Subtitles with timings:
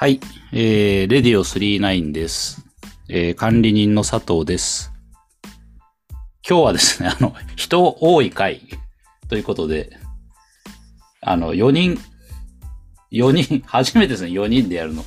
[0.00, 0.18] はい。
[0.50, 2.64] えー、レディオ39です。
[3.10, 4.94] えー、管理人の佐藤です。
[6.48, 8.62] 今日はですね、あの、人多い回
[9.28, 9.90] ということで、
[11.20, 11.98] あの、4人、
[13.12, 15.04] 4人、 初めてですね、4人でやるの。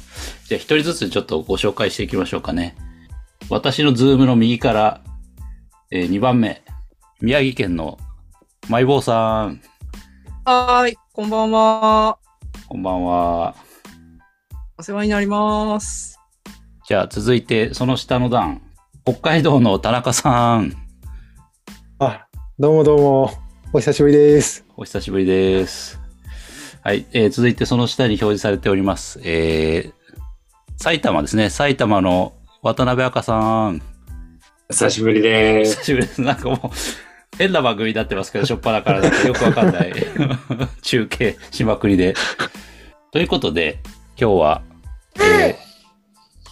[0.47, 2.75] じゃあ、1人ずつちょっとご紹介していきましょうかね。
[3.49, 5.01] 私のズームの右から、
[5.89, 6.61] え2番目、
[7.19, 7.97] 宮城県の
[8.69, 9.59] マイボーさん、
[10.45, 12.19] はーい、こんばんは。
[12.67, 13.72] こんばんは。
[14.75, 16.19] お世話になります。
[16.87, 18.59] じゃあ、続いて、その下の段、
[19.05, 20.73] 北海道の田中さん、
[21.99, 22.25] あ、
[22.57, 23.31] どうもどうも。
[23.71, 24.65] お久しぶりです。
[24.75, 25.99] お久しぶりです。
[26.81, 29.21] はい、えー続いてその下に表示されております。
[29.23, 29.93] えー、
[30.77, 31.51] 埼玉ですね。
[31.51, 33.79] 埼玉の渡辺赤さん。
[34.71, 35.77] 久しぶりです。
[35.77, 36.21] 久しぶりです。
[36.21, 36.57] なんかもう、
[37.37, 39.93] 変な番組になってますけど、しょっぱなからなんかよくわかんない
[40.81, 42.15] 中継しまくりで。
[43.11, 43.79] ということで、
[44.19, 44.61] 今日は、
[45.15, 45.73] えー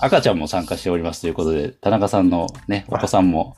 [0.04, 3.56] 赤ちゃんも参加しておりますということで、田中さんのね、お子さんも、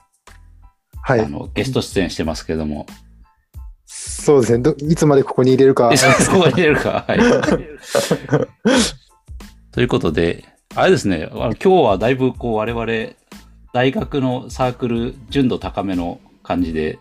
[1.02, 1.22] はい。
[1.22, 2.86] あの、ゲスト出演してますけども、
[3.86, 4.76] そうですねど。
[4.78, 5.98] いつまでここに入れるかえ。
[5.98, 7.06] そこに入れるか。
[7.08, 7.20] はい。
[9.72, 10.44] ということで、
[10.76, 13.14] あれですね、あの今日はだいぶこう我々、
[13.74, 17.00] 大学のサークル純度高めの感じで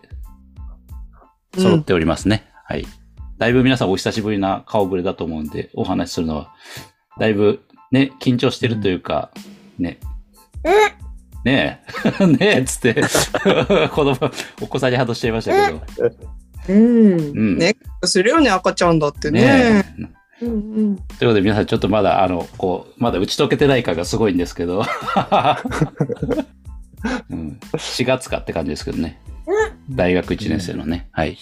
[1.57, 2.45] 揃っておりますね。
[2.65, 2.85] はい。
[3.37, 6.53] だいぶ皆さんお久しぶりな顔ぶれだと思うんで、お話しするのは、
[7.19, 9.31] だいぶね、緊張してるというか、
[9.77, 9.99] ね。
[11.45, 11.81] ね
[12.19, 12.95] え、 ねえっつって、
[13.93, 14.17] 子供、
[14.61, 15.81] お子さんにハードしちゃいましたけど。
[16.69, 16.77] うん。
[16.77, 17.57] うん。
[17.57, 19.85] ね、するよね、赤ちゃんだってねね。
[20.41, 20.45] え。
[20.45, 20.95] うんうん。
[20.95, 24.83] ということで皆さんちょっとまだあの、こう、まだ打ち解けてない感がすごいんですけど。
[27.29, 29.19] うん、4月かって感じですけどね。
[29.89, 31.09] 大学1年生のね。
[31.11, 31.37] はい。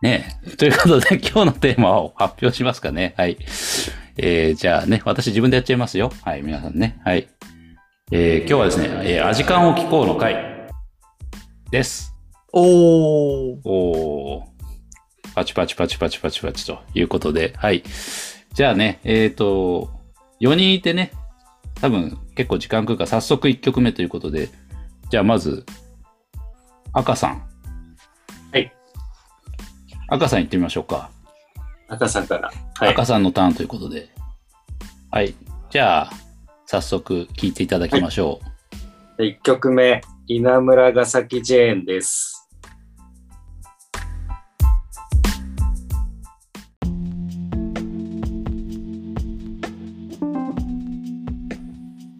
[0.00, 0.56] ねえ。
[0.56, 3.14] ということで 今日のテーマを発表しますかね。
[3.16, 3.36] はい。
[4.16, 6.12] えー、じゃあね、私自分でやっちゃいますよ。
[6.22, 7.00] はい、皆さんね。
[7.04, 7.28] はい。
[8.12, 10.36] えー、今日はですね、えー、アジカンを聞こうの回
[11.70, 12.14] です。
[12.52, 13.60] おー。
[13.64, 14.44] おー。
[15.34, 17.82] パチパチパチパチパチパチということで、はい。
[18.54, 19.90] じゃあね、えっ、と、
[20.40, 21.12] 4人いてね、
[21.80, 24.48] 多分結構時間食うから早速1曲目ということで、
[25.10, 25.64] じゃあまず、
[26.92, 27.47] 赤さん。
[30.08, 30.18] はい。
[30.18, 31.10] 赤さん行ってみましょうか。
[31.88, 32.50] 赤さんから。
[32.78, 32.90] はい。
[32.92, 34.08] 赤さんのターンということで。
[35.10, 35.34] はい。
[35.70, 36.10] じゃあ、
[36.66, 38.40] 早速聴いていただきましょ
[39.18, 39.22] う。
[39.22, 42.48] 1曲目、稲村ヶ崎ジェーンです。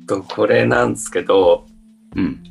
[0.06, 1.66] とこれなんですけど、
[2.16, 2.42] うん。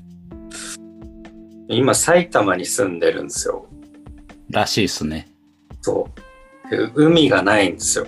[1.67, 3.67] 今埼玉に住んでるんですよ。
[4.57, 5.29] らしいっすね。
[5.81, 6.07] そ
[6.67, 6.69] う。
[6.69, 8.07] で海がないんですよ。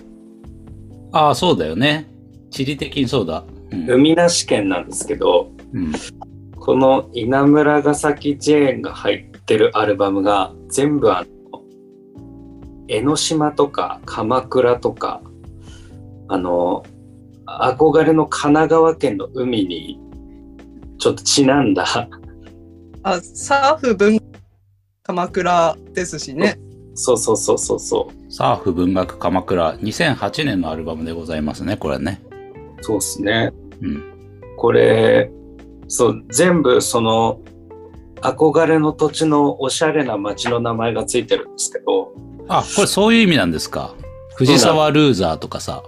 [1.11, 2.07] ああ、そうだよね。
[2.51, 3.43] 地理的にそうだ。
[3.71, 3.89] うん。
[3.89, 5.91] 海なし県なんですけど、うん、
[6.59, 11.61] この稲村ヶ崎ジェーンが入ってるアルバムが全部あの、
[12.87, 15.21] 江ノ島とか鎌倉とか、
[16.27, 16.83] あの、
[17.45, 19.99] 憧れの神奈川県の海に
[20.99, 21.85] ちょっとちなんだ、
[23.03, 24.18] あ、サーフ文
[25.09, 26.59] 鎌倉ですしね。
[26.93, 32.21] そうそうそうそうそう、サーフ文学鎌倉2008年のアルバムでございますね、これね。
[32.81, 33.51] そうっすね。
[33.81, 34.03] うん。
[34.55, 35.31] これ、
[35.87, 37.39] そう、全部その、
[38.17, 42.13] 憧れの土地のおしゃれな街の名前がついてるんですけど、
[42.47, 43.95] あ、これそういう意味なんですか？
[44.35, 45.81] 藤沢ルーザーとかさ、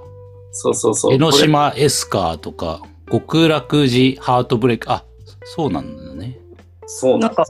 [0.51, 1.13] そうそうそう。
[1.13, 4.91] 江ノ島エスカーとか、極楽寺ハートブレイク。
[4.91, 5.05] あ、
[5.43, 6.39] そうなんだね。
[6.87, 7.45] そうなんなんか、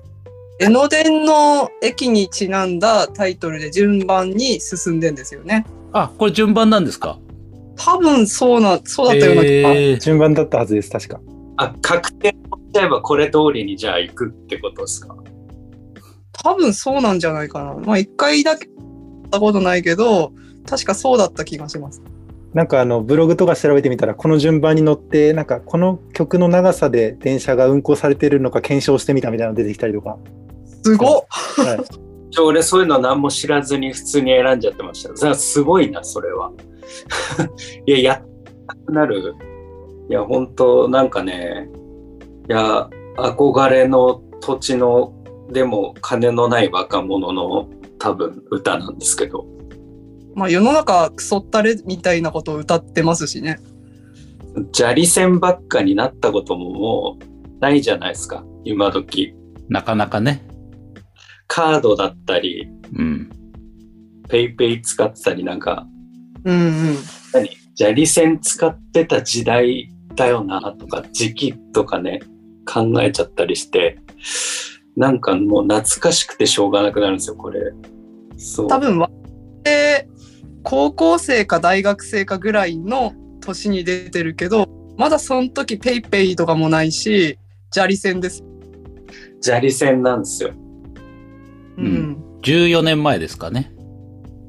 [0.64, 5.66] 江ノ電の駅にちなんだタイトルで順番に進んでんですよね。
[5.92, 7.18] あ、これ順番なんですか？
[7.76, 9.42] 多分そうな、そうだったような。
[9.44, 11.20] えー順番だったはずです、確か。
[11.58, 12.36] あ、確定し
[12.74, 15.16] ちゃえばこれ通りにじゃあ行くってことですか？
[16.32, 17.74] 多分そうなんじゃないかな。
[17.74, 18.72] まあ一回だけや
[19.28, 20.32] ったことないけど、
[20.68, 22.04] 確かそうだった気がします。
[22.54, 30.20] なんかあの、ブログとか調べてみたら、この順番に乗って、なんかこの曲の長さで電車が運行されてるのか検証してみたみたいなの出てきたりとか。
[30.84, 32.40] すごっはい。
[32.40, 35.16] 俺そういうの何も知らずに普通に選んじゃってました。
[35.16, 36.52] それはすごいな、それは。
[37.86, 38.26] いや、やっ
[38.68, 39.36] たくなる？
[40.10, 41.70] いや、本当なんかね、
[42.50, 45.14] いや、憧れの土地の、
[45.52, 47.70] でも金のない若者の
[48.00, 49.46] 多分歌なんですけど、
[50.34, 53.60] まあ世の中クソったれみたいなことを歌ってますしね。
[54.74, 59.34] 砂利線ばっかになったことももうないじゃないですか、今時。
[59.68, 60.46] なかなかね。
[61.54, 62.66] カードだったり、
[62.96, 63.30] うん。
[64.30, 65.86] ペイペイ使ってたりなんか、
[66.46, 66.96] うんうん。
[67.34, 67.50] 何？
[67.76, 72.22] 砂利線使ってた時代だよなとか、時期とかね、
[72.66, 74.00] 考えちゃったりして、
[74.96, 77.60] なんかもう懐かしくてしょうがなくなるんですよ、これ。
[78.38, 78.68] そう。
[78.70, 79.06] 多分、
[79.64, 80.08] で
[80.64, 87.38] 高校生か大学生かぐらいの年に出てるけど、まだその時ペイペイとかもないし、
[87.72, 88.42] 砂利線です。
[89.42, 90.54] 砂利線なんですよ。
[91.78, 92.24] ううんん。
[92.44, 93.72] 14年前ですかね。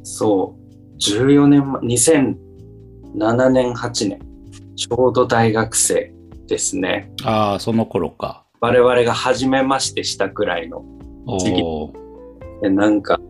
[0.03, 0.63] そう。
[0.99, 4.21] 14年前、2007年、8年。
[4.77, 6.13] ちょうど大学生
[6.47, 7.13] ですね。
[7.25, 8.45] ああ、その頃か。
[8.61, 10.85] 我々が初めましてしたくらいの。
[11.27, 11.93] お次お。
[12.63, 13.21] でなんか、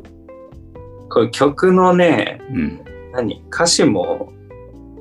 [1.09, 2.85] これ曲のね、うん。
[3.13, 3.43] 何？
[3.53, 4.33] 歌詞も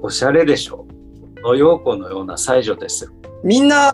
[0.01, 0.85] おしゃれでしょ
[1.43, 3.11] 野陽子のような才女ですよ。
[3.43, 3.93] みんな、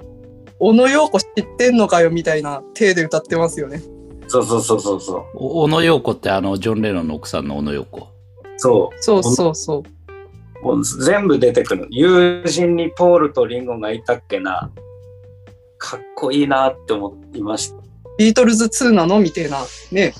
[0.60, 3.82] 小野陽子知ってんのかよみたいな体で歌ってますよね。
[4.28, 5.24] そうそうそうそうそう。
[5.36, 8.08] お小野陽子ってあの、ジョン・レノンの奥さんの小野陽子。
[8.58, 9.84] そそうそうそう。
[10.62, 10.64] う。
[10.64, 11.88] もう全部出てくる。
[11.90, 14.72] 友人にポールとリンゴがいたっけな。
[15.78, 17.78] かっこいいなって思いました。
[18.18, 19.60] ビートルズ2なのみたいな。
[19.92, 20.14] ね。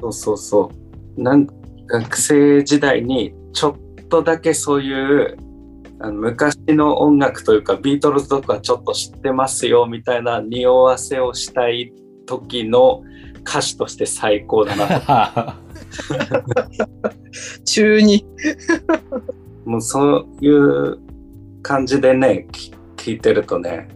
[0.00, 0.70] そうそうそ
[1.16, 1.22] う。
[1.22, 1.54] なんか
[1.86, 5.36] 学生時代にちょっとだけそういう
[6.00, 11.92] あの昔の音楽というかビートルズとかちょっと知ってますよみたいな匂わせをしたい
[12.26, 13.02] 時の
[13.40, 15.60] 歌手として最高だなと。
[17.64, 18.24] 中に。
[19.64, 20.98] もうそういう
[21.62, 23.88] 感じでね、き聞いてるとね、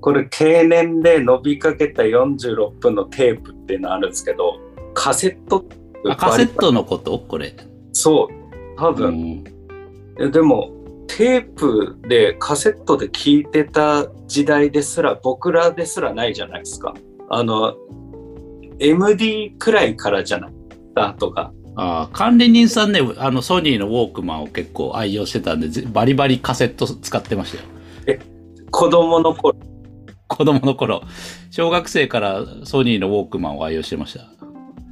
[0.00, 4.58] これ経年で伸びかけた46分のテープっていうのあるんですけど、
[4.94, 5.64] カセット
[6.06, 7.18] あカセットのこと？
[7.18, 7.54] これ。
[7.92, 9.14] そう、多う分。
[9.14, 9.44] ん。
[10.20, 10.70] えでも
[11.08, 16.94] テープでカセットで聴いてた時代ですら僕らですらないじゃないですか。
[17.30, 17.74] あの
[18.78, 20.52] MD くらいからじゃない？
[20.94, 21.52] だとか。
[21.76, 28.18] ああ、管理人さんね、あの、ソニーのウォークマンを結構愛用してたんで、ぜバリバリカセット使ってましたよ。
[28.70, 29.56] 子供の頃？
[30.26, 31.02] 子供の頃。
[31.50, 34.26] 小学生からソニーのウォークマンを愛用してました。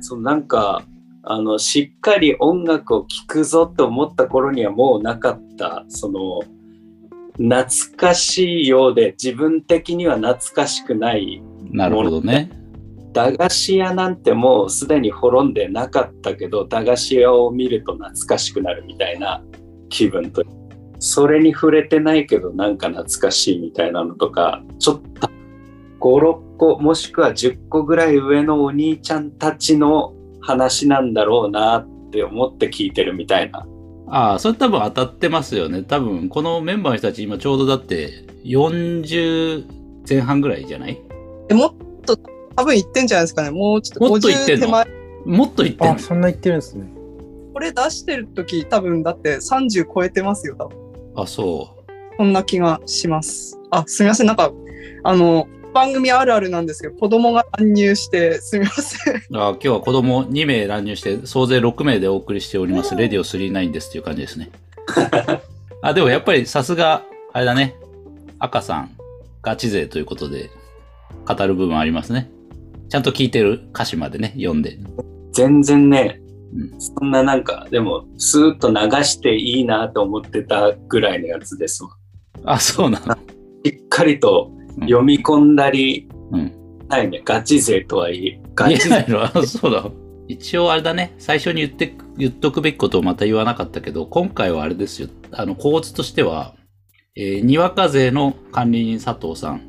[0.01, 0.83] そうなんか
[1.25, 6.41] あのしっかり音楽を聴くぞと思った頃にはもうなかったその
[7.33, 12.51] 懐かしいようで自分的には懐かしくないなるほどね。
[13.17, 19.43] 駄菓子屋なんてもうすでに滅んでなかったけど駄菓子屋を見ると懐かしくなるみたいな
[19.89, 20.45] 気分と
[20.99, 25.31] それに触れてないけどなんか懐かしいみたいなのとかちょっと
[26.01, 30.13] 56個もしくは10個ぐらい上のお兄ちゃんたちの
[30.43, 33.67] 話なんだろうなって思って聞いてるみたいな
[34.09, 35.83] ああ、それ多分当たってますよね。
[35.83, 39.65] 多分、このメンバーの人たち今ちょうどだって40
[40.09, 41.01] 前半ぐらいじゃない？
[41.49, 41.86] でもっと
[42.57, 43.51] 多分言ってんじゃないですかね。
[43.51, 44.87] もうちょっともっと言ってん50の手前。
[45.27, 46.87] もっと言ってんあ、のそんな言ってるんですね。
[47.53, 50.57] これ出してる時多分だって30超えてますよ。
[50.59, 50.77] 多分
[51.17, 51.77] あ、そ
[52.17, 53.59] こんな気がします。
[53.71, 54.27] あ、すみません。
[54.27, 54.53] なんか、
[55.05, 59.15] あの、番組あるあるなんですけど、子供が乱入してすみません。
[59.17, 59.21] う。
[59.33, 62.97] あ今日は子供2名乱入して、総勢6名でお送りしております。
[62.97, 64.51] レディオ39ですっていう感じですね。
[65.83, 67.75] あ、でもやっぱりさすが、あれだね。
[68.39, 68.91] 赤さん、
[69.43, 70.51] ガチ勢ということで、
[71.27, 72.31] 語る部分ありますね。
[72.89, 73.69] ちゃんと聞いてる？
[73.75, 74.79] 歌詞までね、読んで。
[75.33, 76.21] 全然ね、
[76.55, 81.91] うんそんななんかでもスーッと流していいなと思ってたぐらいのやつですわ
[82.45, 83.15] あ、そうなの？
[83.65, 86.53] しっかりとうん読み込んだり、うん。
[86.89, 89.05] ないねガチ勢とはいえガチ勢
[89.47, 89.91] そうだ。
[90.29, 95.09] 一応あれだね、最初に言って、言っとくべきことをまた言わなかったけど、今回はあれですよ。
[95.31, 96.57] あの、構図としては、
[97.15, 99.69] えー、にわか勢の管理人佐藤さん、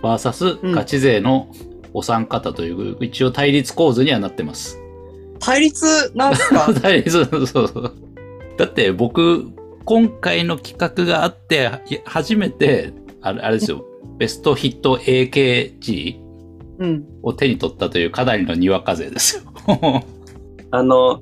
[0.00, 1.48] バーサスうんガチ勢の
[1.96, 4.78] お三方という、一応対立構図にはなってます。
[5.38, 6.72] 対立なんすか？
[6.80, 7.92] 対立、そうそう。
[8.58, 9.46] だって僕、
[9.84, 13.84] 今回の企画があって、い初めて、あれあれですよ、
[14.18, 16.16] ベストヒット AKG
[16.78, 17.04] うん。
[17.22, 19.42] を手に取ったというかなりのにわか勢ですよ。
[20.72, 21.20] あの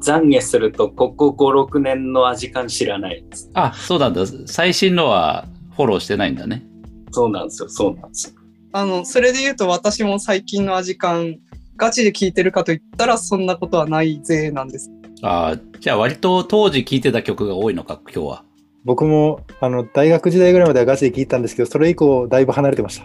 [0.00, 4.22] ざ懺悔するとここ56年の味感知らないですあ、そうなんだ。
[4.46, 6.64] 最新のはフォローしてないんだね。
[7.10, 8.34] そうなんですよそうなんですよ
[8.76, 11.36] あの、それで言うと私も最近の味感、
[11.76, 14.90] ガチで聞いてるかと言ったらそんなことはないぜなんです。
[15.22, 18.44] あーじゃあ割と当時聴いてた曲が多いのか、今日は。
[18.84, 23.04] 僕も、あの、大学時代ぐらいまではガチで聞いたんですけど、それ以降、だいぶ離れてました。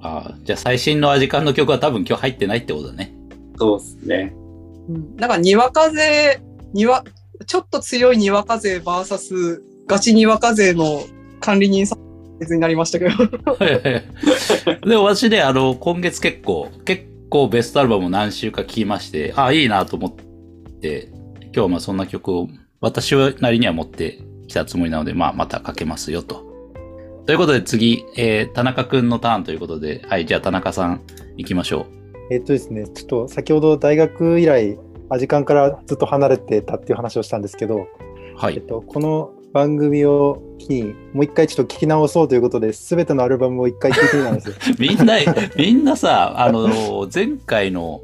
[0.00, 3.14] あーじゃあ最新のアジカンの曲は多分今日入ってないってことだね。
[3.58, 4.34] そうですね
[4.88, 5.16] うん。
[5.16, 6.40] なんか、にわか勢、
[6.72, 7.04] にわ、
[7.46, 11.04] ちょっと強いにわか勢 VS ガチにわか勢の
[11.38, 12.05] 管理人さん
[12.40, 13.12] になりましたけど。
[14.88, 20.14] でも私ね、あの、今月結構、結構ベストアルバムを何週か聴きまして、ああ、いいなと思っ
[20.80, 21.08] て、
[21.42, 22.48] 今日はまあそんな曲を
[22.80, 26.44] 私なりには持ってきたつもりなので、まあ、またかけますよと。
[27.26, 31.02] ということで次、えー、田中くんのターンということで、はい、じゃあ田中さん
[31.36, 31.86] 行きましょ
[32.30, 34.78] えっとですね、ちょっと先ほど大学以来、
[35.10, 37.86] アジカンからずっと離れてたっていう話をしたんですけど、う。
[38.36, 38.54] はい。
[38.54, 44.54] えっと、この番組を機に、もう一回ちょっと聞き直そうということで、すべてのアルバムを一回聞いてみたんですよ。
[44.78, 45.14] みんな、
[45.56, 48.02] みんなさ、あの、前回の、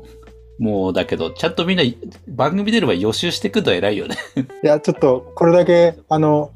[0.58, 1.84] もうだけど、ちゃんとみんな
[2.26, 4.16] 番組出れば予習してくると偉いよね。
[4.64, 6.52] いや、ちょっと、これだけ、あの、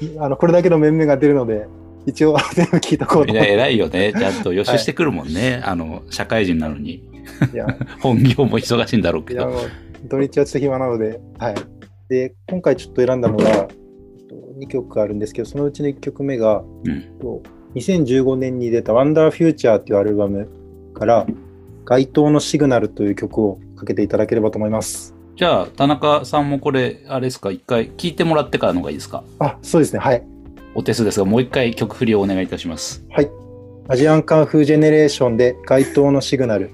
[0.00, 1.66] いあのこれだけの面々が出るので、
[2.06, 3.50] 一応 全部聞いとこうと思って。
[3.50, 4.14] みんな偉いよね。
[4.16, 5.60] ちゃんと予習してくるもんね。
[5.62, 7.02] あの、社会人なのに。
[7.52, 7.66] いや、
[8.00, 9.52] 本業も忙しいんだろうけいやど。
[10.08, 11.54] 土日はちょっと暇なので、はい。
[12.08, 13.68] で、今回ちょっと選んだのが、
[14.62, 17.02] 2曲あるんですけど、そのうちの1曲目が、うん。
[17.20, 17.42] と
[17.74, 20.48] 2015年に出た Wonder Future っていうアルバム
[20.94, 21.26] から、
[21.84, 25.14] 街頭のシグナルという曲をかけていただければと思います。
[25.34, 29.24] じゃあ、田中さんもこれ、あれですか、一回聞いてもらってからの方がいいですか？
[29.38, 29.98] あ、そうですね。
[29.98, 30.22] はい。
[30.74, 33.04] お手数ですが、もう一回曲振りをお願いいたします。
[33.10, 33.30] はい。
[33.88, 36.70] アジアンカンフージェネレーションで街頭のシグナル。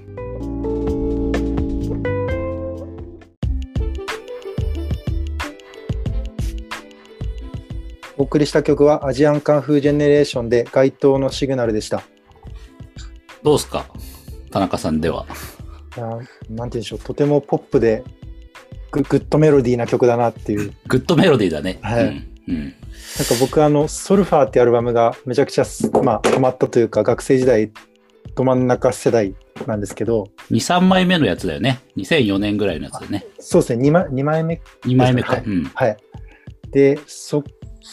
[8.19, 12.03] お送りした曲はアジアンカンフージェネレーションで街頭のシグナルでした。
[13.41, 13.85] どうですか？
[14.51, 15.25] 田中さんでは。
[15.95, 18.03] いやーなんて言うんでしょう、とてもポップで
[18.91, 20.73] ググッドメロディーな曲だなっていう。
[20.87, 21.79] グッドメロディーだね。
[21.81, 22.27] はいうん。
[22.49, 22.63] うん。
[22.65, 22.75] なんか
[23.39, 27.71] 僕あの、ソルファーってアルバムがめちゃくちゃす、まあ、ハマったというか、学生時代、
[28.35, 29.33] ど真ん中世代
[29.65, 31.79] なんですけど、2、3枚目のやつだよね。
[31.95, 33.25] 2004年ぐらいのやつだよね。
[33.39, 35.33] そうですね、2枚 ,2 枚目2枚目か。
[35.33, 35.63] はいうん。
[35.73, 35.97] はい。
[36.71, 37.43] で、そ、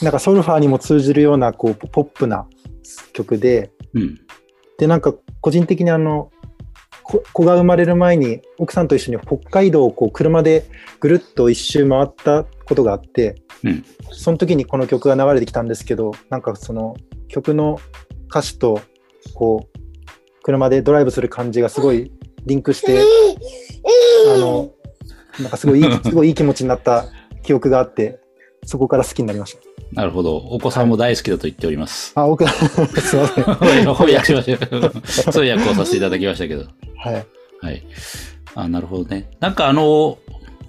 [0.02, 2.47] なんかソルファーにも通じるような、こう、ポップな
[3.12, 4.21] 曲で、うん。
[4.78, 6.31] で、なんか個人的にあの、
[7.02, 10.64] こ子が生まれる前に奥さんと一緒に北海道をこう車で
[10.99, 16.97] ぐるっと一周回ったことがあって、うんその時にこの曲が流れてきたんですけど、なんかその
[17.28, 17.78] 曲の
[18.28, 18.81] 歌詞と
[19.35, 19.78] こう
[20.43, 22.12] 車でドライブする感じがすごい
[22.45, 23.02] リンクして、
[24.35, 24.71] あの、
[25.40, 27.07] なんかすごいいい、すごいいい気持ちになった
[27.43, 28.21] 記憶があって、
[28.64, 29.65] そこから好きになりました。
[29.93, 30.37] なるほど。
[30.37, 32.12] お子さんも大好きだと言っております。
[32.16, 33.45] あ、奥 すいません。
[33.45, 34.66] 翻訳しました。
[35.33, 36.66] 通訳をさせていただきましたけど。
[36.97, 37.26] はい。
[37.61, 37.83] はい。
[38.55, 39.31] あ、なるほどね。
[39.40, 40.19] なんかあの、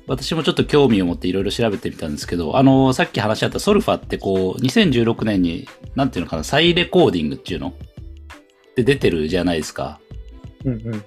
[0.08, 7.74] 私もちょっと興味を持っていろいろ調べてみたんですけど、あの、さっき話し合ったソルファってこう、2016年に、なんていうのかな、再レコーディングっていうの？
[8.76, 10.00] で出てるじゃないですか。
[10.64, 11.04] うんうん。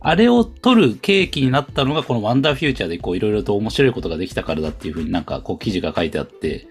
[0.00, 6.66] あれを撮る契機になったのが、このワンダーフューチャーでこう、いろいろと面白いことができたからだっていうふうになんかこう、記事が書いてあって、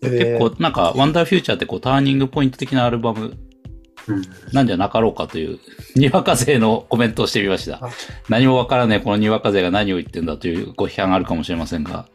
[0.00, 3.36] 結構なんか、ワンダーフューチャーってこう、ターニングポイント的なアルバム
[4.06, 5.58] うんなんじゃなかろうかという、
[5.96, 7.90] にわか勢のコメントをしてみましたあ。
[8.28, 12.06] 何もわからないこのにわか勢が何を言ってんだというご批判あるかもしれませんが。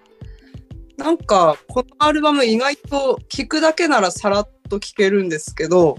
[0.97, 5.97] なんか、このアルバム意外と聞くだけならさらっと聞けるんですけど、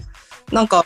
[0.51, 0.85] なんか、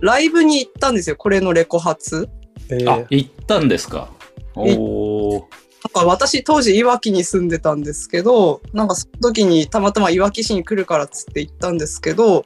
[0.00, 2.28] ライブに行ったんですよ、これのレコ発。
[2.70, 4.08] えーあ、行ったんですか？
[4.54, 5.42] おー。
[5.84, 12.44] なんか私当時いわきに住んでたんですけど、なんかその時にたまたまいわき市に来るからっつって行ったんですけど、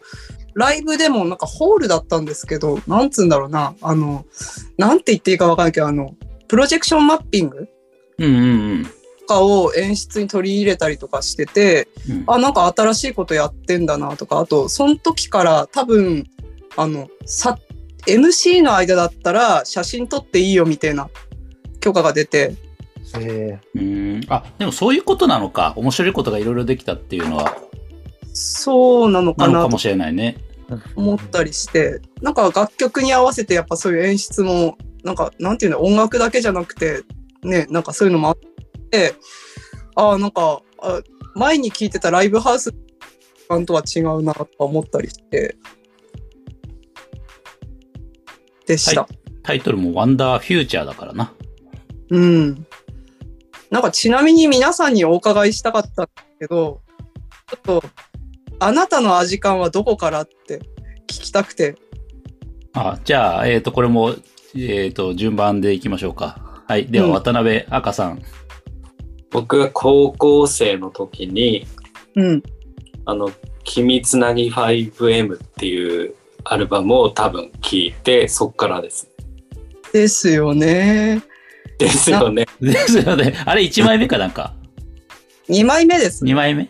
[0.54, 4.26] ライブでもなんかホールだったんですけど、なんつうんだろうな、あの、
[4.76, 6.14] なんて言っていいかわかんないけど、あの、
[6.48, 7.68] プロジェクションマッピング
[8.18, 8.86] うんうん
[9.20, 12.16] とかを演出に取り入れたりとかしてて、うん。
[12.16, 16.26] うんあ、なんか新しいことやってんだなとか、あと、その時から多分、
[16.76, 17.58] あの、さ、
[18.06, 21.08] MC の間だったら写真撮っていいよみたいな
[21.80, 22.54] 許可が出て、
[23.20, 24.32] えうーん。
[24.32, 25.72] あ、でもそういうことなのか。
[25.76, 27.56] 面白いことがいろいろできたっていうのは、
[28.32, 30.36] そうなのかなかもしれないね。
[30.96, 37.02] 思ったりして、なんか楽曲に合わせてやっぱそういう演出も、なんか、なんていうの、音楽だけじゃなくて、
[37.42, 38.36] ね、なんかそういうのもあっ
[38.90, 39.14] て、
[39.96, 41.00] ああ、なんか、あ
[41.34, 42.74] 前に聞いてたライブハウス
[43.48, 45.56] 感とは違うなとか思ったりして、
[48.66, 49.02] でした。
[49.02, 49.08] は
[49.42, 51.32] タイトルもワンダーフューチャーだからな。
[52.10, 52.66] うん。
[53.72, 56.82] なんかちなみに皆さんにお伺いしたかったんですけど、
[57.48, 57.84] ちょっと、
[58.60, 60.58] あなたの味感はどこからって
[61.06, 61.76] 聞きたくて。
[62.74, 64.14] あ、じゃあ、えっ、と、これも、
[64.54, 66.62] えっ、と、順番でいきましょうか。
[66.68, 66.86] はい。
[66.88, 68.22] では、うん渡辺赤さん。
[69.30, 71.66] 僕が高校生の時に、
[72.14, 72.42] うん。
[73.06, 73.30] あの、
[73.64, 76.14] 君つなぎ 5M っていう
[76.44, 79.08] アルバムを多分聴いて、そっからです。
[79.94, 81.22] ですよね。
[81.84, 82.46] ですよね。
[82.60, 83.34] ですよね。
[83.44, 84.54] あれ1枚目かなんか
[85.48, 86.32] ？2枚目ですね。
[86.32, 86.68] 2枚目？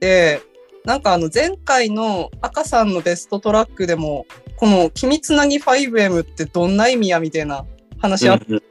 [0.00, 0.40] で、
[0.84, 4.26] なんかあの前回の赤さんのベストトラックでも、
[4.56, 7.64] この君つなぎ 5M ってどんな意味やみたいな
[7.98, 8.62] 話あって、うん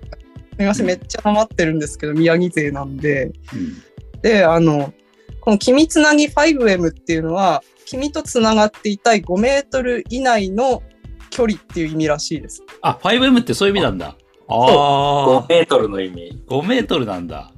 [0.56, 3.26] すみません、めっちゃなまってるんですけど、宮城勢なんで。
[3.26, 4.22] うん。
[4.22, 4.94] で、あの、
[5.42, 10.82] この君つなぎ 5M っていうのは、君とつながっていたい5メートル以内の
[11.30, 12.64] 距離っていう意味らしいです。
[12.82, 14.16] あ、5M ってそういう意味なんだ。
[14.48, 16.44] あ5あ、メートルの意味。
[16.48, 17.52] 5メートルなんだ。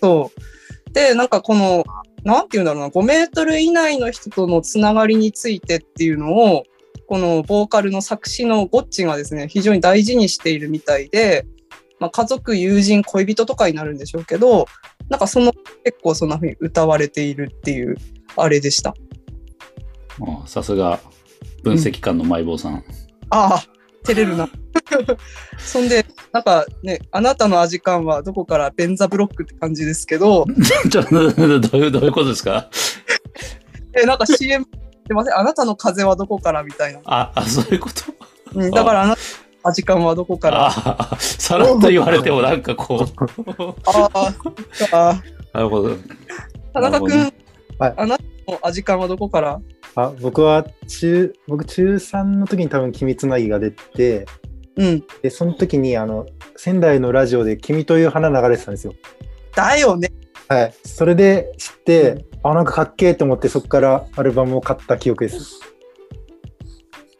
[0.00, 0.92] そう。
[0.92, 1.84] で、なんかこの、
[2.24, 6.64] なんていうんだろうな、5メートル以内の人とのつながりについてっていうのを、
[7.06, 11.46] このボーカルの作詞のゴッチがですね、非常に大事にしているみたいで、
[11.98, 14.66] まあ、家族、友人、恋人とかになるんでしょうけど、
[15.08, 15.52] なんかその
[15.84, 17.96] 結構そんな風に歌われているっていう
[18.36, 18.94] あれでした。
[20.20, 21.00] あさすが、
[21.62, 22.84] 分析官のマイボーさん。
[23.30, 23.64] ああ、
[24.04, 24.48] 照れるな。
[25.58, 30.46] そんで、なんかね、あなたのアジカンはどこからベンザブロックって感じですけど、
[30.90, 31.18] ちょっと、ど
[31.78, 32.68] ういう、どういうことですか？
[34.00, 34.64] え、なんか CM
[35.06, 35.38] 出ません。
[35.38, 37.00] あなたの風はどこからみたいな。
[37.04, 38.02] あ、あ、そういうこと？
[38.54, 40.66] うん、だからあなたのアジカンはどこから。
[40.68, 43.00] ああさらっと言われてもなんかこう。
[43.86, 45.88] あー、あなるほど。
[45.90, 45.98] ー
[46.72, 47.32] 田中君、
[47.78, 47.94] はい。
[47.96, 49.60] あなたの味感はどこから？
[49.94, 54.26] あ僕は中、僕中3の時に多分君つなぎが出て、
[54.76, 55.04] うん。
[55.22, 56.26] で、その時にあの、
[56.56, 58.94] 仙台のラジオで君という花流れてたんですよ。
[59.54, 60.10] だよね。
[60.48, 60.74] はい。
[60.84, 65.60] それで知って、あ、なんかかっけえと思ってそこからアルバムを買った記憶です。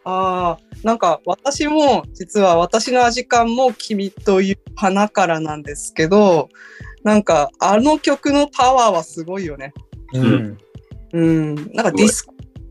[0.04, 6.48] ああ、なんか私も、実は私の味感も君という花からなんですけど、
[7.02, 9.74] なんかあの曲のパワーはすごいよね。
[10.14, 10.58] うん。
[11.12, 11.54] うん。
[11.54, 12.26] なんかディス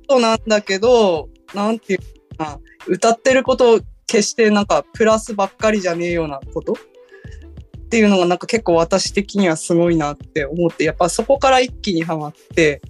[0.08, 2.00] コなんだけど、なんていう
[2.38, 6.74] かな、歌ってること決してなんかプラスばっかりじゃねえようなこと？
[6.74, 12.82] っていうのがなんか結構私的にはすごいなって思って、やっぱそこから一気にハマって、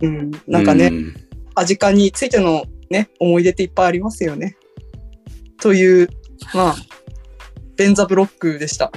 [0.00, 1.14] うん、なんかね、う
[1.54, 4.56] アジカンについてのね、思い出っていっぱいありますよね。
[5.58, 6.08] という、
[6.54, 6.76] まあ、
[7.76, 8.92] ベンザブロックでした。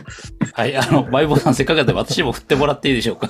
[0.60, 3.30] はい、あの、マイボーさんせっかくだったら私も振ってもらっていいでしょうか。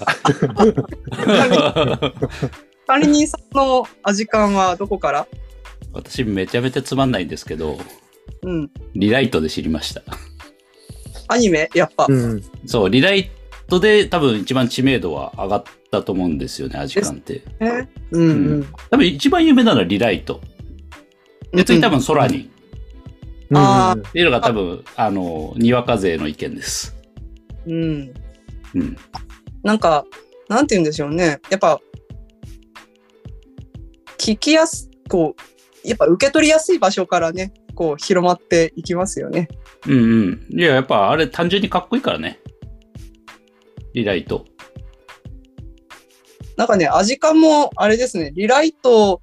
[2.87, 5.27] 管理人さんのアジカンはどこから？
[5.93, 7.77] 私めちゃめちゃつまんないんですけど、
[8.41, 8.71] うん。
[8.95, 10.01] リライトで知りました。
[11.27, 11.69] アニメ？
[11.75, 12.07] やっぱ。
[12.09, 12.41] うん。
[12.65, 13.29] そう、リライ
[13.67, 17.43] トで多分一番知名度は上がったと思うんですよね、アジカンって。
[17.59, 18.67] ねうんうん。
[18.89, 20.41] 多分一番有名なのはリライト。
[21.51, 22.49] で、次多分空に。
[23.53, 26.95] あーっていうのが多分、あの、にわか勢の意見です。
[27.65, 28.13] うん。
[28.75, 28.97] うん。
[29.63, 30.05] なんか、
[30.47, 31.39] なんて言うんでしょうね。
[31.49, 31.79] やっぱ、
[34.17, 39.47] 聞きやす、こう、やっぱ受け取りやすい場所からね、こう広まっていきますよね。
[39.87, 40.59] うんうん。
[40.59, 42.39] いや、やっぱあれ単純にかっこいいからね。
[43.93, 44.45] リライト。
[46.57, 49.21] なんかね、味感もあれですね、リライト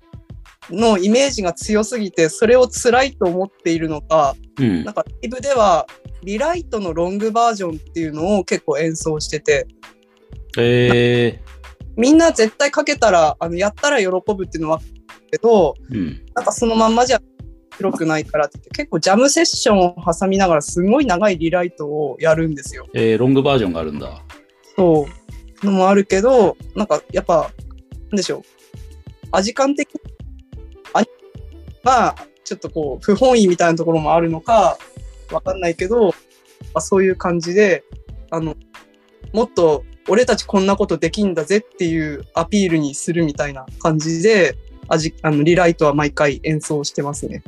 [0.71, 4.95] のイメージが強すぎて、それを辛いと思っているのか、うんなん。
[4.95, 5.87] かライブでは、
[6.23, 9.67] リライトのロングバージョンっていうのを結構演奏してて、
[10.59, 11.41] え
[11.97, 14.81] みんな絶対かけたら、あの、やったら喜ぶっていうのは
[15.31, 16.23] けど、ー、うん。
[16.35, 17.21] なんかそのまんまじゃ
[17.77, 22.87] 広くないからって結構ジャムセッションを挟みながらすごい長いリライトをやるんですよ。
[22.95, 24.23] えー、ロングバージョンがあるんだ。
[24.77, 25.07] そ
[25.63, 25.67] う。
[25.67, 27.51] のもあるけど、なんかやっぱ、
[28.11, 28.43] なんでしょう。
[29.33, 30.16] 味感的に、あ
[31.87, 34.77] まあ、ちょっとこう、不本意みたいなところもあるのか、
[35.31, 36.13] わかんないけど、ま
[36.75, 37.85] あ、そういう感じで、
[38.33, 38.57] あの、
[39.33, 44.57] もっと俺たちこんなことできんだぜっていうアピールにするみたいな感じで、
[44.89, 47.45] 味あのリライトは毎回演奏してますね。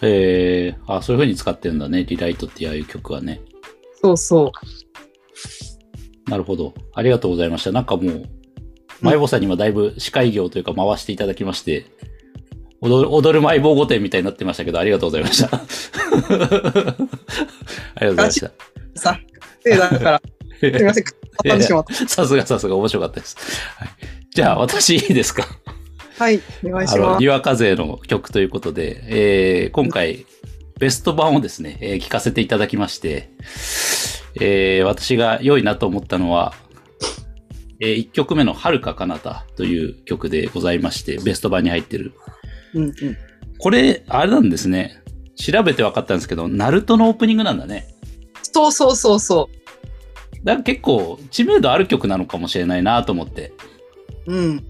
[0.00, 2.04] えー、あ、そういう風に使ってるんだね。
[2.04, 3.42] リライトっていうああいう曲はね。
[4.02, 4.52] そうそ
[6.26, 6.30] う。
[6.30, 6.72] なるほど。
[6.94, 7.72] ありがとうございました。
[7.72, 8.22] なんかもう、
[9.02, 11.86] マイボーさんにはだいぶ司会業というか回していただきまして、
[12.82, 15.56] 踊る、踊るマイボー御殿みたいになってましたけど、ありがとうございました。
[15.56, 15.60] あ
[16.30, 18.50] りがとうございました。
[18.94, 19.20] さ、
[19.64, 20.22] で、だから、
[20.60, 21.04] すみません、
[21.62, 23.36] しまっさすがさすが面白かったです。
[23.76, 23.88] はい、
[24.34, 25.46] じゃあ、私いいですか？
[26.18, 26.24] た。
[26.24, 27.28] はい、お願いしますに。
[27.28, 30.26] わか勢の曲ということで、えー今回、
[30.78, 33.30] ベスト版をですね、えー聞かせていただきまして、
[34.40, 36.54] えー私が良いなと思ったのは、
[37.80, 42.12] え1曲目の遥か彼方という曲でございまして、ベスト版に入ってる。
[42.74, 42.94] うんうん。
[43.58, 45.02] これ、あれなんですね。
[45.36, 47.94] 調べて分かったんですけど、ナルトのオープニングなんだね。
[48.42, 49.48] そうそうそうそ
[50.42, 53.52] だから結構知名度ある曲なのかもしれないなと思って。
[54.26, 54.34] う。
[54.34, 54.66] うん。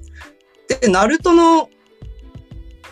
[0.80, 1.68] で、ナルトの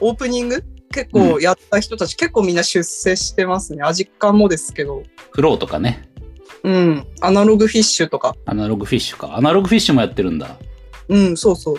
[0.00, 0.64] オープニング？
[0.90, 3.82] 結構やった人たち、結構みんな出世してますね。
[3.82, 5.02] アジカンもですけど。
[5.30, 6.08] FLOW とかね。
[6.64, 7.06] うん。
[7.20, 8.34] アナログフィッシュとか。
[8.46, 9.36] アナログフィッシュか。
[9.36, 10.56] アナログフィッシュもやってるんだ。
[11.08, 11.76] うん、そうそう。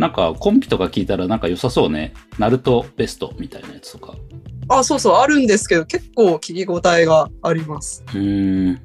[0.00, 2.14] なんかコンピとか聞いたらなんか良さそうね。
[2.38, 4.14] ナルトベストみたいなやつとか。
[4.68, 8.02] あ、そうそう、あるんですけど、結構聞き応えがあります。
[8.08, 8.80] うーん。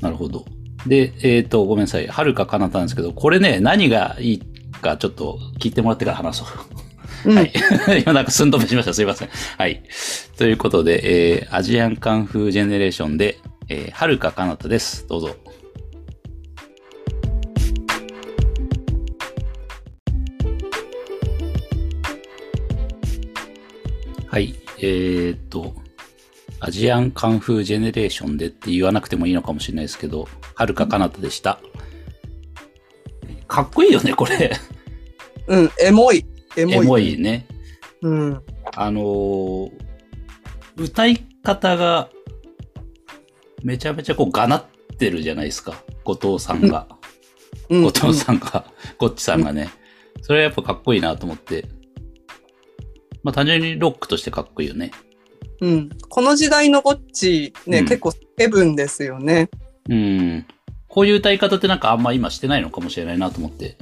[0.00, 0.44] なるほど。
[0.84, 2.08] で、えっ、と、ごめんなさい。
[2.08, 4.42] はるかかなたなんですけど、これね、何がいい
[4.82, 7.30] かちょっと聞いてもらってから話そう。
[7.30, 7.52] うんはい。
[8.02, 8.94] 今なんか寸止めしました。
[8.94, 9.28] すいません。
[9.58, 9.82] はい。
[10.36, 15.06] ということで、えー、アジアンカンフージェネレーションで、えー、はるかかなたです。
[15.08, 15.36] どうぞ。
[24.30, 24.54] はい。
[24.78, 25.74] えー、っと、
[26.60, 31.60] アジアンカンフージェネレーションでって言わなくてもいいのかもしれないですけど、はるかかなたでした。
[33.46, 34.52] かっこいいよね、これ。
[35.46, 36.26] うん、エモい。
[36.56, 36.74] エモい。
[36.74, 37.46] エモいね。
[38.02, 38.42] うん。
[38.76, 39.88] あのー
[40.76, 42.08] 歌い方が、
[43.64, 44.64] めちゃめちゃこう、がなっ
[44.96, 45.82] てるじゃないですか。
[46.04, 46.86] 後藤さんが。
[47.68, 47.82] うん。
[47.82, 48.64] 後藤さんが、
[48.96, 49.70] ゴッチさんがね。
[50.22, 51.66] それはやっぱかっこいいなと思って。
[53.22, 54.90] まあ単純にロックとしてかっこいいよね。
[55.60, 55.90] うん。
[56.08, 59.50] この時代のゴッチ、ね、うん結構セブンですよね。
[59.88, 60.46] うん。
[60.86, 63.76] こういう歌い方ってなんかあんま今してないのかもしれないなと思って。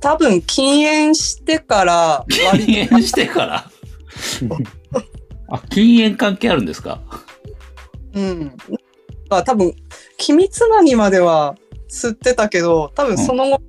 [0.00, 3.70] 多分禁煙してから割禁煙してから？
[5.48, 7.00] あ、禁煙関係あるんですか？
[8.12, 8.52] うん。
[9.30, 9.74] あ多分、
[10.18, 11.56] 君つなぎまでは
[11.88, 13.62] 吸ってたけど、多分その後、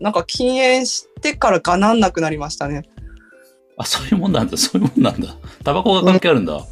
[0.00, 2.82] なんか禁煙してからがなんなくなりましたね。
[3.76, 4.56] あ、そういうもんなんだ。
[4.56, 5.36] そういうもんなんだ。
[5.64, 6.64] タバコが関係あるんだ。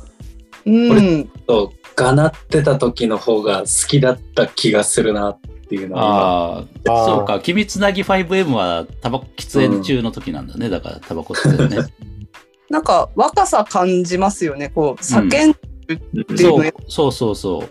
[0.64, 1.24] うん。
[1.46, 7.40] と、がなってた時の方が好きだった気がするなっていうのはああ、そうか。
[7.40, 10.68] 君つなぎ 5M はタバコ喫煙中の時なんだね。
[10.68, 11.92] だからタバコ吸ってるね。
[12.70, 14.70] なんか若さ感じますよね。
[14.70, 17.64] こう、叫ん、今っていううそうそうそ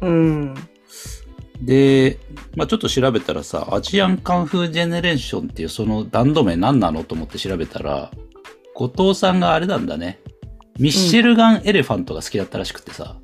[0.00, 0.06] う。
[0.06, 0.54] うん。
[1.62, 2.18] で、
[2.54, 8.10] まあちょっと調べたらさ、アジアンカンフージェネレーションっていうそのバンド名何なのと思って調べたら、
[8.76, 10.20] 後藤さんがあれなんだね。
[10.78, 13.16] ミッシェルガン・エレファントが好きだったらしくてさ、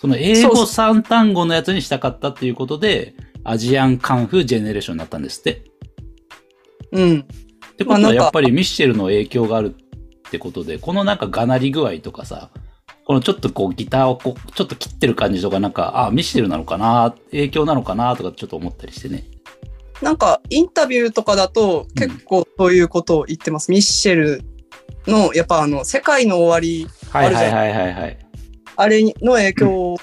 [0.00, 5.64] その英語3単語のやつにしたかったっていうことで、アジアンカンフージェネレーションになったんですって。
[6.92, 7.26] うん。
[7.72, 12.50] ってことはやっぱりミッシェルの影響があるってことで、このなんかがなり具合とかさ、
[13.04, 19.24] このちょっとこうギターをこうちょっと切ってる感じとかなんか、あ、ミッシェルなのかな、影響なのかなとかちょっと思ったりしてね。
[20.02, 23.72] なんかインタビューとかだと結構そういうことを言ってます。
[23.72, 24.57] ミッシェル
[25.06, 28.18] の、やっぱあの、世界の終わり、はいはいはいはいはい。
[28.76, 29.96] あれの影響を、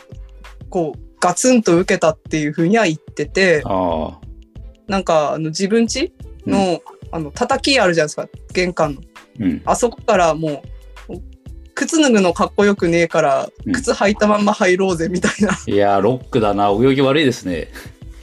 [0.70, 4.26] こう、ガツンと受けたっていうふうには言ってて、ああ。
[4.88, 6.12] なんかあの自分家
[6.46, 9.02] の、あの、叩きあるじゃないですか、玄関の。
[9.40, 9.62] うん。
[9.66, 10.64] あそこからも
[11.10, 11.16] う、
[11.74, 15.58] 靴脱ぐのかっこよくねえからうん、靴履いたまんま入ろうぜみたいな。
[15.66, 16.70] いやー、ロックだな。
[16.70, 17.70] 泳ぎ悪いですね。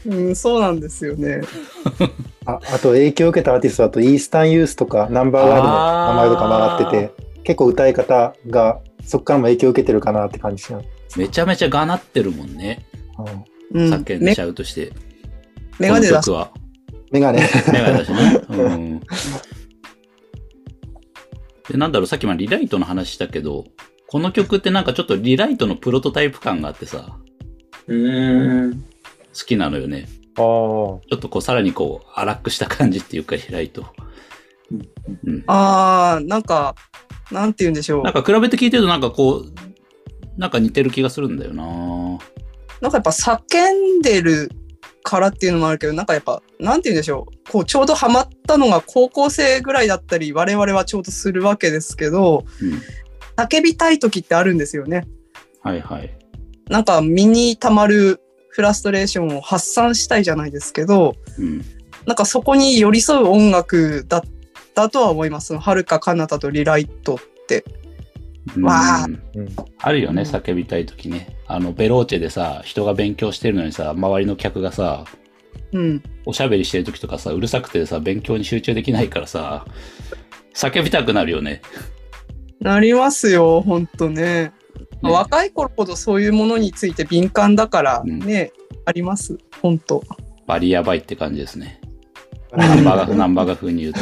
[0.07, 1.43] うん、そうなんですよね。
[2.45, 11.19] ああと影響を受けたアーティストだとイースタンユースとかナンバーガールの名前とか回ってて結構歌い方がそこからも影響を受けてるかなって感じします。
[11.19, 12.85] めちゃめちゃがなってるもんね。
[13.19, 13.53] うん
[13.91, 14.93] 叫んじゃうとして。
[15.79, 16.31] メガネ出し。
[17.11, 17.41] メガネ。
[17.73, 18.41] メガネだしね。
[18.51, 19.01] うん。
[19.01, 19.07] で、
[21.79, 23.65] なんだろう、さっきまでリライトの話したけど、
[24.09, 27.19] この曲ってなんかちょっとリライトのプロトタイプ感があってさ、
[27.87, 28.85] うーん。
[29.39, 30.07] 好きなのよね。
[30.37, 30.43] ああ。
[30.43, 33.87] ちょっとこう、さらにこう、荒くした感じっていうか、リライト。
[35.25, 35.45] うん。
[35.47, 36.75] あー、なんか、
[37.31, 38.13] なんて言うんでしょうなん。
[38.13, 39.53] か比べて聞いてるとなんかこう、
[40.39, 41.65] なんか似てる気がするんだよな
[42.81, 44.51] なんかやっぱ叫んでる
[45.03, 47.51] からっていうのもあるけど、なんかやっぱ、なんて言うんでしょう。
[47.51, 52.81] こう、ちょうどハマったのが高校生ぐらいだったり、我々はちょうどするわけですけど、うん。
[53.37, 55.07] 叫びたい時ってあるんですよね。
[55.63, 56.19] はいはい。
[56.69, 58.21] なんか身に溜まる
[58.53, 61.63] フラストレーションを発散したいじゃないですけど、うん。
[62.07, 64.23] なんかそこに寄り添う音楽だっ
[64.75, 65.57] たとは思います。
[65.57, 67.65] はるか彼方とリライトって。
[68.61, 69.07] わあ
[69.79, 71.39] あるよね、うん叫びたい時ね。
[71.47, 75.05] あの、ベローチェでさ、人が勉強してるのにさ、周りの客がさ、
[75.73, 76.03] うん。
[76.27, 79.65] おしゃべりしてる時とかさ、うるさくてさ、勉強に集中できないからさ、
[80.55, 81.63] 叫びたくなるよね。
[82.61, 84.53] なりますよ、ほんとね。
[85.03, 88.53] ね若い頃ほどそういうものについて敏感だからうんね、
[88.85, 90.03] あります、ほんと。
[90.47, 91.81] バリヤバいって感じですね。
[92.53, 94.01] ナンバーが、ナンバーが風に言うと。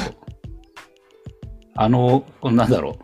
[1.75, 2.99] あの、このなんだろ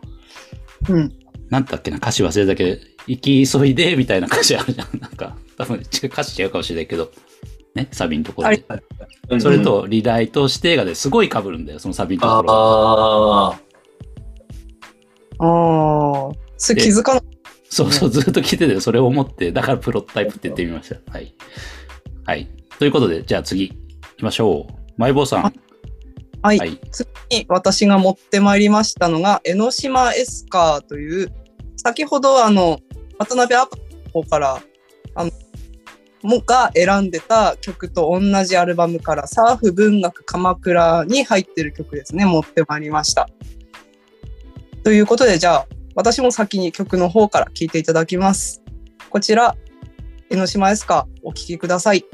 [0.89, 0.93] う。
[0.93, 1.13] うん。
[1.51, 4.89] なんだっけな、歌詞忘れたけど、行き急いで、みたいな歌詞あるじゃん。
[4.99, 7.11] なんか、多分違う歌詞違うかもしれないけど、
[7.75, 8.65] ね、サビのところで。
[9.39, 12.53] それと、リライトしてがですごい被るんだよ、そのサビのところ。
[12.53, 13.61] ああ。
[15.39, 17.21] ああ、それ気づかな
[17.77, 21.13] そうそう、ずっと聞いてて、それを思って、だからプロトタイプって言ってみました。
[21.13, 21.35] はい。
[22.25, 22.49] はい。
[22.79, 23.77] ということで、じゃあ次、行
[24.17, 24.73] きましょう。
[24.97, 25.43] マイボーさん。
[25.43, 26.81] はいはい。
[26.91, 31.31] 次に私が持ってまいりましたのが、江ノ島エスカーという、
[31.77, 32.81] 先ほどあの、
[33.19, 34.63] 渡辺アパの方から、
[35.15, 35.31] あの、
[36.23, 43.29] もが選んでた曲と同じアルバムからサーフ文学鎌倉に入ってる曲ですね、持ってまいりました。
[44.83, 48.63] ということで、じゃあ、私も先に曲の方から聴いていただきます。
[49.09, 49.57] こちら、
[50.29, 52.05] 江ノ島エスカお聴きください。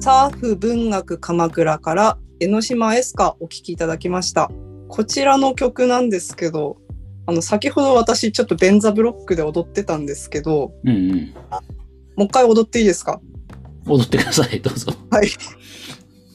[0.00, 4.50] サーフ文学鎌倉から江ノ島エスカお聴きいただきました。
[4.88, 6.78] こちらの曲なんですけど、
[7.26, 11.34] あの、先ほど私ちょっとベンザブロックで踊ってたんですけど、うんうん。
[12.16, 13.20] もう一回踊っていいですか？
[13.86, 14.92] 踊ってください、どうぞ。
[15.10, 15.28] はい。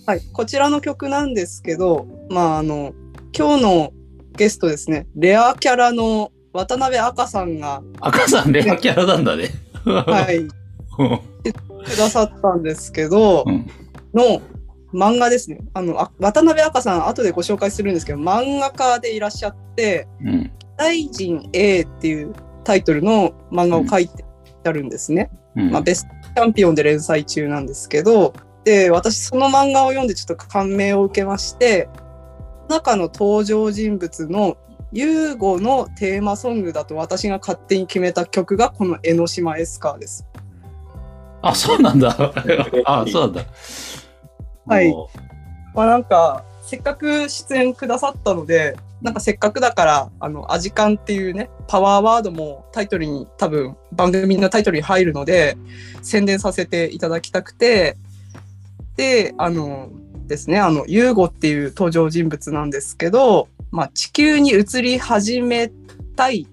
[0.06, 0.22] はい。
[0.34, 2.94] こちらの曲なんですけど、まあ、あの、
[3.38, 3.94] 今日の
[4.34, 9.50] ゲストですね、レアキャラの渡辺赤さんが、赤さんレアキャラなんだね。
[9.86, 10.48] はい、
[11.86, 13.68] くださったんですけど、うん
[14.14, 14.42] の
[14.94, 15.60] 漫画ですね。
[15.74, 20.52] あの、あ渡辺赤さん、後でご紹介するんですけど、漫画家でいらっしゃって、うん。
[20.78, 22.34] 大臣 A っていう
[22.64, 24.26] タイトルの漫画を書いて
[24.64, 25.30] あるんですね。
[25.56, 25.72] うん。
[25.72, 31.90] まあ、ベストチャンピオンで連載中なんですけど、で、私その漫画を読んでちょっと感銘を受けまして、
[32.70, 34.58] 中の登場人物の
[34.92, 40.26] ユーゴのテーマソングだと私が勝手に決めた曲がこの江ノ島エスカーです。
[41.42, 42.10] あ、そうなんだ。
[42.86, 43.46] あ、そうなんだ。
[44.68, 44.94] はい
[45.74, 55.58] まあなんか、せっかく出演くださったので、なんかせっかくだから、あの、アジカンっていうね、パワーワードもタイトルに多分番組のタイトルに入るので、
[56.04, 57.98] 宣伝させていただきたくて、
[58.98, 59.90] で、あの
[60.28, 65.72] ですね、あの、ユーゴっていう登場人物なんですけど、まあ地球に移り始め
[66.16, 66.46] たい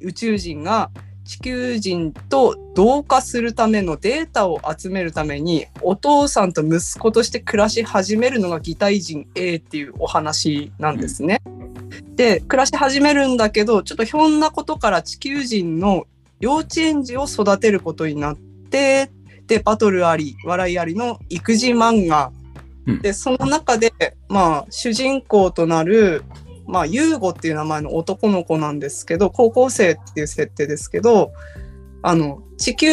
[0.00, 0.90] 宇宙人が
[1.30, 11.40] 地球人と同化するためのデータを集めるためにお父さんと息子として暮らし始めるのが擬態人 A っていうお話なんですね。
[12.16, 16.08] で暮らし始めるんだけどちょっとひょんなことから地球人の
[16.40, 19.12] 幼稚園児を育てることになって
[19.46, 22.32] でバトルあり笑いありの育児漫画、
[22.86, 23.92] うんでその中で
[24.28, 26.24] まあ主人公となる
[26.70, 31.32] まあ、ユーゴっていう名前の男の子なんですけど、高校生っていう設定ですけど、
[32.02, 32.88] あの、地球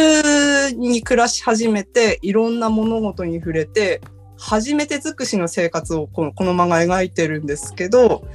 [0.76, 4.02] に暮らし始めて、いろんな物事に触れて、
[4.38, 8.28] 初めて尽くしの生活をこのこの漫画描いてるんですけど、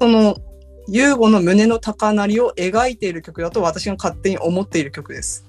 [0.00, 0.36] その、
[0.88, 5.44] ユーゴの胸の高鳴りを描いている曲だと私が勝手に思っている曲です。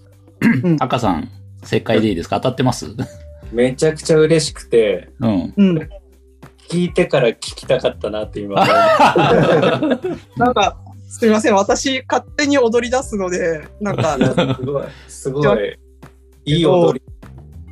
[0.80, 1.30] 赤さん、
[1.64, 2.38] 正解でいいですか？
[2.42, 2.88] 当たってます？
[3.54, 5.54] めちゃくちゃ嬉しくて、うん。
[6.74, 6.80] うん。
[6.80, 8.66] 聞いてから聞きたかったなって今
[10.38, 10.78] なんか、
[11.10, 11.56] すみません。
[11.56, 15.80] 私、勝手に踊り出すので、なんか、すごい、すごい、
[16.46, 17.02] いい踊り。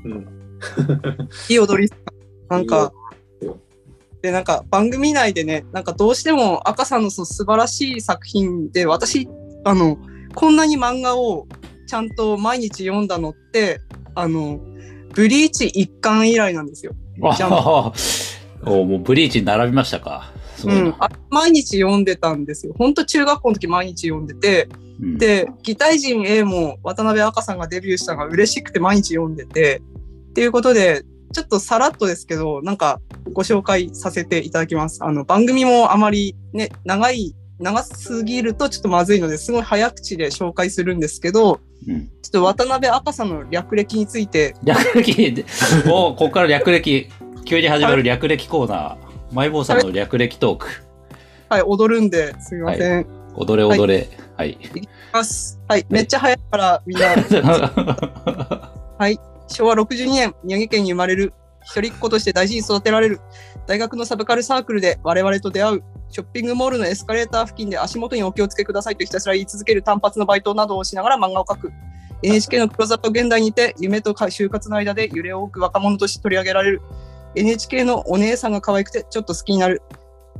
[0.05, 0.27] うん、
[1.49, 1.91] いい踊り。
[2.49, 2.91] なんか
[3.41, 3.57] いいよ、
[4.21, 9.27] で、なんか番組内でね、なんかどうしても赤さんのその素晴らしい作品で、私、
[9.63, 9.97] あの、
[10.33, 11.47] こんなに漫画を
[11.87, 13.81] ちゃんと毎日読んだのって、
[14.15, 14.59] あの、
[15.13, 16.93] ブリーチ一巻以来なんですよ。
[18.65, 20.31] おもうブリーチに並びましたか？
[20.63, 20.95] うん。
[20.99, 22.73] あ毎日読んでたんですよ。
[22.77, 24.69] 本当中学校の時毎日読んでて、
[25.01, 25.17] うん。
[25.17, 29.81] で、擬態人 A も渡辺赤さんがデビューしたのが嬉しくて毎日読んでて、
[30.29, 33.01] っていうことで、ちょっとさらっとですけど、なんか
[33.33, 35.03] ご紹介させていただきます。
[35.03, 42.07] あの、番組もあまりね、長い、長すぎるとちょっとまずいので、すごい早口で紹介するんですけど、うん。
[42.21, 45.31] ちょっと渡辺赤さんの略歴について、略歴？
[45.35, 45.45] で、
[45.87, 47.09] おここから略歴、
[47.45, 48.97] 急に始まる略歴コーナー。
[49.31, 50.67] マイボーさんの略歴トーク。
[51.47, 53.01] はい、踊るんで、すみません。
[53.03, 53.05] い、
[53.35, 54.09] 踊れ踊れ。
[54.35, 54.55] はい。
[54.55, 55.59] きます。
[55.67, 57.13] はい、めっちゃ早いからみんな
[59.47, 63.21] 昭和62年、宮城県に生まれる、一人っ子として大事に育てられる、
[63.67, 71.71] 大学のサブカルサークルで我々と出会う、ショッピングモールのエスカレーター付近で足元にお気をつけくださいとひたすら言い続ける単発のバイトなどをしながら漫画を描く。
[72.23, 76.81] NHK のクローズアップ現代にて、夢と就活の間で揺れ多く若者として取り上げられる。
[77.35, 79.81] NHK のお姉さんが可愛くてちょっと好きになる。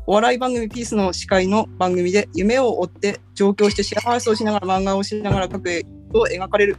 [0.07, 6.77] お笑い番組ピースの司会の番組で夢を追って上京してシェアハウスをしながら漫画をしながら描く絵を描かれる。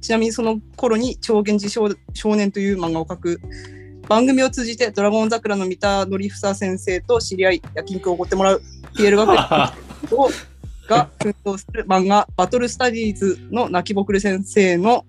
[0.00, 3.40] ちなみにその頃に超現実少少年という漫画を描く。
[4.08, 8.62] 番組を通じてドラゴン桜の三田典房先生と知り合い、焼肉をおごってもらう。
[8.96, 9.36] ピエール学園
[10.18, 10.30] を
[10.88, 15.04] が奮闘する漫画バトルスタディーズの泣きぼくる先生の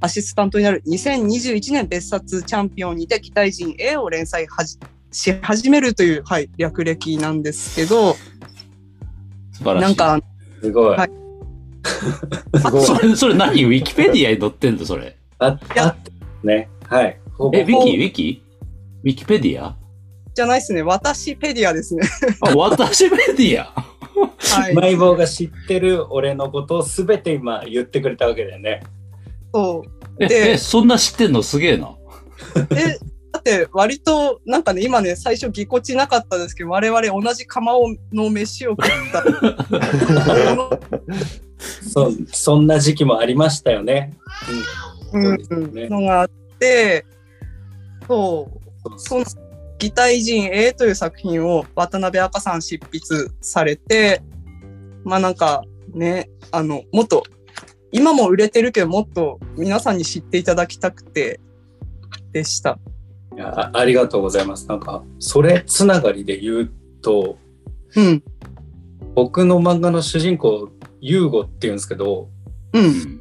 [0.00, 4.78] アシスタントになる2021年別冊チャンピオンにて期待人 A を連載はじ
[5.12, 8.14] し始めるという、はい、略歴なんですけど、
[9.52, 9.96] 素晴らしい。
[9.96, 10.20] なんか、
[10.60, 10.96] すごい。
[10.96, 11.10] はい
[12.60, 12.84] すごい。
[12.84, 13.64] それ、それ何？
[13.64, 15.16] ウィキペディアに載ってんのそれ。
[15.38, 15.96] あ、やあ
[16.42, 16.68] ね。
[16.84, 17.18] はい。
[17.32, 17.74] ほぼえ、ウィキ？
[17.74, 18.42] ウィキ？
[19.04, 19.76] ウィキペディア？
[20.34, 20.82] じゃないですね。
[20.82, 22.02] 私ペディアですね。
[22.40, 23.72] あ、私メディア？
[24.58, 24.74] はい。
[24.74, 28.82] マイボーが知ってる俺のことを全て今言ってくれたわけだよね。
[29.56, 29.90] そう。
[30.22, 31.42] え、でえ、そんな知ってんの？
[31.42, 31.96] すげえな。
[32.68, 32.98] で、
[33.32, 37.72] だって割と、なんかね、今ね、最初ぎこちなかったですけど、我々同じ釜
[38.12, 39.24] の飯を食った。
[41.88, 44.12] そそんな時期もありましたよね。
[45.12, 47.06] うんそうですねのがあって、
[48.06, 48.50] そ
[48.84, 49.24] う、その
[49.78, 54.20] 擬態人 A という作品を渡辺赤さん執筆されて、
[55.04, 55.64] まあなんか
[55.94, 57.24] ね、あの、もっと、
[57.96, 61.40] 今も売れてるけど、もっと皆さんに知っていただきたくて、
[62.32, 62.78] でした。
[63.34, 64.68] いやあありがとうございます。
[64.68, 67.38] なんか、それつながりで言うと、
[67.94, 68.22] うん、
[69.14, 70.68] 僕の漫画の主人公、
[71.00, 72.28] ユーゴっていうんですけど、
[72.74, 73.20] う、うんん。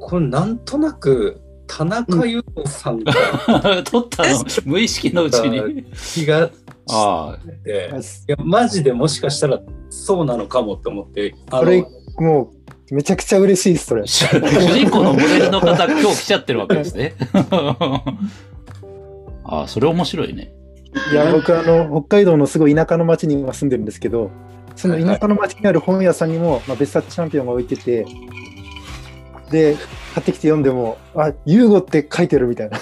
[0.00, 3.12] これなんとなく田中優子さんが
[3.82, 4.44] 取ったの？
[4.64, 5.84] 無意識のうちに。
[6.14, 6.50] 気が。
[6.88, 7.90] して、
[8.28, 12.61] いや、マジでもしかしたらそうなのかもって思って、あそれの、もう、
[12.92, 14.06] めちゃくちゃ嬉しいです、それ。
[14.06, 17.14] 主人公のモデルの方、今日来ちゃってるわけですね。
[19.44, 20.52] ああ、それ面白いね。
[21.10, 24.30] いや、僕、あの、北海道のすごい田舎の町に今住んでるんですけど、
[24.76, 28.04] その田舎の町にある本屋さんにも、まあ、別冊チャンピオンが置いてて、
[29.50, 29.74] で、
[30.14, 32.78] 買ってきて読んでも、あ、ユーゴって書いてるみたいな。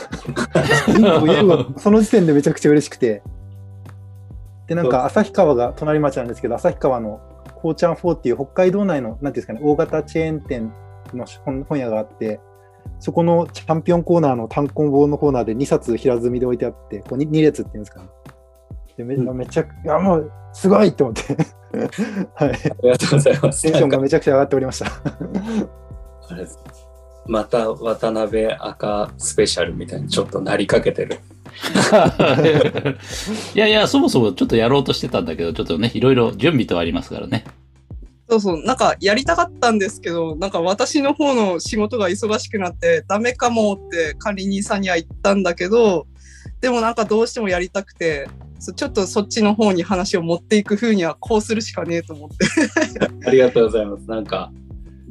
[1.79, 3.23] その時点でめちゃくちゃ嬉しくて。
[4.67, 7.21] で、なんか、旭川が隣町なんですけど、旭川の
[7.63, 10.73] こうちゃん4っていう北海道内の、なんていうんですかね、大型チェーン店
[11.15, 12.41] の本本屋があって、
[12.99, 18.09] そこのチャンピオンコーナーの単行本のコーナーで2冊平積みで置いてあって、こう 2, 2列っていうんですかね。
[18.97, 21.23] でめうんめちゃく、いや、もう、すごいって思って。
[22.35, 22.51] はい。
[22.51, 23.63] ありがとうございます。
[23.63, 24.91] テンションがめちゃくちゃ上がっておりました。
[27.27, 31.19] また渡辺赤スペシャルみたいにちょっとなりかけてる。
[33.55, 37.45] いやいや、そもそもちょっとやろうとしてたんだけど、ちょっとね、いろいろ準備とありますからね。
[38.29, 46.07] そうそう、なんかやりたかったんですけど、なんか私の方の仕事が忙しくなって、ダメかもって管理人さんには言ったんだけど、
[46.61, 48.29] でもなんかどうしてもやりたくて、
[48.61, 52.37] そちょっとそっちの方に話を持っていく風にはこうするしかねえと思って。
[53.27, 54.09] ありがとうございます。
[54.09, 54.53] なんか、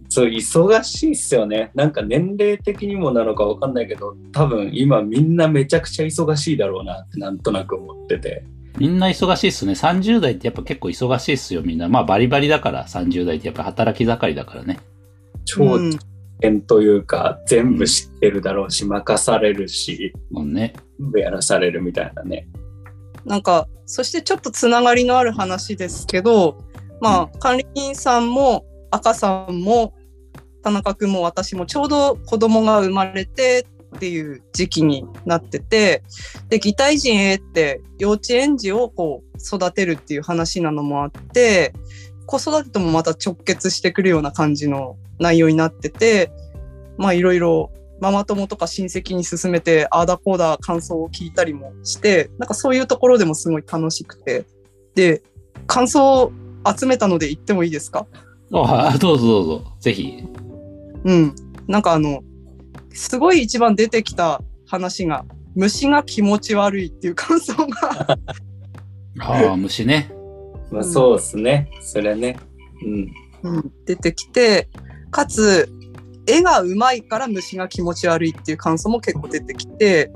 [0.10, 1.72] そう、忙しいっすよね。
[1.76, 8.43] なんか年齢的にもなのかわかんないけど、多分今みんなめちゃくちゃ忙しいだろうなってなんとなく思ってて。
[8.80, 9.74] みんな忙しいっすね。
[9.74, 11.88] 30代ってやっぱ結構忙しいっすよ、みんな。
[11.89, 14.80] まあバリバリだから、30代ってやっぱ働き盛りだからね。
[15.45, 16.00] 超うん知
[16.41, 20.74] 見というか、全部知ってるだろうし、任されるし、もうね。
[21.00, 22.48] 全部やらされるみたいなね。
[23.26, 26.63] なんか、そしてちょっとつながりのある話ですけど、
[27.02, 29.93] まあ、管理人さんも赤さんも
[30.63, 36.04] 田中君も私もちょうど子供が生まれてっていう時期になってて、
[36.50, 41.74] で、擬態人 A って幼稚園児をこう育てるっていう話なのもあって、
[42.26, 46.32] 子育てともまた直結してくるような感じの内容になってて、
[46.98, 54.45] まあいろいろママ友とか親戚に勧めて、ああだこうだ感想を聞いたりもして、なんかそういうところでもすごい楽しくて。
[54.93, 55.24] で、
[55.65, 56.32] 感想を
[56.78, 58.06] 集めたので言ってもいいですか？
[58.54, 59.74] あどうぞどうぞ。
[59.80, 60.24] ぜひ。
[61.03, 61.35] うん。
[61.67, 62.23] なんかあの、
[62.93, 68.17] すごい一番出てきた話が、虫が気持ち悪いっていう感想が、
[69.19, 70.12] ああ、虫ね。
[70.71, 71.69] まあそうですね。
[71.81, 72.38] それね。
[72.85, 73.12] うん。
[73.43, 74.69] うん出てきて、
[75.12, 75.69] かつ、
[76.27, 80.12] 絵がうまいから虫が気持ち悪いっていう感想も結構出てきて、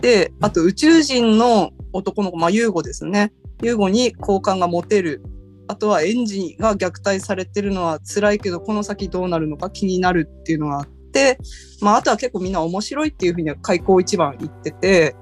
[0.00, 3.32] で、あと宇宙人の男の子、まあ、ユーゴですね。
[3.62, 5.22] ユーゴに好感が持てる。
[5.66, 11.38] あとは園児が虐待されてるのは辛いけど、この先どうなるのか気になるっていうのがあって、
[11.80, 15.16] まあ、あとは結構みんな面白いっていうふうには開口一番言ってて、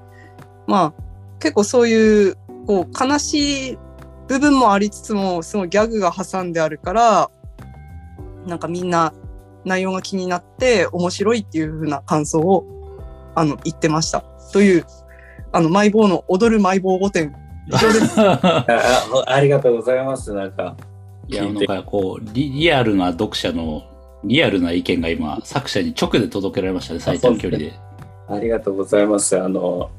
[0.67, 1.03] まあ、
[1.39, 2.35] 結構そういう、
[2.67, 3.77] こう、悲しい
[4.27, 7.31] 部分もありつつも、すごいギャグが挟んであるから、
[8.45, 9.13] なんかみんな
[9.65, 12.65] 内容が気になって面白いっていう風な感想を
[13.35, 14.21] あの言ってました。
[14.51, 14.85] という、
[15.51, 17.42] あの、マイボーの踊るマイボー御殿。
[17.71, 18.65] あ
[19.27, 20.33] あありがとうございます。
[20.33, 20.75] なんか、
[21.27, 23.83] いや、聞いてなんかこうリ、リアルな読者の
[24.23, 27.73] リアルな意見が今、作者に直で届けられましたね、最短距離で。
[28.29, 29.39] ありがとうございます。
[29.39, 29.89] あの、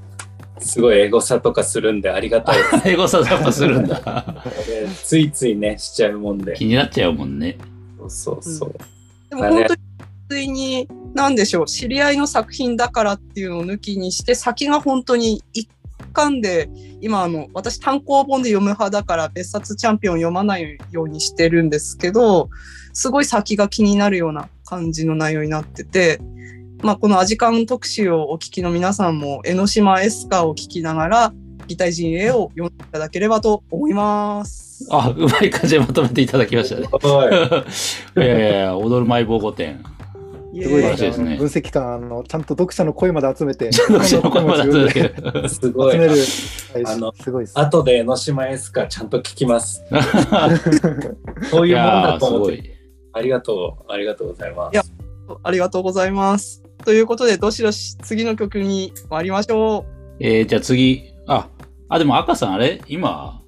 [0.59, 2.89] すごいエゴサとかするんでありがたいです。
[2.89, 4.25] 英語さやっぱするんだ。
[4.45, 6.55] 俺 ついついね、しちゃうもんで。
[6.55, 7.59] 気になっちゃうもんね。
[7.99, 8.75] そうそうそう。
[9.31, 9.81] でも本当に、
[10.29, 15.69] 普通に、なんでしょう、知り合いの作品だからっていうのを抜きにして、先が本当に一
[16.15, 16.71] 巻で、
[17.03, 22.49] 今あの、私単行本で読む派だから別冊チャンピオン読まないようにしてるんですけど、
[22.95, 26.21] すごい先が気になるような感じの内容になってて、
[26.83, 31.33] まあこのアジカン特集をお聞きの皆さんも江ノ島エスカーを聞きながら、
[31.67, 34.87] 擬態陣営を読んでいただければと思います。
[34.91, 36.89] あ、うまい感じでまとめていただきましたね。
[36.91, 37.65] は
[38.17, 39.77] い やいやいや、踊るマイボー御殿。
[40.63, 45.15] すごいですね分析官あの、ちゃんと読者の声まで集めて、読者の声まで集めて
[45.49, 46.07] 集すごいめ。
[46.07, 46.15] る。
[46.87, 47.59] あのすごいです。
[47.59, 49.83] 後で江ノ島エスカちゃんと聞きます。
[51.51, 52.57] そういいうもんやー、だと思って。
[52.57, 52.71] すごい。
[53.13, 53.93] ありがとう。
[53.93, 54.93] ありがとうございまいやす。
[55.43, 56.63] ありがとうございます。
[56.85, 59.85] ということで、どしどし次の曲に参りましょ
[60.21, 61.15] えー、じゃあ次。
[61.27, 61.49] あ、
[61.89, 62.81] あ、でも赤さんあれ？
[62.89, 63.41] 今、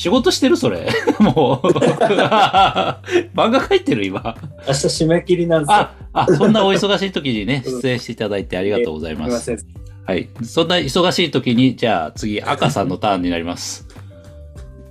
[0.00, 0.88] 仕事してるそれ。
[1.20, 1.66] もう。
[3.36, 4.34] 漫画描いてる今。
[4.66, 5.74] 明日締め切りなんですよ。
[5.74, 9.40] あ、あ、そんなお忙しい時にね、 出演していただいてありがとうございます。
[9.44, 9.70] すみません。
[10.06, 10.30] はい。
[10.42, 13.86] そんな忙しい時に、じゃあ次、赤さんのターンになります。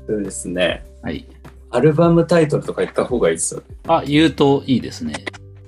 [0.06, 0.84] そうですね。
[1.02, 1.26] はい。
[1.72, 3.64] アルバムタイトルとか言った方がいいですよ。
[3.88, 5.16] あ、言うといいですね。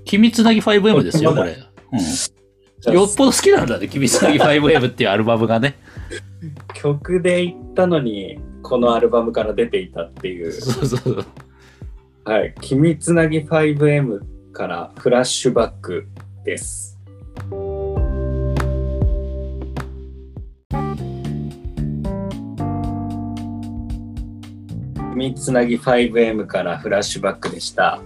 [0.05, 1.57] 君つなぎ 5M ですよ、これ。
[1.93, 2.93] うん。
[2.93, 5.79] よっぽど好きなんだね、君つなぎ 5M っていうアルバムがね。
[6.75, 10.51] 曲で言ったのに、このアルバムから出ていたっていう。
[10.51, 11.26] そうそう。
[12.24, 12.53] はい。
[12.62, 16.07] 君つなぎ 5M からフラッシュバック
[16.45, 16.99] です。
[25.12, 28.01] 君つなぎ 5M からフラッシュバックでした。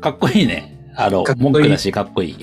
[0.00, 0.92] かっこいいね。
[0.96, 2.36] あのいい、文句だし、かっこいい。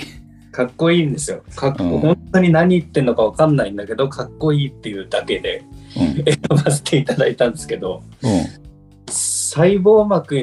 [0.54, 1.44] かっこいいんですよ。
[1.56, 5.66] かっこ、うん本当に何言ってんのかわかんないんだけど、かっこいいっていうだけで
[5.98, 6.24] うん。
[6.24, 8.46] 選ばせていただいたんですけど、うん。
[9.10, 10.36] 細胞膜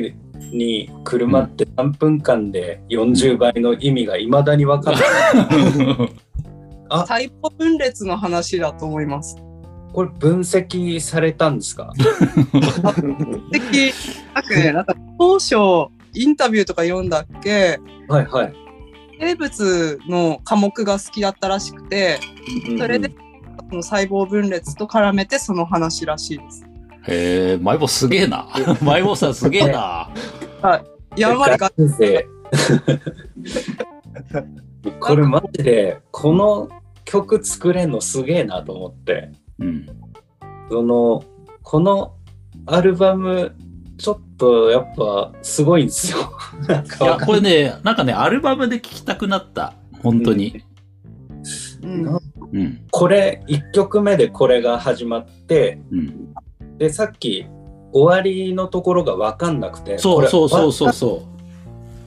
[0.53, 6.07] に車って3分間で40倍の意味がいまだに分かんない。
[6.07, 6.11] う。
[6.91, 9.37] あ細胞分裂の話だと思います。
[9.93, 11.93] これ分析されたんですか？
[13.53, 13.95] 的
[14.35, 15.55] なんかね、なんか当初
[16.15, 18.55] インタビューとか読んだっけ、はいはい。
[19.21, 22.19] 生物の科目が好きだったらしくて、
[22.79, 23.11] それで
[23.69, 26.65] その細胞分裂と絡めてその話らしいです。
[27.07, 28.49] へえ、マイボすげえな。
[28.83, 30.11] マイボさんすげえな。
[31.17, 32.27] やんわりが先生。
[34.99, 36.69] これマジで、この
[37.05, 39.33] 曲作れんのすげえなと思って。
[39.59, 39.87] うん。
[40.71, 41.23] その
[41.63, 42.15] この
[42.67, 43.55] アルバム
[43.99, 46.19] ちょっとやっぱすごいんですよ。
[47.01, 49.75] いや、これね、なんかね、アルバムで聴きたくなった。
[50.03, 50.63] 本当に。
[51.83, 52.19] うん
[52.53, 52.81] うん。
[52.91, 56.35] これ1曲目でこれが始まってうん。
[56.79, 57.47] でさっき
[57.93, 61.23] 終わりのところが分かんなくてそうそうそううそうそ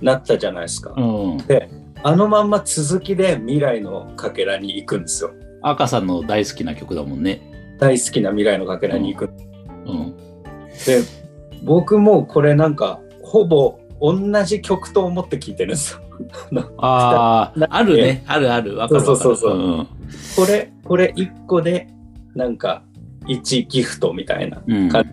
[0.02, 0.94] なったじゃないですか。
[0.98, 1.02] う。
[1.02, 1.38] うん。
[2.04, 5.32] あのまんま続きで未来のかけらに行くんですよ。
[5.62, 7.42] 赤さんの大好きな曲だもんね。
[7.80, 9.30] 大好きな未来のかけらに行く。
[9.86, 10.16] うん。
[10.86, 11.23] で
[11.64, 16.00] 僕もこれなんかほぼ同じ曲と思って聴いてるんですよ。
[16.78, 18.24] ああ、あるね。
[18.28, 18.78] あるある。
[18.78, 19.14] わかるわかる。
[19.14, 19.88] そうそうそううん。
[20.36, 21.88] これこれ1個で
[22.36, 22.84] なんか
[23.28, 24.90] 1ギフトみたいなうん。
[24.90, 25.04] か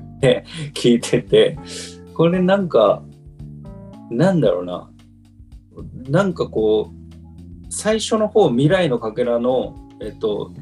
[0.74, 1.58] 聞いてて
[2.14, 3.02] これなんか
[4.10, 4.90] なんだろうな
[6.08, 10.52] なんかこう最初の方未来のかけらのえっと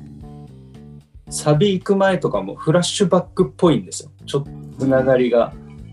[1.30, 5.52] サビ行く前とかもフラッシュバックっぽいんですよちょっとつながりが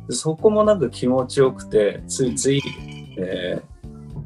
[0.10, 2.62] そこもなんか気持ちよくてついつい、
[3.18, 3.76] えー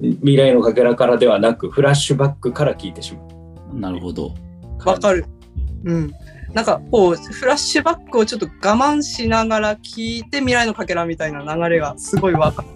[0.02, 3.22] 未来のかけらからではなくフラッシュバックから聞いてしま
[3.74, 4.34] うなるほど。
[4.86, 5.26] わかる。
[5.84, 6.12] うん。
[6.54, 12.68] なんかこう、フラッシュバックをちょっと我慢しながら聞いて未来のかけらみたいな流れがすごいわかる。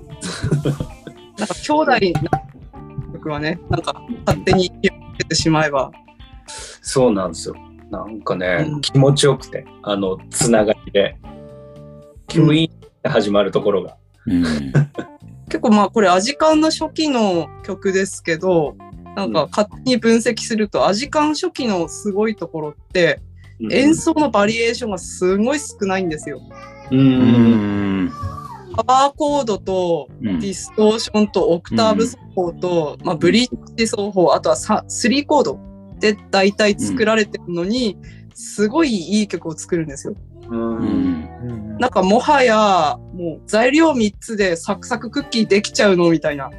[1.40, 2.20] なんか兄弟
[3.08, 3.96] の曲はね、なんか
[4.26, 5.92] 勝手に引き受けてしまえば。
[6.82, 7.56] そうなんですよ。
[7.90, 11.16] なんかね、うん気持ちよくて、あの、つながりで、
[12.28, 13.98] キュイーンって始まるところが。
[14.28, 14.44] うん。
[15.48, 18.76] 結構まあこれアジカンの初期の曲ですけど、
[19.16, 23.22] なんか勝手に分析すると、アジカン初期のすごいところって、
[23.72, 26.42] 演奏のバリエーションがすごい少ないんですよ。
[26.92, 26.96] う。
[26.96, 28.12] うんん。
[28.76, 35.60] パワーコードとうんディストーションとオクターブ奏法と、まあ、ブリッジ奏法、あとはさ3コード
[36.00, 37.98] で大体作られてるのに、
[38.34, 40.16] すごいいい曲を作るんですよ。
[40.58, 40.62] う。
[40.62, 41.30] うんん。
[41.44, 46.50] うんなんかもはやもう材料3つでサクサククッキーできちゃうのみたいな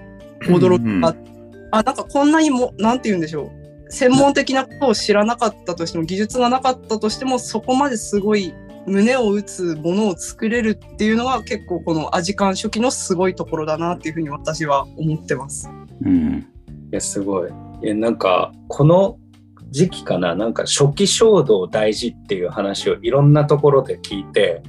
[0.40, 1.30] 驚きがあって
[1.70, 8.53] あなんかこんなにもなんて言うんでしょう専門的なことを知らなかったとしても技術がなかったとしてもそこまですごい
[8.86, 15.70] 胸を打つものを作れるっていうのが結構このアジカン初期のすごいところだなっていうふうに私は思ってます。
[16.03, 16.47] うん。
[16.92, 17.51] いや、すごい。
[17.82, 19.16] え、なんか、この
[19.75, 24.62] 時期かな、なんか初期衝動大事っていう話をいろんなところで聞いて、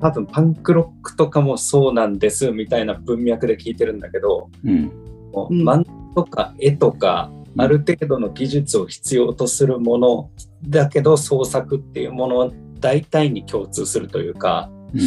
[0.00, 4.90] 多分パンクロックとかもそうなんですみたいな文脈で聞いてるんだけど、うん。
[5.34, 10.30] もううん漫画とか絵とかある程度の技術を必要とするもの
[10.66, 15.00] だけど創作っていうものは大体に共通するというかうん。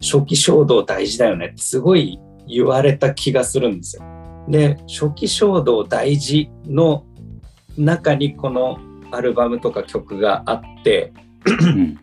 [0.00, 4.02] 初期衝動大事だよねってすごい言われた気がするんですよ。
[4.48, 7.04] で初期衝動大事の
[7.76, 8.78] 中にこの
[9.10, 11.12] アルバムとか曲があって
[11.62, 12.00] うん。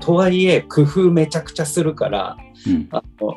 [0.00, 2.36] とはいえ工夫めちゃくちゃするから
[2.66, 2.88] うん。
[2.90, 3.34] あの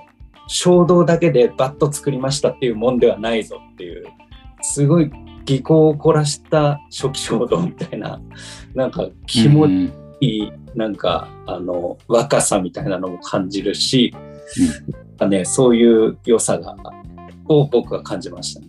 [0.47, 4.05] 衝動だけでバッと作りましたっていうもんではないぞっていう
[4.61, 5.09] すごい
[5.45, 8.21] 技巧を凝らした初期衝動みたいな
[8.75, 14.15] なんか気持ちうんいいなんかあの若さみたいなのも感じるし、
[14.87, 16.75] なんかね、そういう良さが
[17.45, 18.67] を僕は感じましたね。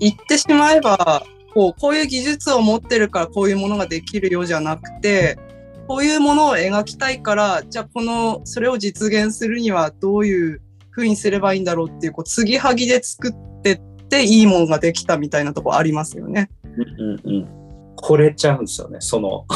[0.00, 1.22] 言ってしまえば
[1.56, 5.38] こうこういう技術を持ってるからこういうものができるようじゃなくて
[5.88, 13.80] こういうものを描きたいからじゃあこのそれを実現するにはどういうふうにすればいいんだろうっていうこう継ぎはぎで作ってっ
[14.10, 16.50] ていいものができたみたいなとこありますよね。
[16.62, 17.48] うんうんうん。
[17.96, 19.46] 惚れちゃうんですよね、その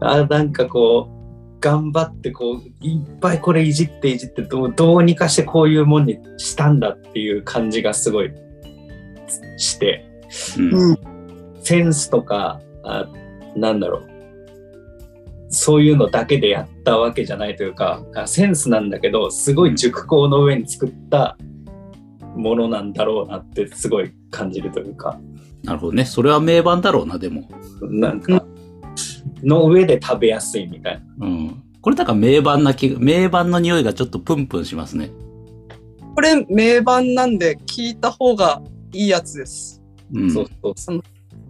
[0.00, 8.32] あなんかこう頑張ってこういっぱいこれいじっていじってどうどうにかしてこういうもんにしたんだっていう感じがすごい
[9.56, 10.11] して。
[10.58, 10.74] うん。
[10.74, 10.98] うん
[11.64, 13.06] センスとか、あ
[13.54, 14.08] なんだろう。
[15.48, 21.36] そういうのだけでやったわけじゃないというか、あセンスなんだけど、すごい熟考の上に作った
[22.34, 25.20] ものなんだろうなってすごい感じるというか、
[25.62, 26.04] なるほどね。
[26.04, 27.48] それは名盤だろうな、でも。
[27.82, 28.44] なんか、
[29.42, 31.26] の上で食べやすいみたいな。
[31.26, 31.62] うん。
[31.80, 35.10] これだから名盤な気が、名盤の匂いがちょっとプンプンしますね。
[36.14, 38.60] これ名盤なんで聞いた方が
[38.92, 39.81] いいやつです。
[40.14, 40.30] うん。
[40.30, 41.02] そうそうそう。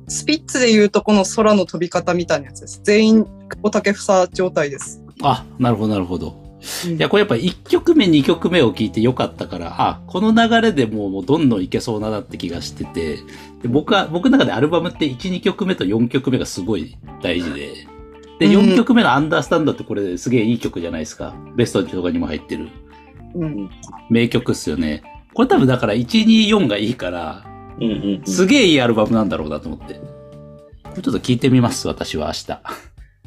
[0.08, 2.80] スピッツで言うとこの空の飛び方みたいなやつです。
[2.82, 5.02] 全員久保建英状態です。
[5.22, 6.36] あ、なるほど、なるほど。
[6.36, 6.42] うん
[6.96, 13.16] いや、これやっぱ1曲目、2曲目を聞いてよかったから、あ、この流れでもうもうどんどんいけそうだなって気がしてて、
[13.62, 17.72] で僕は、僕の中でアルバムって1、2曲目と4曲目がすごい大事で、
[18.38, 21.34] で、うん4曲目のアンダースタンドってこれすげえいい曲じゃないですか。
[21.56, 22.68] ベストとかにも入ってる。
[23.34, 23.70] うん
[24.10, 25.02] 名曲っすよね。
[25.34, 27.44] これ多分だから1、2、4がいいから、
[27.78, 28.26] うんうんうん。
[28.26, 29.94] すげえいいアルバムなんだろうなと思って。
[29.94, 32.62] これちょっと聞いてみます、私は明日。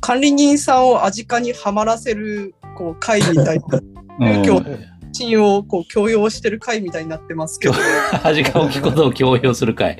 [0.02, 3.80] 管理人さんをアジカにはまらせるこう会みたいな
[4.20, 7.74] うん今日シーンをこう強要してる会みたいになってますけど。
[8.22, 9.98] 恥が大きいことを強要する回。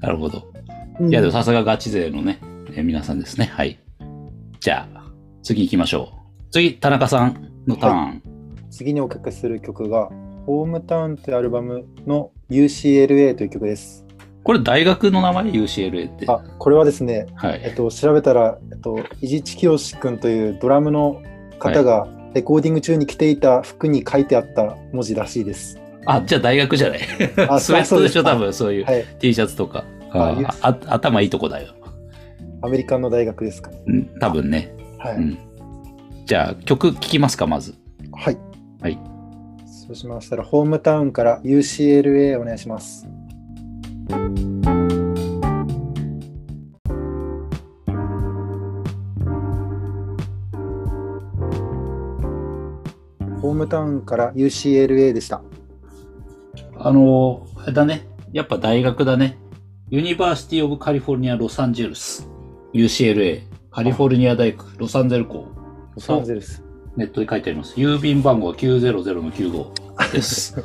[0.00, 0.52] なるほど。
[1.00, 2.40] いや、でもさすがガチ勢のね、
[2.72, 3.46] えー皆さんですね。
[3.46, 3.78] はい。
[4.60, 5.04] じゃあ、
[5.42, 6.50] 次行きましょう。
[6.50, 8.22] 次、田中さんのターン。
[8.70, 10.10] 次におかけする曲が、
[10.44, 14.04] ホームタウンというアルバムの UCLA という曲です。
[14.42, 16.24] これ大学の名前 ?UCLA って。
[16.28, 17.60] あ、これはですね、はい。
[17.62, 21.22] えっと、調べたら、えっと、伊地知清君というドラムの
[21.58, 25.78] 方がレコーディング中に着ていた服に書いてあった文字らしいです。
[26.06, 27.00] あ、じゃあ大学じゃない。
[27.48, 29.04] あ スウェットでしょ、多分、そういうはい。
[29.18, 29.84] T シャツとか。
[30.10, 31.74] あああ頭いいとこだよ。
[32.62, 33.78] アメリカの大学ですかね。
[33.86, 34.72] うん、多分ね。
[34.98, 35.16] はい。
[35.16, 35.38] うん。
[36.24, 37.74] じゃあ、曲聴きますか、まず。
[38.12, 38.38] はい。
[38.80, 38.98] はい。
[39.88, 43.08] そうしましたら、ホームタウンから UCLA お願いします。
[53.40, 55.40] ホームタウンから UCLA でした。
[56.76, 58.06] あの、あれだね。
[58.34, 59.38] やっぱ大学だね。
[59.88, 62.28] ユニバーシティ・オブ・カリフォルニア・ロサンゼルス。
[62.74, 63.40] UCLA。
[63.70, 65.46] カリフォルニア大学、ロサンゼル校。
[65.94, 66.67] ロサンゼルス。
[66.98, 67.76] ネットに書いてあります。
[67.76, 70.58] 郵便番号は900-95です。
[70.58, 70.62] は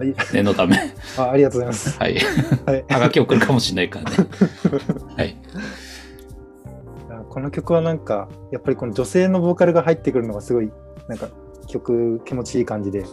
[0.06, 0.74] い念のため。
[1.18, 1.98] あありがとうございます。
[1.98, 2.16] はい。
[2.64, 4.16] はい、はがき送るかもしれないからね。
[5.18, 5.36] はい。
[7.10, 10.72] あこの曲はなんか、やっぱりこの女性のボーカルが入ってくるのがすごい、
[11.08, 11.28] なんか
[11.66, 13.04] 曲気持ちいい感じで、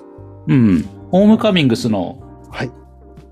[0.47, 0.85] うん。
[1.11, 2.17] ホームカミングスの
[2.49, 2.71] はい、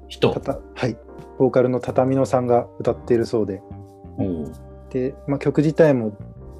[0.09, 0.41] 人た。
[0.41, 0.97] たはい、
[1.39, 3.61] ボーカルの畳野さんが歌っているそうで、
[4.89, 6.17] で、まあ、曲自体も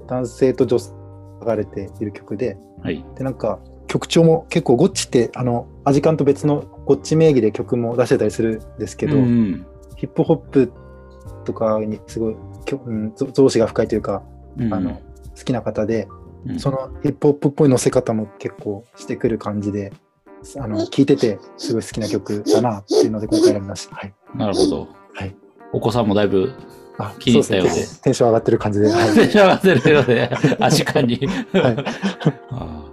[0.08, 1.01] 男性と女性が
[1.46, 3.04] 流れている曲で、はい。
[3.18, 9.66] で、なんか曲調も結構ゴッチって、あの、アジカンと別のゴッチ名義で曲も出してたりするんですけど、うん
[9.98, 10.74] ヒップホップ
[11.46, 12.36] とかにすごい、
[12.86, 14.24] うん、ぞ増詞が深いというか、
[14.58, 15.00] うんあの
[15.38, 16.08] 好きな方で、
[16.46, 19.94] うんそのヒップホップっぽい乗せ方も結構してくる感じで、
[20.58, 23.96] あの聴いててすごい好きな曲だなっていうので今回選びました。
[23.96, 24.14] はい。
[24.36, 24.88] なるほど。
[25.14, 25.36] はい。
[25.74, 26.54] お子さんもだいぶ
[26.98, 27.72] あ気に入ったようで
[28.02, 28.88] テンション上がってる感じで。
[28.92, 29.14] はい。
[29.14, 30.30] テンション上がってるよね。
[30.60, 31.20] 足かに。
[31.54, 31.76] はい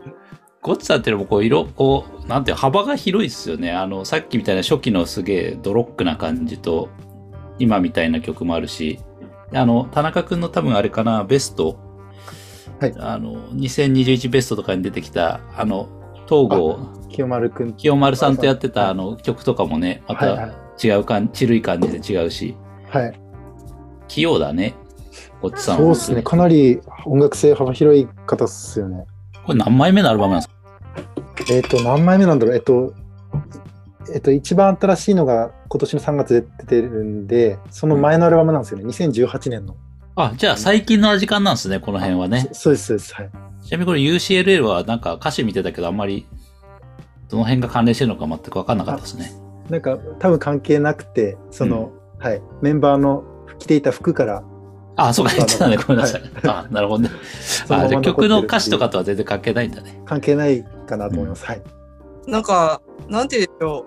[0.60, 3.72] ゴッツさんっていうのもこう色、こう、なんていうの幅が広いっすよね。
[3.72, 6.88] あの、さっきみたいな初期のすげえドロックな感じと、
[7.58, 8.98] 今みたいな曲もあるし、
[9.54, 11.78] あの、田中くんの多分あれかな、ベスト、
[12.80, 15.88] はいあの、2021ベストとかに出てきた、あの、
[16.28, 16.78] 東郷
[17.08, 17.72] 清丸くん。
[17.74, 22.56] 清丸さんとやってたあの曲とかもね、まはいはた違う感じ、ちるい感じで違うし、
[22.90, 23.27] はい。
[24.08, 24.74] 器用だね。
[25.40, 26.22] こっちさんはそうですね。
[26.22, 29.06] かなり音楽性幅広い方っすよね。
[29.46, 31.52] これ何枚目のアルバムなんですか？
[31.54, 32.54] えっ、と、何枚目なんだろう。
[32.56, 32.92] えっ、と、
[34.12, 38.84] えっ、と、一番新しいのが今年の3月で出てるんで、その前のアルバムなんですよね。
[38.86, 39.76] 2018年の。
[40.16, 42.48] あ、じゃあ最近の時間なんですね、この辺はね。
[42.52, 43.14] そそうです、そうです。
[43.14, 43.30] はい。
[43.62, 46.26] ちなみにこれ UCLL はなんか歌詞見てたけどあんまり
[47.28, 49.32] どの辺が関連してるのか全く分かんなかったですね。
[49.68, 52.42] なんか、多分関係なくて、その、はい。
[52.62, 53.22] メンバーの
[53.58, 54.42] 着ていた服から、
[54.96, 55.76] あ、そうか言ってたね。
[55.76, 56.22] ごめんなさい。
[56.22, 57.10] はいあ、なるほどね。
[58.02, 60.02] 曲の歌詞とかとは全然関係ないんだね。
[60.04, 61.44] 関係ないかなと思います。
[61.46, 61.62] はい。
[62.26, 63.84] なんか、なんて言うんでしょう。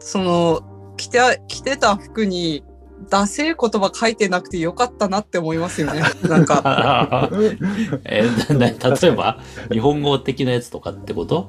[0.00, 0.60] その、
[0.96, 2.64] 着て、着てた服に、
[3.08, 6.02] ダセい言葉書いてなくてよかったなって思いますよね。
[6.28, 7.30] なんか、
[8.04, 9.38] えー例えば
[9.72, 11.48] 日本語的なやつとかってこと？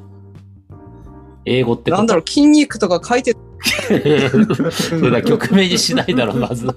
[1.46, 3.36] 英語ってなんだろう、筋肉とか書いて、
[3.90, 3.94] そ
[4.96, 6.68] れだ曲名にしないだろう、まず。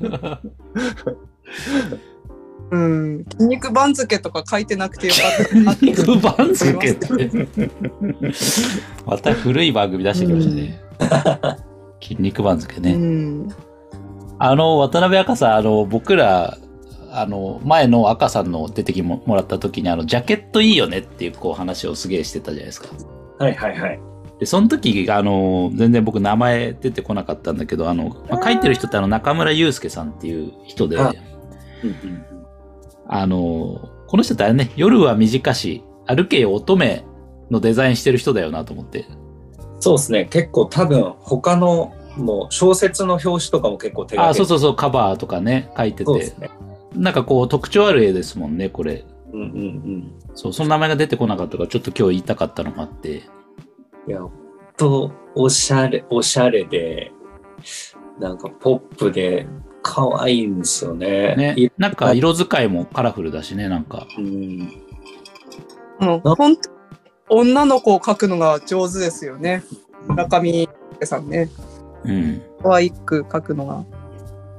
[2.71, 5.87] うん、筋肉番付とか書いてなくてよかったなって。
[5.87, 7.31] 肉番付って？
[9.07, 10.81] また古い番組出してきましたね。
[12.03, 12.95] 筋肉番付うね。
[12.95, 13.49] ん。
[14.39, 16.59] あの、渡辺赤さん、あの、僕ら、
[17.13, 22.89] あの、前の赤さんの出てきももらった時に、あの、ジャケットいいよねっていう、こう、話をすげえしてたじゃないですか。
[23.39, 24.01] はいはいはい。
[24.41, 31.15] で、その時、あの、全然僕名前出てこなかったんだけど、あの、まあ書いてる人ってあの、中村祐介さんっていう人で、ああ
[31.83, 37.05] うんうんの、この人ってあれね、夜は短し、歩けよ乙女
[37.51, 39.07] のデザインしてる人だよなと思って。
[39.81, 40.25] そうですね。
[40.27, 46.13] 結構多分他のもう小説の表紙とかも結構手があ、そうそうそう、カバーとかね、書いてて。
[46.13, 46.51] ね。
[46.95, 49.05] なんかこう、特徴ある絵ですもんね、これ。
[49.33, 50.13] うんうんうん。
[50.35, 53.23] そう、その名前が出てこなかったから、ちょっと今日言いたかったのがあって。
[54.07, 54.31] いや、ほん
[54.77, 57.13] と、おしゃれ、おしゃれで、
[58.19, 59.47] なんかポップで、
[59.83, 61.37] 可愛いんですよね。
[61.37, 61.69] ねい。
[61.77, 64.07] なんか色使いもカラフルだしね、なんか。
[64.17, 64.59] うん、
[66.01, 66.71] もう、本当
[67.29, 69.63] 女の子を描くのが上手ですよね。
[70.09, 70.69] 村上
[71.03, 71.51] さんね。
[72.05, 72.43] うん。
[72.63, 73.85] 可愛く描くのが。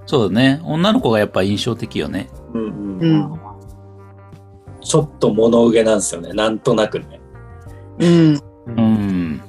[0.06, 0.62] そうだね。
[0.64, 2.30] 女の子がやっぱ印象的よね。
[2.54, 3.40] うんうんうん。
[4.82, 6.34] ちょっと物憂げなんですよね。
[6.34, 7.20] なんとなくね。
[8.00, 8.40] うん。
[8.68, 9.42] うん。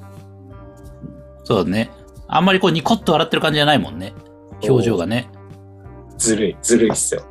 [1.44, 1.90] そうだね。
[2.28, 4.14] あんまりこうニコッと笑ってる感じじゃないもんね。
[4.68, 5.28] 表情がね。
[6.18, 7.22] ずるい、ずるいっすよ。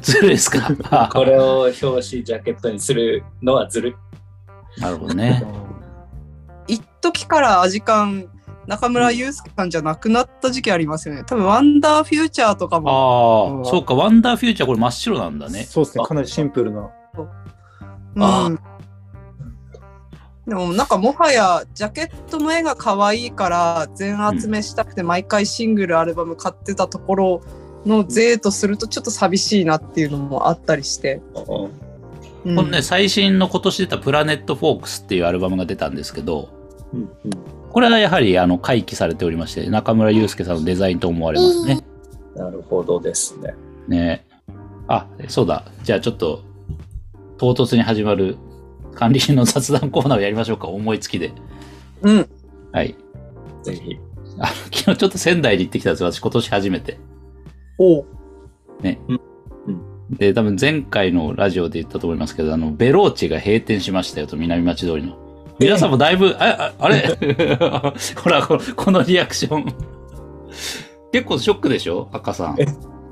[0.00, 1.08] ずるいですか？
[1.12, 4.80] これを表紙、ジャケットにするのはずるい。
[4.80, 5.42] なるほどね。
[6.66, 8.26] 一時からアジカン、
[8.66, 11.24] 中村祐介さんじゃなくなった時期ありますよね。
[11.26, 13.60] 多分、ワンダーフューチャーとかも。
[13.64, 13.94] ああ、そうか。
[13.94, 15.64] ワンダーフューチャーこれ真っ白なんだね。
[15.64, 16.04] そうですね。
[16.04, 16.88] かなりシンプルな。
[18.20, 18.58] あうん。
[20.46, 27.42] でもなんかもはやジャケットの絵が可愛いから全集めしたくて毎回シングルアルバム買ってたところ
[27.86, 31.20] の税とするとちょっと寂しいなっていうのもあったりして。
[31.34, 31.70] うんうん
[32.44, 36.48] このね、最新の今年出たプラネットフォークスっていうアルバムが出たんですけど、
[36.92, 37.08] うん
[37.70, 41.82] これはやはりあの回帰されておりまして、中村祐介さんのデザインと思われますね。
[42.36, 43.54] なるほどですね。
[43.88, 44.26] ね
[44.88, 45.64] あ、そうだ。
[45.82, 46.42] じゃあちょっと、
[47.38, 48.36] 唐突に始まる
[48.94, 50.68] 管理人の雑談コーナーをやりましょうか。
[50.68, 51.32] 思いつきで。
[52.02, 52.28] うん。
[52.72, 52.96] はい。
[53.62, 53.98] ぜひ。
[54.38, 56.98] あの昨日ちょっと仙台に行ってきたんです私今年初めて。
[57.78, 58.06] おう
[60.18, 65.16] で、多分前回のラジオで言ったと思いますけど、あの、ベローチが閉店しましたよと、南町通りの。
[65.58, 67.08] 皆さんもだいぶ、あ、ああれ？
[68.16, 69.64] ほらこ、このリアクション。
[71.12, 72.56] 結構ショックでしょ赤さん。
[72.60, 72.66] え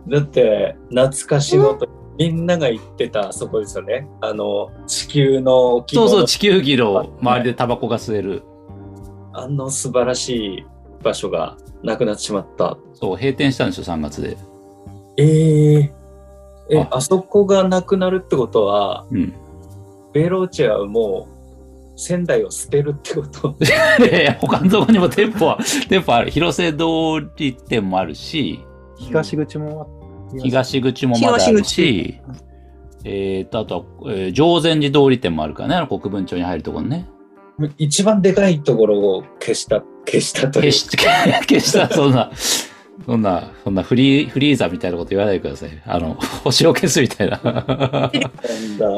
[0.09, 1.89] だって、懐かしのと、
[2.20, 4.06] みんなが行ってたあそこですよね。
[4.20, 8.42] あの、地球のそうそう、地球儀の周りでタバコが吸える。
[9.32, 10.66] あの素晴らしい
[11.02, 12.76] 場所がなくなってしまった。
[12.92, 14.36] そう、閉店したんですよ、3月で。
[15.16, 15.92] ええ
[16.68, 19.32] えああそこがなくなるってことは、うん。
[20.12, 21.26] ベローチェはも
[21.96, 23.54] う仙台を捨てるってこと？
[23.64, 25.58] いやいや他のとこにも店舗は、
[25.88, 26.30] 店舗ある。
[26.30, 26.84] 広瀬通
[27.36, 28.60] り店もあるし、
[28.98, 29.99] 東口もあります
[30.39, 32.20] 東口もまだあるし、
[33.05, 37.07] えーと、あとは、えー常禅寺通り店もあるからね、国分町に入るところね。
[37.78, 40.72] 一番でかいところを消した、消したという消。
[40.72, 42.31] し、 消した、そんな、
[43.05, 45.70] そんな、そんなフリー、フリーザみたいなこと言わないでください。
[45.85, 46.14] あの、
[46.45, 47.41] 星を消すみたいな。
[47.43, 48.11] なん
[48.78, 48.89] だ。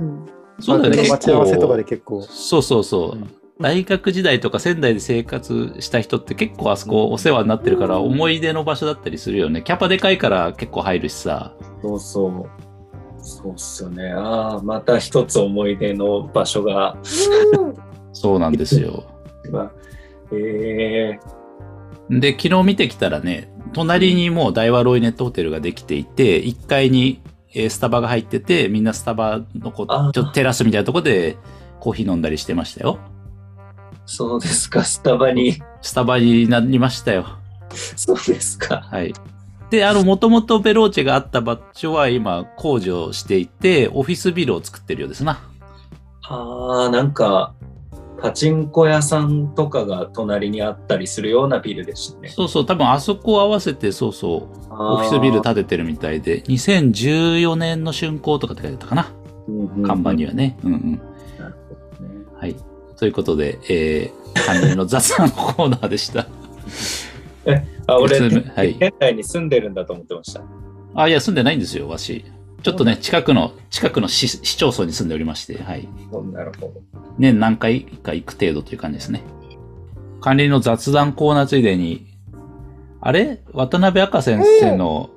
[0.00, 0.26] うん
[0.60, 0.96] そうだよね。
[0.98, 2.22] 結待ち合わせとか構で結構。
[2.22, 3.12] そうそうそう。
[3.12, 9.62] うん大学時代とか仙台で生活した人って結構あそこお世話になってるから思い出の場所だったりするよね。
[9.62, 11.54] キャパでかいから結構入るしさ。
[11.82, 12.48] そうそう。
[13.20, 14.12] そうっすよね。
[14.12, 16.96] ああ、また一つ思い出の場所が。
[18.12, 19.04] そうなんですよ。
[19.50, 19.72] まあ
[20.32, 21.20] ええ
[22.10, 27.20] で、昨日見てきたらね、隣にもう大和ロイネットホテルができていて、1階に
[27.54, 31.36] えースタバが入ってて、みんなスタバのこちょっとテラスみたいなとこで
[31.80, 32.98] コーヒー飲んだりしてましたよ。
[34.08, 35.62] そうですか、スタバに。
[35.82, 37.26] スタバになりましたよ。
[37.94, 38.80] そうですか。
[38.90, 39.12] はい。
[39.68, 45.42] で、あの、もともとベローチェがあった場所は今工事をしていて、オフィスビルを作ってるようですな。
[46.22, 47.52] ああ、なんか、
[48.22, 52.30] パチンコ屋さんとかが隣にあったりするようなビルでしたね。
[52.30, 59.12] そうそう、多分あそこを合わせて、そうそう、オフィスビル建ててるみたいで、2014年の竣工とかって書いてあったかな。
[59.86, 60.30] 看板には。
[60.30, 60.56] はね。
[60.64, 61.07] うんうん。
[62.98, 66.26] ということで、えー、関連の雑談のコーナーでした。
[67.86, 70.42] あ、俺、はい県内に住んでるんだと思ってました。
[70.94, 72.24] あ、いや、住んでないんですよ、わし。
[72.62, 75.88] ちょっとね、近くの、近くの市市町村に住んでおりまして、はい。
[76.32, 76.82] なるほど。
[77.18, 79.22] 年何回か行く程度という感じですね。
[80.20, 82.06] 管理の雑談コーナーついでに、
[83.00, 83.40] あれ？
[83.52, 85.08] 渡辺赤先生の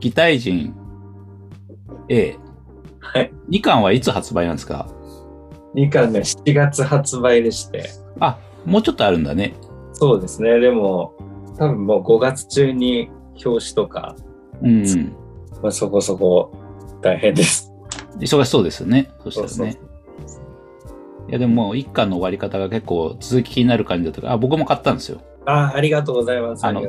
[0.00, 0.74] 擬態人
[2.10, 2.36] ？A。
[3.00, 3.32] はい。
[3.48, 4.86] 2巻はいつ発売なんですか？
[5.74, 7.90] 2巻が7月発売でして。
[8.20, 9.54] あ、もうちょっとあるんだね。
[9.92, 10.58] そうですね。
[10.60, 11.14] でも、
[11.58, 13.10] 多分もう5月中に
[13.44, 14.16] 表紙とか、
[14.62, 15.12] うん。
[15.62, 16.52] まあ、そこそこ
[17.00, 17.72] 大変です。
[18.18, 19.10] 忙しそうですよね。
[19.22, 19.78] そしたそうらね。
[21.28, 25.20] いや、でももう1巻の終わり方が結構続き気になる感じだったから、あ、僕も買ったんですよ。
[25.46, 26.64] あありがとうございます。
[26.64, 26.84] あのあ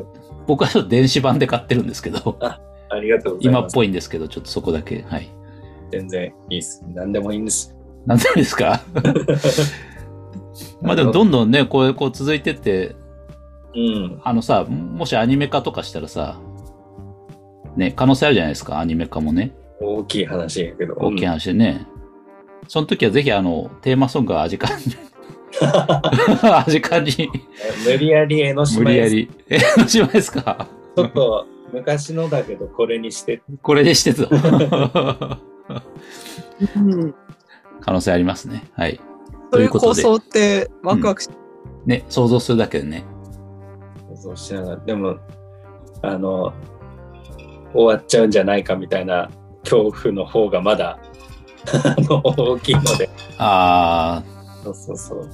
[0.48, 2.60] 僕はちょっと電子版で買ってるんですけど、あ
[3.02, 3.74] りがとうござい今っます。
[3.74, 5.02] ぽいんですけど、ちょっとそこだけ。
[5.02, 5.28] はい。
[5.92, 6.84] 全然いいです。
[6.94, 7.75] 何でもいいんです。
[8.06, 8.82] なんでですか？
[10.82, 12.96] まあでもどんどんね、こう、こう続いてって、
[13.76, 14.22] うん。
[14.24, 16.40] あのさ、もしアニメ化とかしたらさ、
[17.76, 19.54] ね、可能性あるじゃないですか、アニメ化もね。
[19.82, 20.94] 大きい話やけど。
[20.96, 21.86] 大きい話でね。
[22.68, 24.84] その時はぜひあの、テーマソングはアジカンに、
[25.62, 27.12] アジカンに、
[27.86, 29.30] 無理やり江ノ島へ無理やり。
[29.50, 30.68] え、どうしまいですか？
[30.96, 33.42] ちょっと昔のだけどこれにして。
[33.62, 34.24] これでしてた。
[36.78, 37.16] うん。
[37.86, 38.64] 可能性ありますね。
[38.74, 39.00] はい。
[39.54, 41.30] そういう構想ってワクワクし、
[41.86, 43.06] ね、想像するだけでね。
[44.16, 44.78] そうしながら。
[44.78, 45.18] でも、
[46.02, 46.52] あの、
[47.74, 49.30] 終わっちゃうんじゃないかみたいな
[49.64, 50.98] 恐怖の方がまだ
[52.10, 53.08] 大きいので。
[53.38, 54.24] あ
[54.64, 55.30] そうそうそう。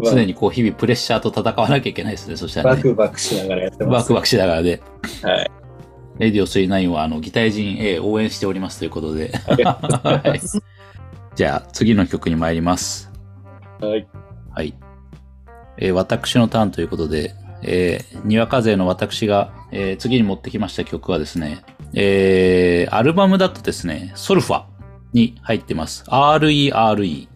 [0.00, 2.36] ー、常にこう日々プレッシャーと戦わなきゃいけないですね。
[2.36, 2.76] そしたらね。
[2.76, 4.02] バクバクしながらやってます。
[4.02, 4.80] ワクワクしながらね。
[5.22, 5.50] はい。
[6.18, 9.32] レディオ39はあの、擬態人 A 応援しておりますということで。
[9.42, 10.40] はい。
[11.34, 13.10] じゃあ、次の曲に参ります。
[13.80, 14.06] はい。
[14.54, 14.74] はい。
[15.78, 21.64] えー私のターンということで、えー、にわか勢の私が、えー次に持ってきました曲はですね、
[21.94, 24.64] えーアルバムだとですね、ソルファ
[25.14, 26.04] に入ってます。
[26.08, 27.28] RERE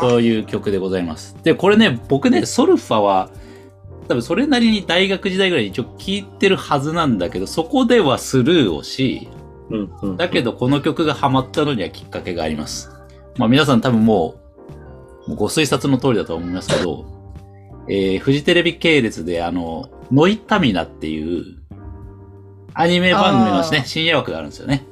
[0.00, 1.36] という曲でございます。
[1.42, 3.30] で、これね、僕ね、ソルファは、
[4.08, 9.28] 多分それなりに大学時代ぐらいに一応聞いてるはずなんだけど、そこではスルーをし、
[9.70, 12.90] うんうん、だけどこの曲がハマったのにはきっかけがあります。
[13.36, 14.36] まあ皆さん多分も
[15.26, 17.04] う、もうご推察の通りだと思いますけど、
[17.88, 21.58] えー、フジテレビ系列であの、ノイタミナっていう、
[22.74, 24.84] アニメ番組のですね深夜枠があるんですよね。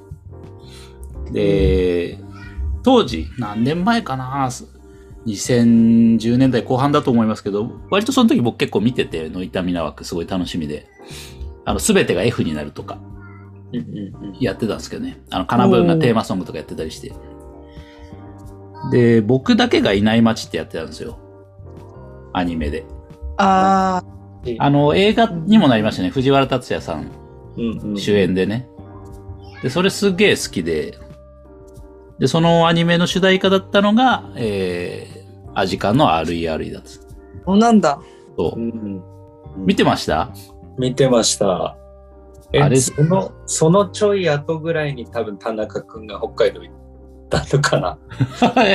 [1.32, 2.18] で、
[2.82, 4.48] 当時、何年前かな
[5.26, 10.86] 2010年代後半だと思いますけど、割とその時僕結構見てて、ノイタミナ枠すごい楽しみで、
[11.64, 12.98] あの、すべてが F になるとか、
[14.40, 15.18] やってたんですけどね。
[15.30, 17.12] あの、カナブーンがテーマソングとかやってたりして。
[18.90, 21.18] で、僕だけがいない街ってやってたんですよ。
[22.32, 22.84] アニメで。
[23.38, 24.02] あ
[24.58, 26.10] あの、映画にもなりましたね。
[26.10, 27.10] 藤原竜也さん
[27.56, 28.68] うんうん主演でね。
[29.62, 30.98] で、それすげえ好きで。
[32.18, 36.88] で、そのアニメの主題歌だったのが、えー、アジカンの RERE だった。
[36.88, 36.92] ー、
[37.44, 38.00] そうなんだ。
[38.38, 38.62] そうう。
[38.62, 39.02] ん
[39.56, 40.30] 見てました？
[40.78, 41.76] 見てました。
[42.52, 46.74] えあれその、そのちょい後ぐらいに多分田中くんが北海道行っ
[47.28, 47.98] たのかな？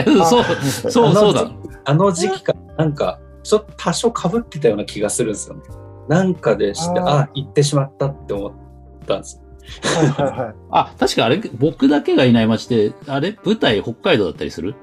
[0.26, 0.43] そう、
[0.91, 1.51] そう、そうだ。
[1.86, 5.61] あの時期か、なんか、ちょっと多少被ってたような気がするんですよね。
[6.07, 8.51] なんかでして、あーあ行ってしまったって思っ
[9.07, 9.41] たんです。
[9.97, 10.55] はいはいはい。
[10.72, 14.76] あ、確かあれ、僕だけがいない街って、あれ舞台北海道だったりする？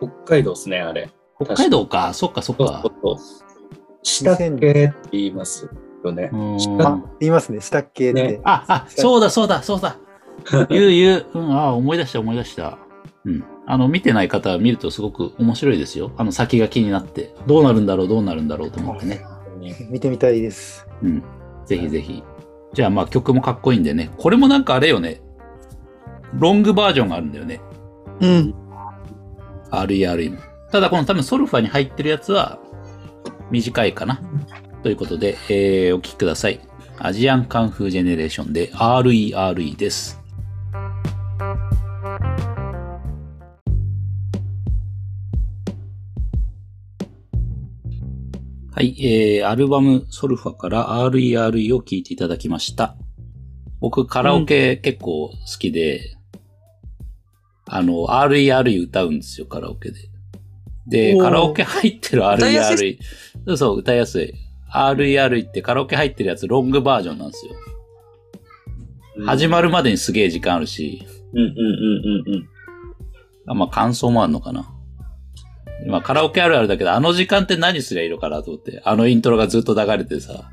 [0.00, 1.10] 北海道ですね、あれ。
[1.42, 2.12] 北海道か。
[2.14, 2.80] そっかそっそうか。
[2.82, 3.16] そうそう。
[4.02, 5.68] 下っけって言います
[6.08, 6.30] よね。
[6.80, 7.60] あ、言いますね。
[7.60, 8.22] 下っけって。
[8.22, 9.96] ねあ、あ、そうだそうだそうだ。
[10.68, 11.26] 言う言う。
[11.34, 12.78] うん、あ、思い出した思い出した。
[13.24, 13.44] うん。
[13.66, 16.12] あの、見てない方は見るとすごく面白いですよ。
[16.16, 17.34] あの先が気になって。
[17.46, 19.24] どうなるんだろう、どうなるんだろうと思ってね。
[19.90, 20.86] 見てみたいです。
[21.02, 21.22] うん。
[21.64, 22.22] ぜひぜひ。
[22.74, 24.10] じゃあまあ曲もかっこいいんでね。
[24.18, 25.22] これもなんかあれよね。
[26.38, 27.60] ロングバージョンがあるんだよね。
[28.20, 28.54] うん。
[29.70, 30.38] RERE も。
[30.70, 32.58] ただこの多分ソルファに入ってるやつは
[33.50, 34.20] 短いかな。
[34.84, 36.60] ということで、えーお聴きください。
[36.98, 40.20] アジアンカンフージェネレーションで RERE です。
[48.72, 52.94] はい、えー、アルバムソルファから RERE を聴いていただきました。
[53.80, 56.14] 僕、カラオケ結構好きで、
[57.64, 60.10] あの、RERE 歌うんですよ、カラオケで。
[60.86, 62.98] で、カラオケ入ってる RERE、
[63.46, 64.43] そうそう、歌いやすい。
[64.74, 67.52] RERE ってカラオケ入ってるやつロングバージョンなんですよ。
[69.24, 71.54] 始まるまでにすげえ時間あるし、うんうんうん
[72.28, 72.48] うんうん。
[73.46, 74.70] あまあ感想もあるのかな。
[75.86, 80.50] まあカラオケあるあるだけど、あの時間って何すりゃいいのかなと思って、あのイントロがずっと流れてさ。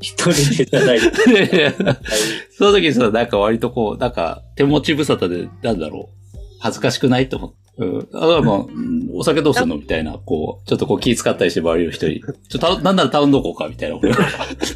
[0.00, 1.00] 一人でじゃない。
[2.56, 7.67] その時にさ、なんか割とこう、なんか手持ち無沙汰で、なんだろう、恥ずかしくないと思って。
[7.78, 8.08] うん。
[8.12, 12.20] あ、まあ、うんお酒どうすんのみたいな、こう、ちょっとこう気使ったりして周りの人に。
[12.20, 13.96] ちょっとた、なんなら頼んどこうかみたいな。
[13.96, 14.18] 俺 は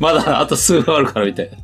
[0.01, 1.59] まだあと数分あるからみたいな。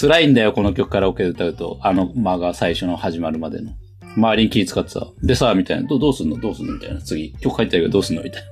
[0.00, 1.78] 辛いんだよ、この曲カラオケで歌うと。
[1.82, 3.72] あの間が最初の始まるまでの。
[4.16, 5.08] 周りに気使ってさ。
[5.22, 5.88] でさ、みたいな。
[5.88, 6.38] どうどうすんの？
[6.38, 7.00] どうすんのみたいな。
[7.00, 8.42] 次、曲入ったけどどうすんのみたい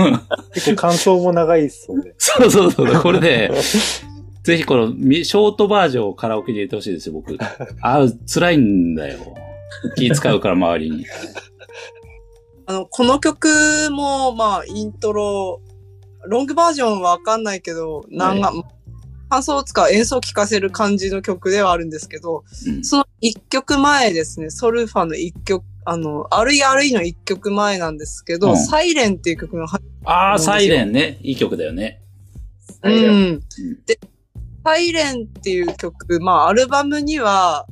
[0.00, 0.22] な。
[0.54, 2.14] 結構感想も長いですよね。
[2.18, 3.02] そうそうそう。
[3.02, 3.50] これで、
[4.44, 7.36] ぜひこのみショートバージョンをカラオケで入れてほしいですよ、僕。
[7.80, 9.18] あ、辛いんだよ。
[9.96, 11.06] 気使うから周りに。
[12.66, 15.60] あの、この曲も、まあ、イントロ、
[16.24, 18.52] ロングバージョンはわかんないけど、なんか、
[19.28, 31.18] 感想を使う演奏を聴かせる感じの曲ではあるんですけど、うんその一曲前ですね、ソルファの一曲、あの、RERE の一曲前なんですけど、うんサイレンっていう曲が入っああ、サイレンね。
[31.22, 32.00] いい曲だよね。
[32.82, 33.40] て、うん。
[33.86, 33.98] で、
[34.64, 37.66] サイレンっていう曲、まあ、アルバムには、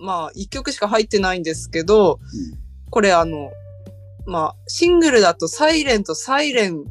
[0.00, 2.18] まあ、一曲しか入ってないんですけど、
[2.90, 3.52] これあの、
[4.26, 6.84] まあ、シングルだとサイレンとサイレン、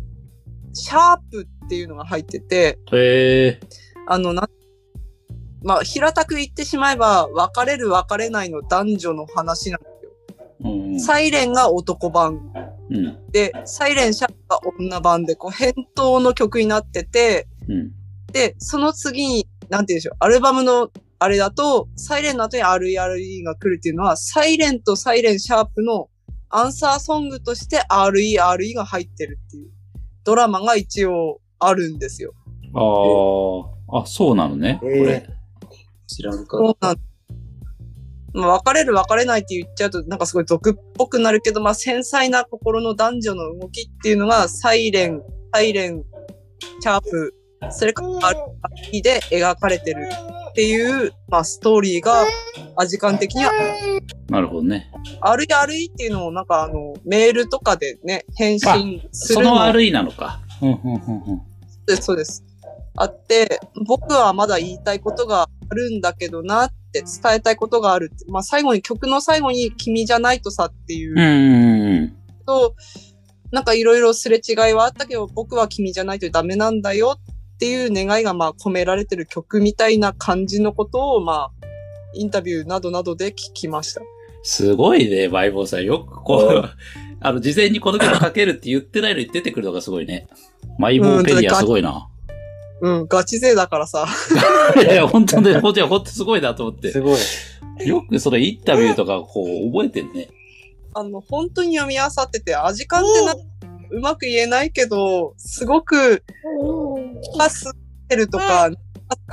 [0.73, 3.59] シャープっていうのが入ってて、へえ
[4.07, 4.47] あの、な、
[5.63, 10.11] まあ、平たく言ってしまえば、別れる別れないの男女の話なんですよ。
[10.61, 10.99] うん。
[10.99, 12.51] サイレンが男版
[12.89, 13.31] うん。
[13.31, 17.91] で、サイレンシャープが女版で、こう、返答の曲になってて、うん。
[18.31, 20.89] で、その次に、なんて言うんでしょう、アルバムの
[21.19, 26.09] あれだと、サイレンの後に RERE が来るっていうのは、サイレンとサイレンシャープの
[26.49, 29.69] アンサーソングとして RERE が入ってるっていう
[30.23, 32.33] ドラマが一応あるんですよ。
[32.73, 34.77] ああ、あ、そうなのね。
[34.81, 35.29] こえーれ。
[36.07, 36.97] 知らんかっそうなん
[38.31, 46.03] まあ、別れる別れないって言っちゃうとなんかすごい毒っぽくなるけど、まあ、繊細な心の男女の動きっていうのがサイレン、サイレン、
[46.79, 47.33] シャープ、
[47.71, 48.09] それから
[48.91, 50.07] RE で描かれてる
[50.59, 52.25] っていう、まあ、ストーリーが、
[52.75, 53.51] アジカン的には、
[54.29, 54.91] なるほどね。
[55.21, 60.41] RE っていうのをなんかあの、メールとかでね、返信するのその RE なのか。
[60.61, 60.99] うん、うん、うん、うん。
[60.99, 62.43] そうです、そうです。
[62.97, 68.25] あって、僕はまだ言いたいことがあるんだけどなって伝えたいことがあるって。
[68.29, 72.15] まあ最後に、曲の最後に君じゃないとさっていううん、うん、うん。
[72.45, 72.75] と、
[73.53, 77.17] なんかいろいろすれ違いはあったけど、僕は君じゃないとダメなんだよ
[77.59, 81.65] っていう願いがまあ込められてる曲みたいな感じのことをまあ、
[82.13, 84.01] インタビューなどなどで聞きました。
[84.43, 85.83] すごいね、バイボーさん。
[85.83, 86.69] よくこう、
[87.19, 90.27] あの、事前にこの曲かけるって言ってないのに出てくるのがすごいね。
[90.77, 92.07] マイボーペディアすごいな。
[92.79, 94.07] うん、ガチ勢だからさ。
[94.77, 97.01] い やいや、本当ね、本当に本当すごいなと思ってす。
[97.01, 97.19] ごい。
[97.85, 100.29] よくそれインタビューとかこう覚えてんね。
[100.93, 103.35] あの、本当に読み漁ってて、味感ってな、
[103.91, 106.23] うまく言えないけど、すごく、
[107.37, 107.71] パス
[108.09, 108.69] てるとか、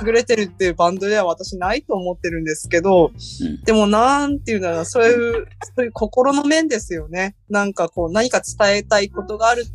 [0.03, 7.35] 優れてるっていうバンドでは私ないと思ってるんですけど、うんでもなんていうんだろうな、そういう、そういう心の面ですよね。
[7.49, 9.65] なんかこう、何か伝えたいことがある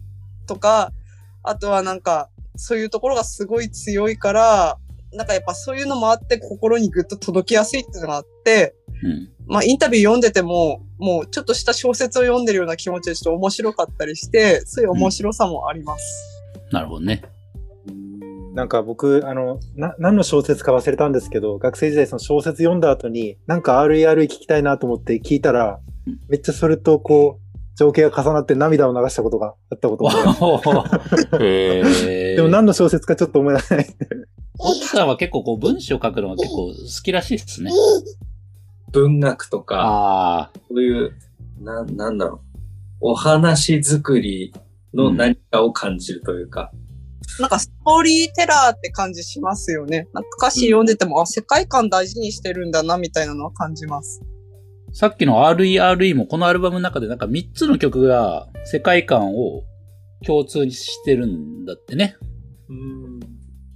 [0.47, 0.93] とか、
[1.43, 4.79] あとはなんか、そういうところがすごい強いから、
[5.13, 9.31] なんかやっぱそういうのもあって心にぐっと届きやすいっていうのがあって、うん。
[9.47, 16.05] まあインタビュー読んでても、もうちょっとした小説を読んでるような気持ちでちょっと面白かったりして、そういう面白さもあります。
[16.71, 17.23] なるほどね。
[18.55, 27.43] なんか僕、あの、な、何の小説か忘れたんですけど、学生時代その小説読んだ後に、なんか RER 聞きたいなと思って聞いたらうん、めっちゃそれとこう、
[27.77, 30.13] 情景が重なって涙を流したことがあったことが
[31.33, 31.47] ある。
[31.47, 31.83] へ
[32.33, 32.37] え。
[32.37, 33.87] でも何の小説かちょっと思い出せない。
[34.59, 37.71] 奥さんは結構こう文章書くのが結構好きらしいですね。
[38.93, 40.51] 文学とか、ああ。
[40.69, 41.13] そういう、
[41.61, 42.41] な、なんだろう。
[43.01, 44.53] お話作り
[44.93, 46.71] の何かを感じるというか。
[47.41, 50.09] なんかストーリーテラーって感じしますよね。
[50.13, 54.23] なんか歌詞読んでても、あ、世界観大事にしてるんだな、みたいなのは感じます。
[54.93, 59.63] さっきの RERE もこのアルバムの中でなんか3つの曲が世界観を
[60.27, 62.17] 共通してるんだってね。
[62.69, 63.21] うん。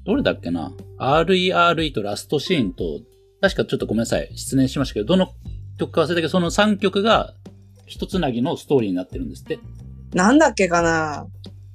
[0.05, 3.01] どれだっけな ?RERE とラストシーンと、
[3.41, 4.31] 確かちょっとごめんなさい。
[4.37, 5.29] 失念しましたけど、どの
[5.79, 7.33] 曲か忘れたけど、その3曲が
[7.87, 9.59] 一つなぎのストーリーになってるんですって。
[10.15, 11.27] なんだっけかな？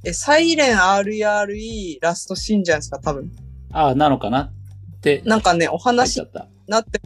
[0.04, 3.32] え、サイレン RERE ラストシーンじゃないですか、多分。
[3.72, 4.52] ああ、なのかな
[4.98, 6.48] ってなんかね、お話にちゃった。
[6.68, 7.02] なって、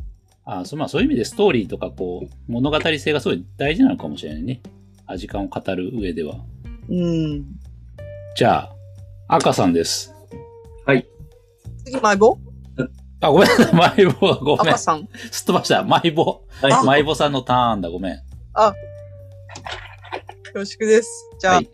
[0.46, 4.62] ああ、そまあそういう意味でストーリーとかこう、物語性がすごい大事なのかもしれないね。
[5.08, 6.36] 味感を語る上では。
[6.90, 7.46] うん。
[8.36, 8.70] じゃ
[9.28, 10.14] あ、赤さんです。
[10.86, 11.08] はい。
[11.84, 12.38] 次、マイボ
[13.22, 13.74] あ、ごめんなさい。
[13.76, 14.68] マイボはごめん。
[14.70, 15.08] 赤さん。
[15.32, 15.84] すっ飛ばした。
[15.84, 16.44] マイボ。
[16.62, 16.86] はい。
[16.86, 17.90] マイボさんのターンだ。
[17.90, 18.14] ごめん。
[18.14, 18.22] よ
[20.54, 21.10] ろしくです。
[21.40, 21.70] じゃあ、はい。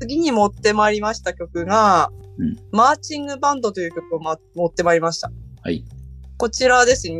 [0.00, 5.30] 次に持ってまいりました曲が、うんマーチングバンドという曲を、ま、持ってまいりました。
[5.62, 5.84] はい。
[6.36, 7.16] こちらですね、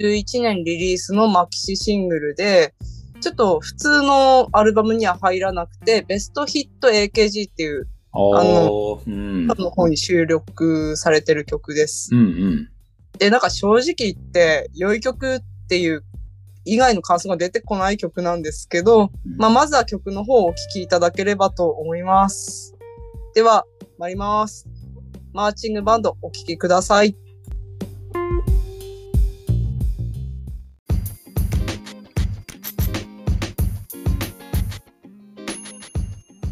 [0.00, 2.74] 2011年リリースのマキシシングルで、
[3.20, 9.46] ちょっと普通のアルバムには入らなくて、ベストヒット AKG っていうおー、うん。
[9.46, 12.10] の方に収録されてる曲です。
[12.12, 12.68] うんうん。
[13.18, 16.04] で、なんか正直言って、良い曲っていう
[16.68, 22.76] 以外の感想が出てこない曲なんですけど、まあ、まずは曲の方をお聴きいただければと思います。
[23.34, 23.64] では、
[23.98, 24.68] 参ります。
[25.32, 27.16] マーチングバンドお聴きください。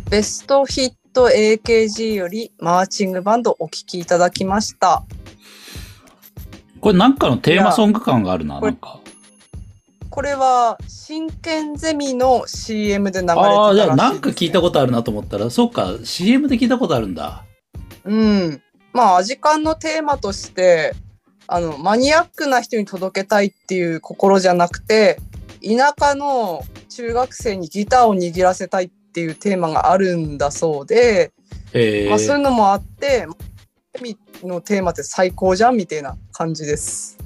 [0.09, 5.05] ベストヒット AKG よりマーチングバンドお聴きいただきました。
[6.81, 9.01] これなんかのテーマソング感があるな、なんか。
[10.17, 17.45] これは真剣ゼミの CM で流れてたらしいああ、じゃあですねなんか聞いたことあるなと思ったら、そっか、CM で聞いたことあるんだ。
[18.03, 18.63] うん。
[18.95, 20.95] まあ、アジカンのテーマとして、
[21.47, 25.19] あの、マニアックな人に届けたいっていう心じゃなくて、
[25.63, 31.33] 田舎の中学生にギターを握らせたいっていうテーマがあるんだそうで、
[31.75, 33.27] えまあ、そういうー、のもあって、
[33.93, 37.19] ゼミのテーマって最高じゃんみたいな感じです。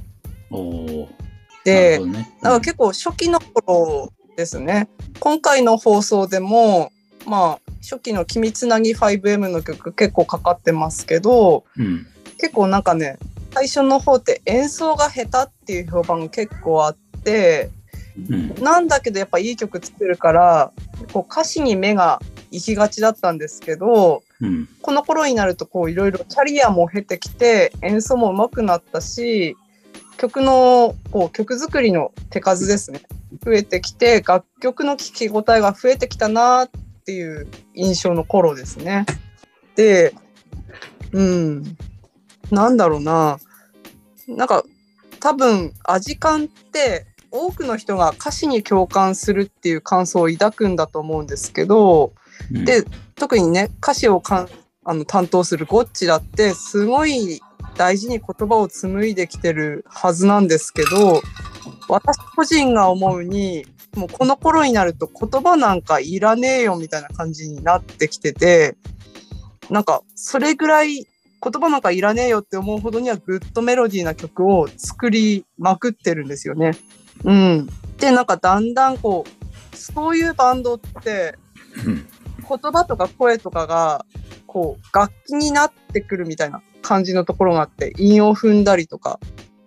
[0.51, 1.30] おー
[1.65, 2.31] でね。
[2.41, 4.89] なんか結構初期の頃ですね。
[5.19, 6.93] 今回の放送でも、
[7.27, 12.07] まあ、初期の君つなぎ 5M の曲結構かかってますけど、うん。
[12.39, 13.19] 結構なんかね、
[13.53, 17.71] 最初の方って演奏が下手っていう評判が結構あって、
[18.29, 18.55] うん。
[18.63, 20.73] なんだけどやっぱいい曲作るから、
[21.13, 24.69] こう歌詞に目が行きがちだったんですけど、うん。
[24.81, 29.57] この頃になるとこういろいろキャリアも経てきて演奏も上手くなったし
[30.21, 33.01] 曲のこう曲作りの手数ですね。
[33.43, 36.71] 増えてきて楽曲の聴き応えが増えてきたなっ
[37.07, 39.07] ていう印象の頃ですね。
[39.77, 40.13] で
[41.13, 41.65] うん。
[42.51, 43.39] なんだろうな。
[44.29, 44.63] なんか
[45.21, 52.13] 多分アジカンって多くの人が歌詞に共感するっていう感想を抱くんだと思うんですけど、
[52.53, 52.67] うん。
[52.67, 54.49] で特にね歌詞をかん
[54.85, 57.41] あの担当するゴッチだってすごい
[57.77, 61.23] 大事に言葉を紡いできてるはずなんですけど
[61.89, 68.77] 私個人が思うにもうこの頃になると言葉なんかいらねえよみたいな感じになってきてて
[69.69, 71.07] なんかそれぐらい
[71.43, 76.73] 言葉なんかいらねえよって思うほどにはグッドメロディーな曲を作りまくってるんですよね。
[77.25, 77.69] うん、
[77.99, 81.39] でなんかだんだんこうそういうバンドって
[81.87, 82.07] うん。
[82.51, 84.05] 言葉とか声とかが
[84.47, 89.21] こう楽器になってくるみたいな感じのところがあって韻を踏んだりとか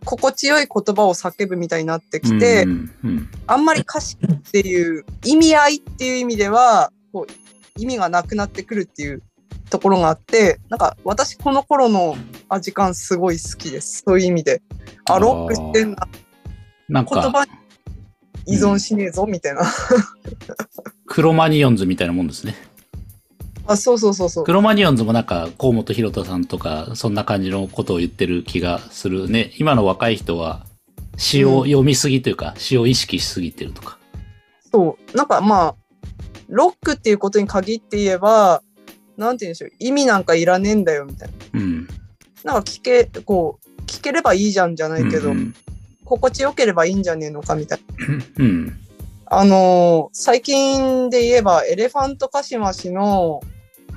[0.05, 9.21] 心地よい言葉を叫ぶみたいになってきて、うんうんあんまり歌詞っていう意味合いっていう意味ではこう意味がなくなってくるっていう
[9.69, 12.15] ところがあってなんか私この頃の
[12.47, 14.03] アジカンすごい好きです。
[14.05, 14.61] そういう意味で。
[15.05, 16.07] あロックしてんな。
[16.87, 17.51] なんか、言葉に
[18.45, 19.63] 依存しねえぞみたいな、
[21.07, 22.55] クロマニオンズみたいなもんですね。
[23.65, 29.51] あそうそうそうそうクロマニオンズもなんか、河本博人さんとか、そんな感じのことを言ってる気がするね。
[29.57, 30.65] 今の若い人は、
[31.17, 33.97] 詩を読みすぎというか、詩を意識しすぎてるとか。
[34.71, 35.17] そう。
[35.17, 35.75] なんかまあ、
[36.49, 38.61] ロックっていうことに限って言えば、
[39.17, 39.71] なんて言うんでしょう。
[39.79, 41.87] 意味なんかいらねえんだよ、みたいうん。
[42.43, 42.53] な。
[42.53, 45.55] なんか聞け、こう、聞ければいいじゃんじゃないけど、うん
[46.05, 48.15] 心地よければいいんじゃねえのか、みたいな。
[48.37, 48.45] うん。
[48.45, 48.79] うん。
[49.25, 53.41] あのー最近で言えば、エレファントカシマシの、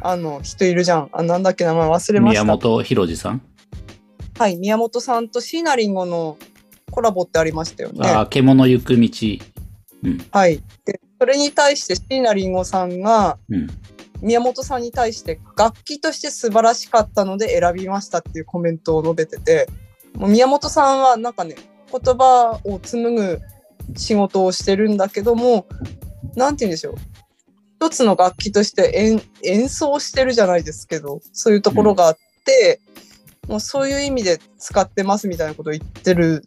[0.01, 1.11] あの、人いるじゃん。
[1.13, 2.43] あ、なんだっけ、名前忘れました。
[2.43, 3.43] 宮本浩次さん、
[4.39, 6.37] はい、宮本さんと椎名林檎の
[6.91, 8.09] コラボってありましたよね。
[8.09, 9.09] ああ、獣行く道。
[10.05, 10.27] うん。
[10.31, 10.63] はい。
[10.85, 13.67] で、それに対して椎名林檎さんが、うん。
[14.23, 19.69] 宮本さんに対して楽器として素晴らしかったので選びましたっていうコメントを述べてて
[20.15, 21.57] もう宮本さんはなんかね
[21.93, 23.41] 言葉を紡ぐ
[23.95, 25.67] 仕事をしてるんだけども
[26.35, 26.95] なんて言うんでしょう
[27.87, 32.81] 一つの楽器として演演奏してるじゃないですけど、そういうところがあって、
[33.47, 36.43] もうそういう意味で使ってますみたいなことを言ってる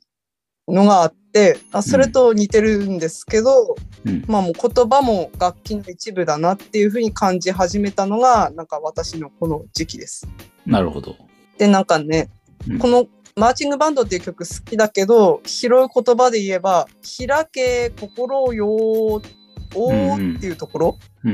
[0.68, 4.26] のがあって、あそれと似てるんですけど、うん。
[4.28, 10.28] まあもう言葉も楽器の一部だなっていうふうに感じ始めたのが、なんか私のこの時期です。
[10.66, 11.16] なるほど。
[11.58, 12.30] で、なんかね、
[12.70, 16.88] うんこのマーチングバンドっていう曲好きだけど、広い言葉で言えば、
[17.18, 19.39] 開け、心をよー、
[19.76, 21.32] おーっていうところ、うん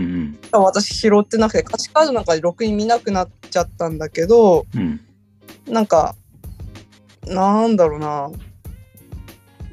[0.51, 0.63] うん。
[0.63, 5.01] 私拾ってなくて、歌詞カードなんかでろくに見なくなっちゃったんだけど、うん。
[5.67, 6.15] なんか、
[7.25, 8.29] なんだろうな。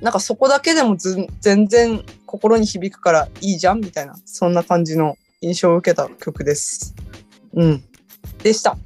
[0.00, 6.94] なんかそこだけでもず全然心に響くからいいじゃんみたいな、そんな感じの印象を受けた曲です。
[7.54, 7.84] うん。
[8.42, 8.76] でした。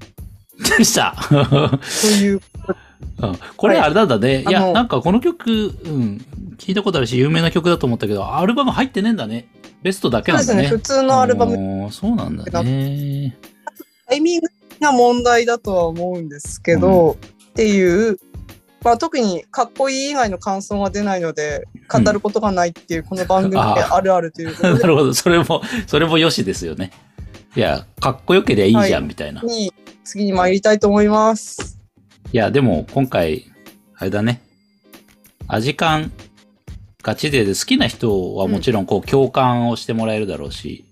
[0.78, 1.14] でした。
[1.30, 2.40] という、
[3.22, 4.42] うんこれあれなんだね。
[4.42, 6.26] いや、あのなんかこの曲、うん、
[6.58, 9.48] 聞いたことあるし、有名な曲だと思ったけど、アルバム入ってねえんだね。
[9.86, 10.76] ベストだけそうですね、なんだね。
[10.78, 13.36] 普通のアルバム、そうなんだね。
[14.08, 14.48] タイミング
[14.80, 17.16] な問題だとは思うんですけど、
[17.50, 18.18] っていう、
[18.82, 25.14] まあ、特にかっこいい以外の感想が出ないので、語ることがないっていう、この番組であるあるということで、なるほど。
[25.14, 26.90] それも、それもよしですよね。
[27.54, 29.40] いや、かっこよけりゃいいじゃん、みたいな。
[30.02, 31.78] 次に参りたいと思います。
[32.32, 33.52] や、でも今回、
[33.94, 34.42] あれだね。
[35.46, 36.12] アジカン、
[37.06, 40.84] ガチ勢で好きな人はもちろんこう共感をしてもらえるだろうし、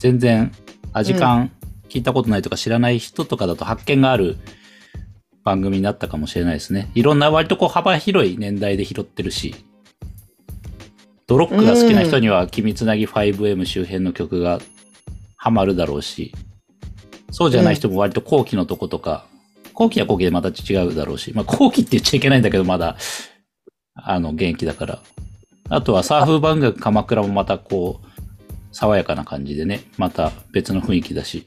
[0.00, 0.50] 全然
[0.92, 1.52] アジカン
[1.88, 4.36] 聞いたことないとか知らない人とかだと発見がある
[5.44, 6.90] 番組になったかもしれないですね。
[6.96, 9.54] いろんな割とこう幅広い年代で拾ってるし、
[11.28, 14.58] ドロックが好きな人には、君つなぎ 5M 周辺の曲が
[15.36, 16.34] ハマるだろうし、
[17.30, 19.24] そうじゃない人も割と後期のとことか、
[19.72, 22.96] 後期は後期でまた違うだろうし、まあ後期って言っちゃいけないんだけど、まだ、
[24.04, 25.02] あの、現役だから。
[25.68, 28.12] あとはサーフ番楽鎌倉もまたこう、
[28.72, 31.46] 爽やかな感じでね、また別の雰囲気だし。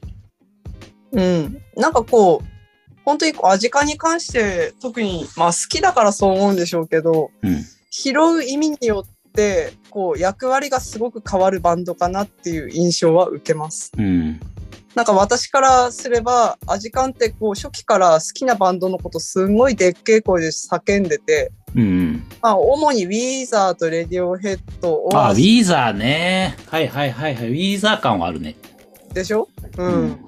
[1.12, 1.62] うん。
[1.76, 2.46] なんかこう、
[3.04, 7.64] 本当にこう、アジカンに関して、特に、まあ好きだからそう思うんでしょうけど、うん。
[7.92, 13.92] 拾う意味によって、こう、役割がすごく変わるバンドかなっていう印象は受けます。
[13.98, 14.40] うん。
[14.96, 22.24] なんか私からすれば、アジカンってこう、初期から好きなバンドのことすんごいでっけえ声で叫んでて、うんうん。
[22.42, 26.56] まあ、主にウィーザーとレディオヘッド、オあ、ウィーザーね。
[26.68, 27.50] はいはいはいはい。
[27.50, 28.56] ウィーザー感はあるね。
[29.10, 29.48] スでしょ？
[29.78, 29.88] うん。
[29.88, 30.20] うん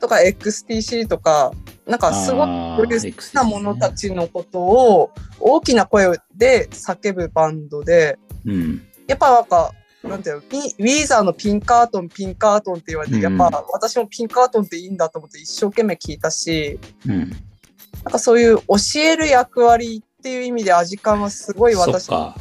[0.00, 1.52] とか、XTC とか、
[1.86, 8.82] なんかすごいあこういうー好きな者たちのことを大きな声で叫ぶバンドで、うん。
[9.06, 9.72] やっぱなんか、
[10.02, 17.18] なんていうの、ウィーザーのピンカートン、ピンカートンって言われて、うんやっぱ私もピンカートンっていいんだと思って一生懸命聞いたし、うん。
[17.18, 18.64] なんかそういう教
[19.02, 22.34] える役割っていう意味でアジカンはすごい私の、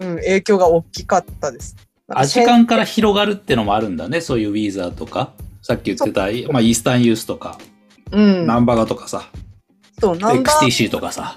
[0.00, 1.76] うん、影響が大きかったです。
[2.08, 4.20] なんかアジカンから広がるってのもあるんだね。
[4.20, 5.32] そういうウィーザーとか。
[5.62, 7.58] さっき言ってた、まあ、イースタンユースとか、
[8.12, 9.28] うん、ナンバガとかさ、
[10.00, 11.36] そう、XTC とかさ。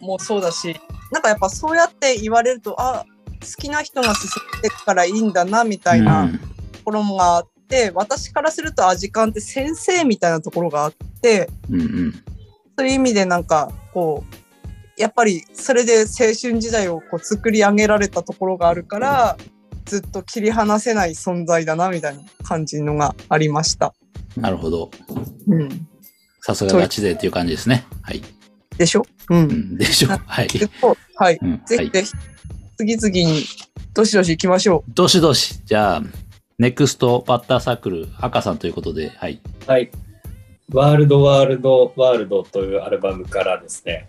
[0.00, 0.76] もそうだし、
[1.10, 3.04] なんかやっぱそうやって言われると、あ、
[3.40, 4.28] 好きな人が進
[4.60, 6.48] んでからいいんだな、みたいなうんと
[6.84, 12.12] ころがあって、私からするとアジカンって先生みたいなところがあって、うんうん。
[12.78, 14.34] そういう意味でなんか、こう、
[15.02, 19.36] やっぱりそれで青春時代をこう作り上げられたところがあるから、
[19.84, 23.94] ずっと切り離せない存在だな、みたいな感じのがありました。
[24.36, 24.92] なるほど。
[25.48, 25.88] うん。
[26.40, 27.84] さすがガチ勢っていう感じですね。
[28.02, 28.22] はい。
[28.78, 29.04] でしょ？
[29.28, 29.34] う。
[29.34, 29.76] うんん。
[29.76, 30.08] でしょ？
[30.08, 30.48] はい。
[31.16, 31.38] はい。
[31.42, 31.50] うん。
[31.50, 31.60] はい。
[31.66, 32.12] ぜひぜひ、
[32.76, 33.42] 次々に、
[33.94, 35.60] どしどし行きましょどしどし。
[35.64, 36.02] じゃあ、
[36.58, 39.40] ネクストバッターサークル、赤さんということで、はい。
[39.66, 39.90] はい。
[40.72, 44.08] ワールドワールドワールドというアルバムからですね、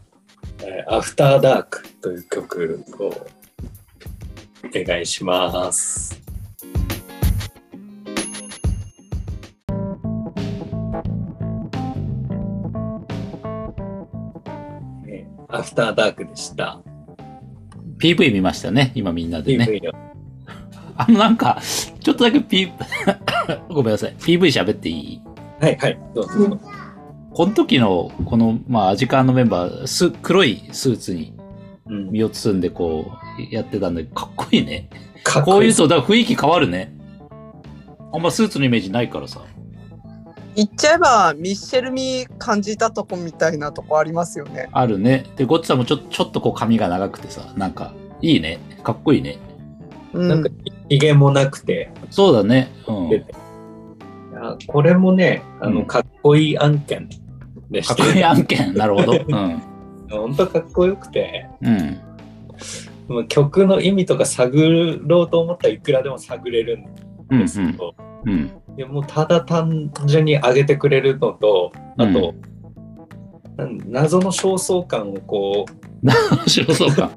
[0.66, 3.14] えーアフターダークという曲をお
[4.74, 6.20] 願いします。
[15.08, 16.82] えーアフターダークでした。
[18.00, 18.92] PV 見ましたね。
[18.96, 19.82] 今みんなでね。
[20.98, 21.60] あの、なんか、
[22.02, 22.72] ちょっとだけ P、
[23.70, 24.16] ごめんなさい。
[24.18, 25.22] PV 喋っていい？
[25.60, 26.60] はいはい、どうぞ。
[27.34, 31.34] この時の、この、まあ、アジカンのメンバー、す、黒いスーツに
[31.86, 34.90] うん、身を包んで、こう、やってたんで、かっこいいね。
[35.24, 36.94] かっこいいうこういと、だから雰囲気変わるね。
[38.14, 39.42] あんまスーツのイメージないからさ。
[39.42, 39.44] う。
[40.56, 44.70] 言っちゃえば、ミッシェルミ感じたとこみたいなとこありますよね。
[44.72, 45.26] あるね。
[45.36, 48.60] で、ゴッツさんもちょ、ちょっとこう髪が長くてさ、なんか、いいね。
[48.84, 49.40] かっこいいね。
[50.14, 50.28] うん。
[50.30, 50.50] なんか、
[50.90, 52.70] ひげもなくて、そうだね。
[52.88, 53.26] うん。
[54.68, 57.10] これもね、あの、うんかっこいい案件
[57.74, 58.74] でしかっこいいて、案件。
[58.76, 59.14] なるほど。
[59.28, 59.62] うん。
[60.10, 61.98] 本当かっこよくて、うん。
[63.08, 67.96] もう曲の意味とか探ろうと思ったらいくらでも探れるんんですけど、
[68.26, 68.52] うん。
[68.78, 72.36] いやもうただ単純に上げてくれるのと、あと、
[73.58, 77.12] なん謎の焦燥感をこう、面白そうか。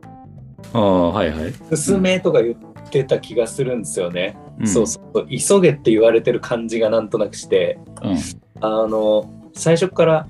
[0.72, 1.76] ああ、はいはい。
[1.76, 4.36] 進めとか言ってた気がするんですよね。
[4.62, 8.16] んそうそう、急げって言われてる感じがなんとなくして、うん。
[8.60, 10.28] あの、最初から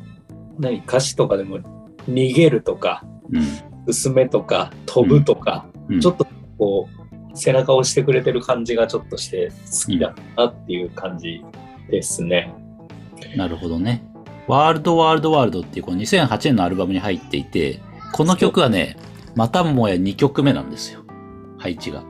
[0.58, 1.58] 何歌詞とかでも
[2.08, 3.38] 逃げるとか、う
[3.90, 3.92] ん。
[3.92, 6.00] 進めとか、飛ぶとか、うん。
[6.00, 6.26] ちょっと
[6.58, 6.88] こ
[7.32, 11.44] う、背中を押してくれてる感じがちょっとして好きだなっていう感じ
[11.90, 12.52] ですね。
[13.36, 14.02] なるほどね。
[14.48, 17.80] ワールドワールドワールドっていうこの2008年のアルバムに入っていて、
[18.12, 18.96] この曲はね、
[19.34, 21.00] またもや2曲目なんですよ。
[21.58, 22.02] 配置が。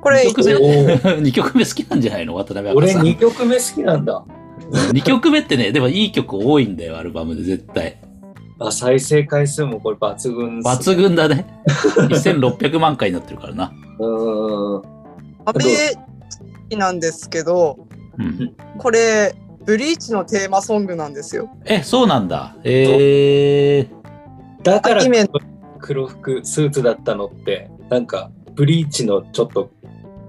[0.00, 2.34] これ、曲目おー 2曲目好きなんじゃないの？
[2.34, 3.04] 渡辺さん。
[3.04, 4.24] 2曲目好きなんだ。
[4.92, 7.98] 2曲目ってね、でもいい曲多いんだよ、アルバムで絶対。
[8.58, 11.46] あ再生回数もこれ抜群抜群だね。
[11.66, 13.72] 1600万回になってるからな。
[13.98, 14.82] うーん。
[15.46, 17.78] あれ好きなんですけど、
[18.18, 18.54] うん。
[18.76, 19.34] これ、
[19.64, 21.48] ブリーチのテーマソングなんですよ。
[21.64, 22.54] え、そうなんだ。
[22.64, 24.00] えー。
[24.62, 25.02] だから
[25.78, 29.70] 黒服スーツだったのってなんかブリーチのちょっと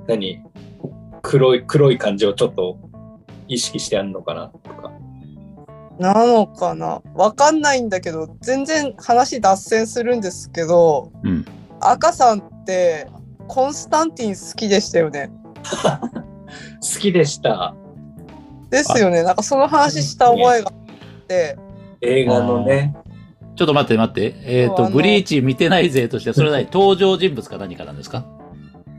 [0.08, 0.42] 何？
[1.22, 2.78] 黒い黒い感じをちょっと
[3.54, 4.92] 意識してやるのかなとか。
[6.00, 7.02] なのかな？
[7.14, 11.46] わかんないんだけど、全然話脱線するんですけど、うん。
[11.80, 13.08] 赤さんって、
[13.48, 15.30] コンスタンティン好きでしたよね。
[16.82, 17.76] 好きでした。
[18.70, 19.24] ですよね。
[19.24, 21.58] なんかその話した覚えがあって、
[22.02, 22.96] 映画のね。
[23.56, 24.34] ちょっと待って待って。
[24.46, 24.96] えっ、と、そうあの。
[24.96, 26.66] ブリーチ見てない勢として、それは何？
[26.72, 28.26] 登場人物か何かなんですか？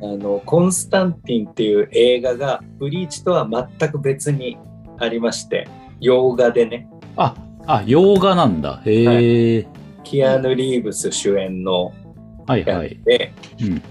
[0.02, 4.58] あのコンスタンティンっていう映画がブリーチとは全く別に
[4.98, 5.68] ありまして
[6.00, 7.34] 洋画でねあ、
[7.66, 8.82] あ、洋画なんだ。
[8.84, 9.66] へえ。
[10.02, 11.92] キアヌ・リーブス主演の
[12.48, 13.00] やはいはい。
[13.60, 13.82] うん。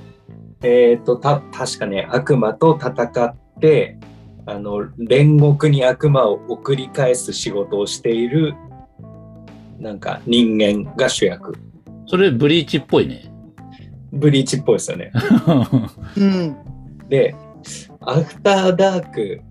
[0.64, 3.98] えっ、とた確かね悪魔と戦って
[4.46, 8.54] あの煉獄に悪魔を送り返す仕事をしている
[9.80, 11.56] なんか人間が主役
[12.08, 13.31] それ、ブリーチっぽいね。
[14.12, 15.12] ブリーチっぽいですよね
[16.18, 16.58] うん。
[17.10, 17.36] で
[18.02, 19.42] アフターダーク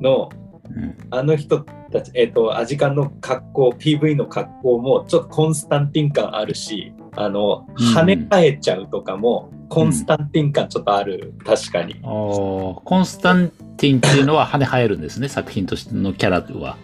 [0.00, 0.30] の
[0.74, 12.00] うんあの人たち、えっ、と、アジカンの格好、PV の格好もちょっとコンスタンティン感あるし、あの、うん跳ね返っちゃうとかも、コンスタンティン感ちょっとある、確かに。
[12.02, 16.76] コンスタンティンっていうのは羽生えるんですね、作品としてのキャラは。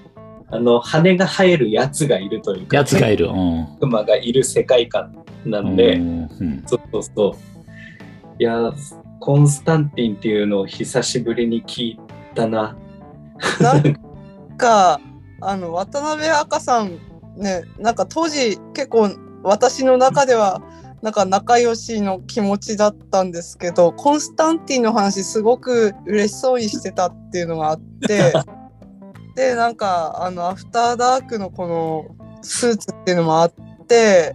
[0.50, 3.28] あの、羽が生えるやつがいるというか、やつがいる。
[3.28, 3.62] うん。
[3.62, 5.14] 悪魔がいる世界観
[5.44, 7.34] なんで、うんうんそうそうそう。
[8.38, 8.72] いや、
[9.20, 12.00] コンスタンティンっていうのを久しぶりに聞い
[12.34, 12.76] たな。
[13.60, 15.00] なんか、
[15.40, 16.98] あの、渡辺赤さん、
[17.36, 19.10] ね、なんか当時結構
[19.42, 20.62] 私の中では、
[21.02, 28.32] なんか仲良しの気持ちだったんですけど、コンスタンティンの話すごく嬉しそうにしてたっていうのがあって、
[29.36, 32.06] で、なんか、あの、アフターダークのこの
[32.42, 33.52] スーツっていうのもあっ
[33.86, 34.34] て、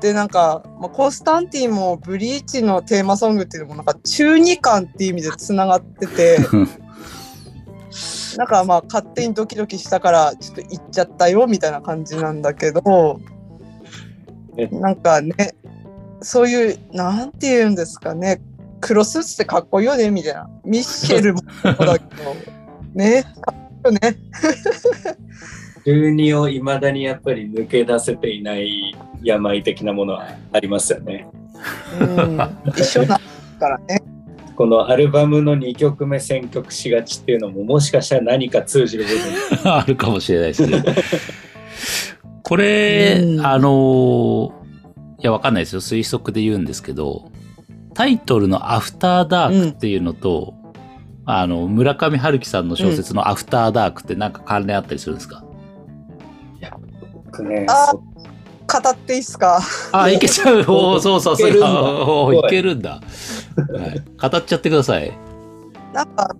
[0.00, 6.38] で、なんか、まあ、コンスタンティンもブリーチのテーマソングっていうのもなんか中二感っていう意味でつながってて、
[8.36, 13.20] なんかまあ勝手にドキドキしたからちょっと行っちゃったよみたいな感じなんだけど
[14.56, 14.68] え。
[14.68, 15.54] なんかね
[16.22, 18.40] そういうなんて言うんですかね
[18.80, 20.48] 黒スーツってかっこいいよねみたいな。
[20.64, 22.34] ミッシェルもだけど。
[22.94, 24.18] ねかっこいいよね
[25.84, 31.26] 中二をいまだにやっぱり抜け出せていない病的なものはありますよね。
[32.00, 32.38] うん
[32.68, 33.20] 一緒なん
[33.58, 34.02] からね
[34.56, 40.82] このアルバムの2曲目選曲しがちっていうのももしかしたら何か通じる部分 あるかもしれないですね。
[42.42, 44.60] これ、うんあのー
[45.20, 45.80] いや、わかんないですよ。
[45.80, 47.30] 推測で言うんですけど、
[47.94, 50.54] タイトルのアフターダークっていうのと、
[51.26, 55.44] あの、村上春樹さんの小説のアフターダークってなんか関連あったりするんですか、
[57.30, 57.66] 僕ね。
[57.66, 59.60] 語っていいっすか？
[59.92, 60.58] あ、いけちゃう。
[60.70, 61.50] おーそうそうそう。
[61.50, 61.82] いけるんだ。
[61.82, 62.50] おーい。
[62.50, 62.90] けるんだ。
[62.90, 63.00] は
[63.86, 65.12] い、語っちゃってください。
[65.92, 66.36] なんか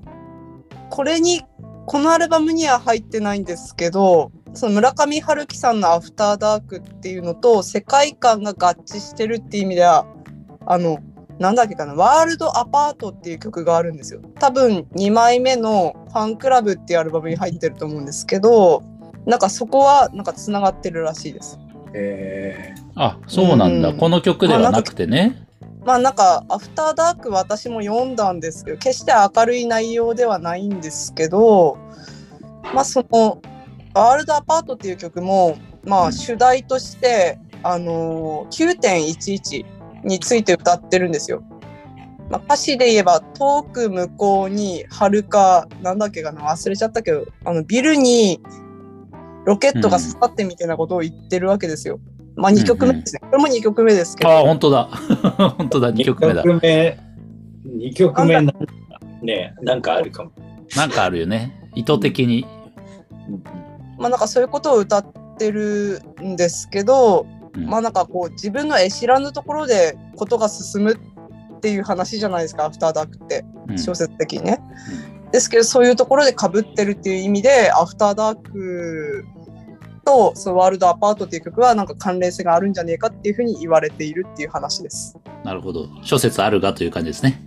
[0.91, 1.43] これに
[1.87, 10.07] このアルバムには入ってないんですけどその村上春樹さんの「アフターダーク」っていうのと世界観が合致してるっていう意味では
[10.67, 10.99] あの
[11.41, 14.21] なんだっけかな「ワールドアパート」っていう曲があるんですよ。
[14.39, 18.85] 多分2枚目の「ファンクラブ」っていうアルバムに入ってると思うんですけど
[19.27, 21.59] なんかそこはなんかつながってるらしいです
[21.93, 23.89] えあ、そうなんだ。
[23.91, 25.47] うんこの曲ではなくてね。
[25.85, 31.79] まあなんか「アフターダーク」私も読んだんですけど決して明るい内容ではないんですけど
[32.75, 33.41] まあその
[33.95, 39.65] 「ワールドアパート」っていう曲もまあ主題として、あのー9.11
[40.05, 41.43] について歌ってるんですよ。
[42.29, 48.41] まあ、歌詞で言えば遠く向こうに遥かなんだっけかな忘れちゃったけどあのビルに
[49.45, 52.01] ロケットが刺さってみたいなことを言ってるわけですよ。
[52.37, 53.21] まあ2曲目ですね。
[53.21, 54.31] これも2曲目ですけど。
[54.31, 54.85] ああ、本当だ。
[55.59, 56.43] 本当だ、2曲目だ。
[56.43, 56.99] 2曲目、
[57.65, 58.55] 二曲目なんか
[59.23, 60.33] ね、なんかあるかも。
[60.77, 61.69] なんかあるよね。
[61.75, 62.47] 意図的に。
[63.99, 65.07] まあなんかそういうことを歌っ
[65.39, 73.45] てるんですけど、うんまあなんかこう自分の絵知らぬところでことが進むっていう話じゃないですか、アフターダークって。
[73.69, 74.61] うん小説的にね。
[75.32, 79.24] ですけどそういうところで被ってるっていう意味でアフターダーク
[80.05, 85.16] とそのワールドアパートっていう曲はなんか関連性があるんじゃねえかっていうふうに言われているっていう話です。
[85.44, 85.89] なるほど。
[86.02, 87.40] 諸説あるがという感じですね。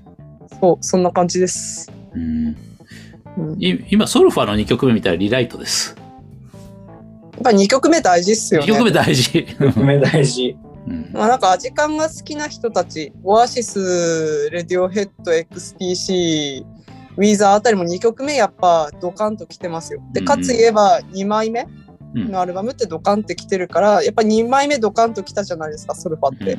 [0.59, 1.91] そう、そんな感じです。
[2.13, 2.55] うん。
[3.37, 5.95] うん、やっい今、ソルファの2曲目見たらリライトです。
[7.43, 8.71] ぱ2曲目大事っすよ2ね。
[8.71, 9.39] 曲目大事。
[9.39, 10.57] 2曲目大事。
[10.87, 16.65] うんまあなんかアジカンが好きな人たち、オアシス、レディオヘッド、XTC、
[17.17, 20.01] ウィーザーあたりも2曲目やっぱドカンと来てますよ。
[20.13, 21.67] で、うんかつ言えば2枚目
[22.15, 26.57] うんのアルバムってドカンって来てるから、やっぱ2枚目ドカンと来たじゃないですか、ソルファって。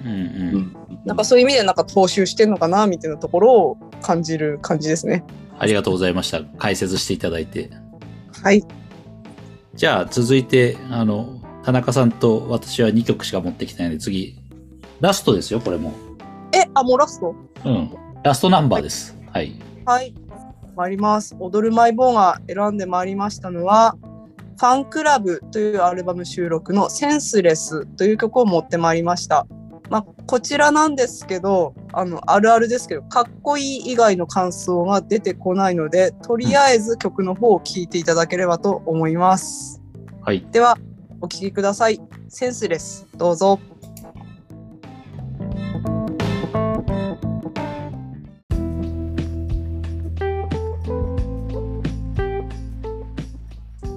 [1.05, 5.23] なんかそういう意味でなんか踏襲してんのかなみたいなところを感じる感じですね。
[5.57, 6.43] ありがとうございました。
[6.59, 7.71] 解説していただいて。
[8.43, 8.65] はい。
[9.75, 14.37] じゃあ、続いて、あの、田中さんと私は2曲しか持ってきてないので、次、
[15.01, 15.93] ラストですよ、これも。
[16.53, 17.35] え、あ、もうラスト？
[17.65, 17.95] うん。
[18.25, 19.17] ラストナンバーです。
[19.33, 19.55] はい。
[19.87, 20.15] はい。
[20.77, 21.37] 参ります。
[21.39, 23.97] 踊るマイボーが選んでまいりましたのは、
[24.59, 29.47] ファンクラブというアルバム収録のセンスレスという曲を持ってまいりました。
[29.91, 39.83] まあ、こちらなんですけど、あの、あるあるですけど、かっこいい以外の感想が出てこないので、とりあえず曲の方を聴いていただければと思います。
[40.23, 40.47] はい。
[40.51, 40.79] では、
[41.21, 42.01] お聴きください。
[42.29, 43.59] センスレス、どうぞ。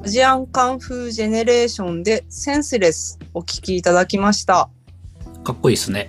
[0.08, 4.70] アジアンカンフージェネレーションでセンスレスお聴きいただきました。
[5.44, 6.08] かっこいいですね。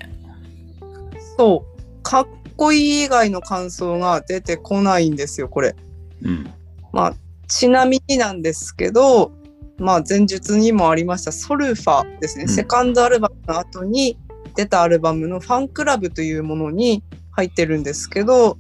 [1.37, 5.75] そう、かっこいい以外の感想が出てこないんですよ、これ。
[6.23, 6.49] うん。
[6.93, 7.15] まあ、
[7.49, 9.33] ちなみになんですけど、
[9.79, 14.17] まあ、前述にもありましたソルファですね、うんセカンドアルバムの後に
[14.55, 17.03] 出たアルバムのファンクラブというものに
[17.33, 18.59] 入ってるんですけど、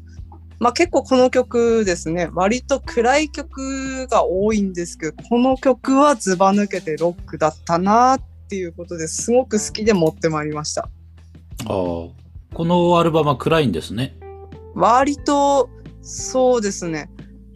[0.61, 10.83] まあ、結構この曲ですね割と暗い曲が多いんですけどこの曲はずば抜けてロックだったなっていうことですごく好きで持ってまいりました。
[10.83, 10.87] あ
[11.67, 11.69] あ。
[11.69, 14.17] このアルバムは暗いんですね。
[14.75, 15.69] 割と
[16.03, 17.11] そうですね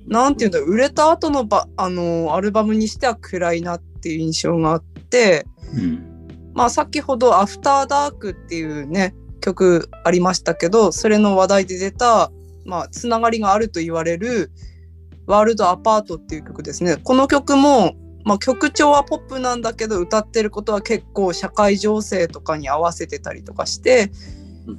[0.07, 6.13] なんていうんだ売れた後のばあのアルバムにしては暗いなっていう印象があってうん。
[6.55, 12.31] まあ先ほど「アフターダーク」っていうね曲ありましたけどそれの話題で出た
[12.65, 14.51] まあつながりがあると言われる
[15.27, 17.95] 「ワールドアパート」っていう曲ですねこの曲も、
[18.25, 24.11] まあ、曲調はポップなんだけど歌ってることは結構社会情勢とかに合わせてたりとかして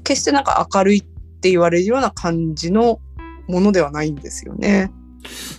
[0.04, 1.04] 決してなんか明るいっ
[1.42, 3.00] て言われるような感じの
[3.48, 4.92] ものではないんですよね。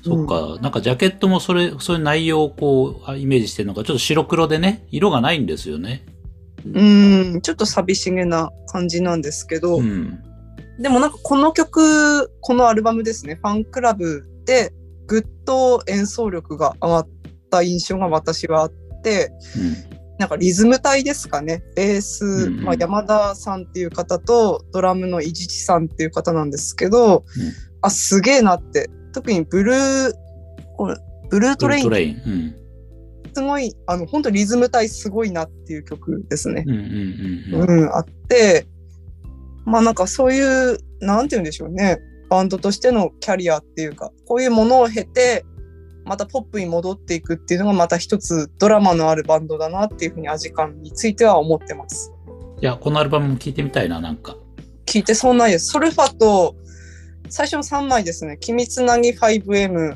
[0.03, 0.59] そっか。
[0.61, 6.05] なんかジャケットもそれ、そういう内容をこう、あイメージしてるのが、ちょっと白黒でね、色がないんですよね。
[6.67, 10.23] うん、ちょっと寂しげな感じなんですけど、うん。
[10.79, 14.73] でもなんかこの曲、このアルバムですね、ファンクラブで
[15.07, 17.09] ぐっと演奏力が上がっ
[17.51, 18.73] た印象が私はあっ
[19.03, 19.33] て、
[20.19, 27.25] なんかリズム隊ですかね、ベース、うんうんまあ、山田さんっていう方とドラムの伊地知さんっていう方なんですけど、
[27.81, 30.13] あ、すげえなって、特にブルー、
[30.77, 30.97] これ
[31.31, 32.23] ブルートレイントレイン。
[32.27, 32.55] うん。
[33.35, 36.65] すごい、あの、本当リズム隊すごいなっていう曲ですね。
[36.67, 37.81] うんうんうんうん。
[37.81, 38.67] うん、あって、
[39.65, 41.99] まあなんかそういう、なんて言うんでしょうね。
[42.29, 45.45] バンドとしてのキャリアっていうか、こういうものを経て、
[46.05, 52.13] またポップに戻っていくっていうのがまた一つドラマのあるバンドだなっていうふうにアジカンについては思ってます。
[52.61, 54.37] いや、このアルバムも聴いてみたいな、なんか。
[54.87, 55.69] 聞いてそうないです。
[55.69, 56.57] ソルファと、
[57.31, 58.37] 最初の3枚ですね。
[58.39, 59.95] 君つなぎ 5M、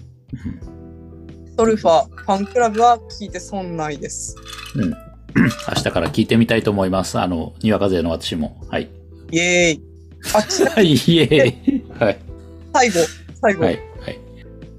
[1.57, 4.35] ソルファ、ファンクラブは聞いて損ないです。
[4.77, 4.91] うん。
[5.37, 7.19] 明日から聞いてみたいと思います。
[7.19, 8.61] あの、にわか勢の私も。
[8.71, 8.89] はい。
[9.31, 9.83] イエーイ。
[10.35, 11.85] あ、ちなはい、 イエーイ。
[11.99, 12.19] はい。
[12.73, 12.95] 最後、
[13.41, 13.75] 最後、はい。
[13.75, 14.19] はい。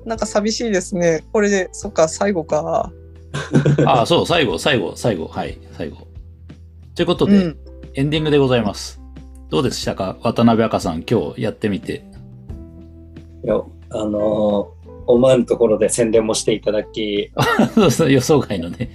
[0.06, 1.24] なんか寂しいですね。
[1.32, 2.92] これで、そっか、最後か。
[3.86, 5.28] あ あ、そう、最後、最後、最後。
[5.28, 6.08] はい、最後。
[6.96, 7.58] ということで、うん。
[7.96, 9.02] エンディングでございます。
[9.50, 10.18] どうでしたか？
[10.22, 12.04] 渡辺赤さん、今日やってみて。
[13.44, 13.56] いや、
[13.92, 14.80] あのー
[15.12, 17.32] 思わぬところで宣伝もしていただき、
[17.74, 18.92] そうそう予想外のね。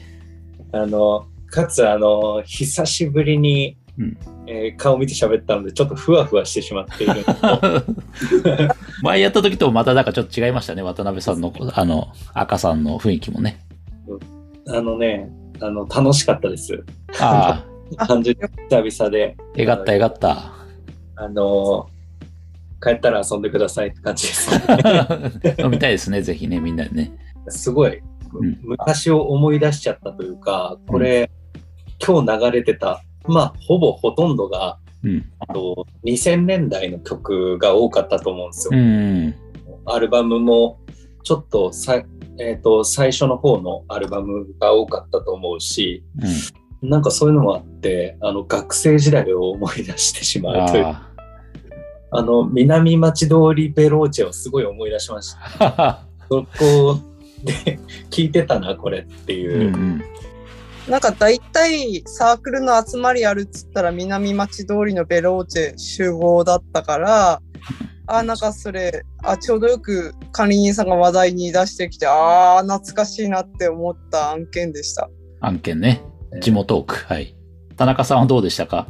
[0.70, 7.24] あの、かつ、あの、久しぶりにうんえー顔見て喋ったので、ちょっとふわふわしてしまっている
[9.02, 10.82] 前やった時とまたなんかちょっと違いましたね。
[10.82, 13.60] 渡辺さんの、あの、赤さんの雰囲気もね。
[14.68, 15.30] あのね、
[15.60, 16.84] あの、楽しかったです。
[17.20, 17.64] あ
[17.98, 20.52] あ、 久々で、えがったえがった。
[21.16, 21.94] あのー
[22.84, 24.50] 帰ったら遊んでくださいって感じです。
[25.58, 27.12] 飲みたいですね、ぜひね、みんなでね。
[27.48, 27.98] すごい、
[28.34, 31.30] うん昔を思い出しちゃったというか、これ、
[32.04, 35.30] 今日流れてた、まあ、ほぼほとんどが、うん。
[35.38, 38.78] あと2000年代の曲が多かったと思うんですよ。
[38.78, 39.34] うん。
[39.86, 40.80] アルバムも、
[41.22, 42.02] ちょっとさ、
[42.38, 46.04] えー、と最初の方のアルバムが多かったと思うし、
[46.82, 46.88] うん。
[46.88, 51.10] なんかそういうのもあって、あの学生時代を思い出してしまうという、あ
[52.10, 55.74] あの南町通りベローチェをすごい思い出しました。
[55.82, 56.06] あ。
[56.28, 56.98] そこ
[57.44, 57.78] で
[58.10, 59.70] 聞いてたな、これってうんいうう。
[59.70, 60.02] ん。
[60.88, 67.40] なんか大体サークルの集まりあるっつったら南町通りのベローチェ集合だったから、
[68.06, 75.08] あ、なんかそれ、あ、ちょうどよく管理人さんが話題に出してきて、ああ、懐かしいなって思った案件でした。
[75.40, 76.02] 案件ね。
[76.42, 76.94] 地元トーク。
[77.06, 77.34] はい。
[77.76, 78.86] 田中さんはどうでしたか？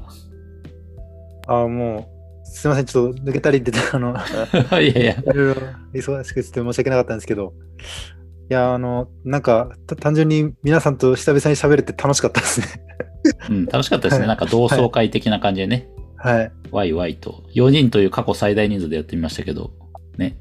[1.47, 2.09] あも
[2.45, 4.17] う、すいません、ちょっと抜けたり出た、あの、
[4.81, 5.13] いやいや。
[5.13, 5.61] いろいろ
[5.95, 8.14] 忙しくて申し訳なかったんですけど、い
[8.49, 12.67] や、あの、なんか、た単純に皆さんと久々に喋れて楽しかったですね。
[13.49, 14.27] うん、楽しかったですね。
[14.27, 15.89] なんか同窓会的な感じでね。
[16.17, 16.53] はい。
[16.71, 17.43] ワイワイと。
[17.55, 19.73] 4人という過去最大人数でやってみましたけど。
[20.19, 20.37] ね。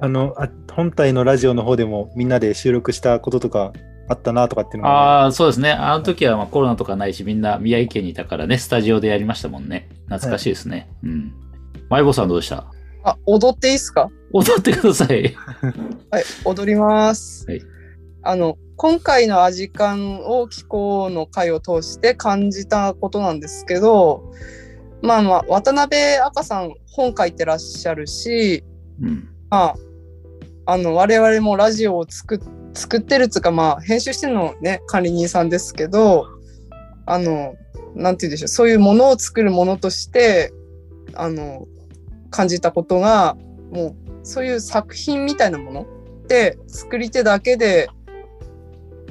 [0.00, 3.72] あの、あ本体のラジオの方でもみんなで収録したこととか
[4.08, 5.70] あったなとかっていうのが、ああ、そうですね。
[5.70, 9.88] あの時はまあコロナとかないし、みんな宮城県にいたからね、スタジオでやりましたもんね。
[10.08, 10.90] 懐かしいですね。
[11.04, 11.32] うん。
[11.88, 12.66] マイボさんどうでした？
[13.04, 14.10] あ、踊っていいっすか？
[14.32, 15.36] 踊ってください。
[16.10, 17.46] はい、踊ります。
[17.46, 17.62] はい
[18.26, 24.32] あの、今回のアジカンを気候の会を通して感じたことなんですけど、
[25.02, 28.64] まあまあ、渡辺赤さん本書いてらっしゃるし、
[29.02, 29.28] うん。
[29.50, 29.74] まあ、
[30.64, 32.38] あの、我々もラジオを作っ
[32.72, 36.26] 作ってるっつうか、まあ、編集してるのね、管理人さんですけど、
[37.04, 37.56] あの、
[37.94, 40.50] なんて言うんでしょう、そういうものを作るものとして、
[41.12, 41.66] あの、
[42.34, 43.36] 感じたことが、
[43.70, 43.94] もう、
[44.24, 47.88] そういう作品みたいなものって、作り手だけで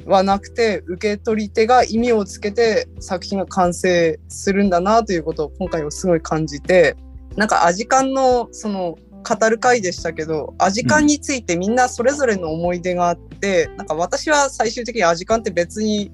[0.04, 6.96] はなくて、受け取り手が意味をつけて作品が完成するんだなということを今回はすごい感じて、
[7.34, 16.12] なんかアジカンのその語る回でしたけど、アジカンについてみんなそれぞれの思い出があって、なんか私は最終的にアジカンって別に、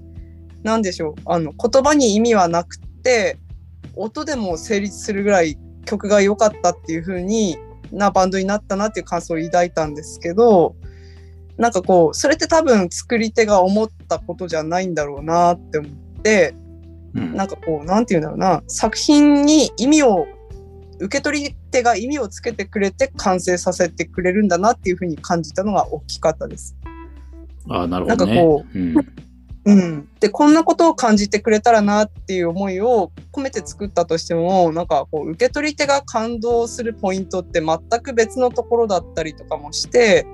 [0.62, 3.36] なんでしょう、あの言葉に意味はなくて、
[3.96, 5.58] 音でも成立するぐらい
[5.90, 7.58] 曲が良かったっていう風に
[7.90, 10.76] なバンドになったなっていう感想を抱いたんですけど、
[11.56, 15.90] なんかこう、それって多分作り手が思ったことじゃないんだろうなって思っ
[16.22, 16.54] て、
[17.14, 20.26] うんなんかこう、なんて言うんだろうな、作品に意味を、
[21.00, 26.76] 受け取り手が意味をつけてくれて完成させてくれるんだなっていうふうに感じたのが大きかったです。
[27.68, 28.34] ああ、なるほどね。
[28.34, 28.94] なんかこうん。
[29.64, 30.08] うん。
[30.20, 40.26] で、こんなことを感じてくれたらなっていう思いを込めて作ったとしても、なんかこう、受け取り手が感動するポイントって全く別のところだったりとかもして、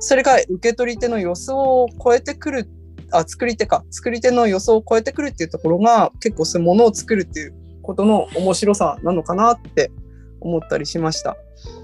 [0.00, 2.68] それが受け取り手の予想を超えてくる、
[3.12, 9.92] あ、作り手か、作り手の予想を超えてくるっていうところが結構そういうものを作るっていうことの面白さなのかなって
[10.40, 11.36] 思ったりしました。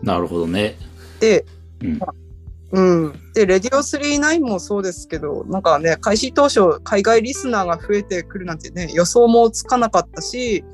[0.02, 0.76] なるほどね。
[1.20, 1.44] で、
[1.82, 2.00] うん。
[2.72, 3.12] うん。
[3.34, 10.64] で、レディオ39もそうですけど、なんかね、開始当初、海外リスナーが増えてくるなんてね、予想もつかなかったし、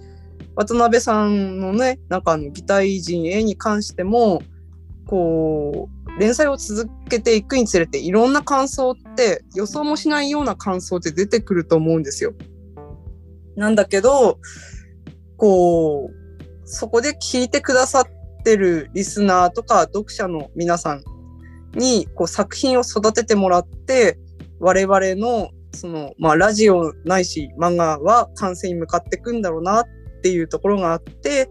[0.56, 4.43] 渡辺さんのね、なんかあの、擬態人 A に関しても、
[5.06, 12.35] こう、連載を続けていくにつれて、いろんな感想って、予想もしないような感想って出てくると思うんですよ。
[13.55, 14.39] なんだけど、
[15.39, 21.05] こう、そこで聞いてくださってるリスナーとか読者の皆さん
[21.77, 24.19] にこう作品を育ててもらって
[24.59, 29.86] 我々のその、まあ、ラジオないし漫画は完成に向かっていくんだろうなっ
[30.23, 31.51] ていうところがあって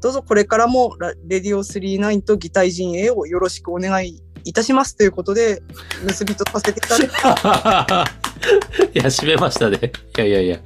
[0.00, 5.62] どうぞこれからもラレディオ39と擬態陣営をよろしくお願いいたしますということで
[6.04, 8.22] 結びとさせていただきます。
[8.92, 9.92] いや、締めましたね。
[10.16, 10.58] いやいやいや。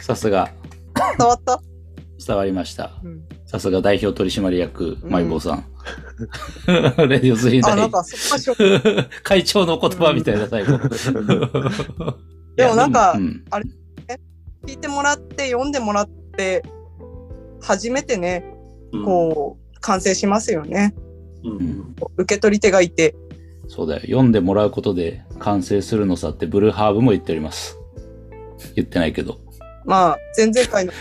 [0.00, 0.52] さすが、
[1.18, 1.60] 伝わった、
[2.24, 2.92] 伝わりました。
[3.02, 5.66] うんさすが代表取締役、うんマイボーさん。
[7.08, 10.78] レディオスリーあ、なんかそこがショック会長の言葉みたいな最後。
[12.54, 13.44] でもなんかいやうん
[14.68, 16.62] 聞いてもらって読んでもらって
[17.60, 18.44] 初めてね
[18.92, 20.94] うんこう完成しますよね。
[21.42, 23.16] うん受け取り手がいて。
[23.66, 24.02] そうだよ。
[24.02, 27.76] 読んでもらうことで完成するのさってブルーハーブも言っております。
[28.76, 29.40] 言ってないけど。
[29.84, 30.92] まあ、前々回の、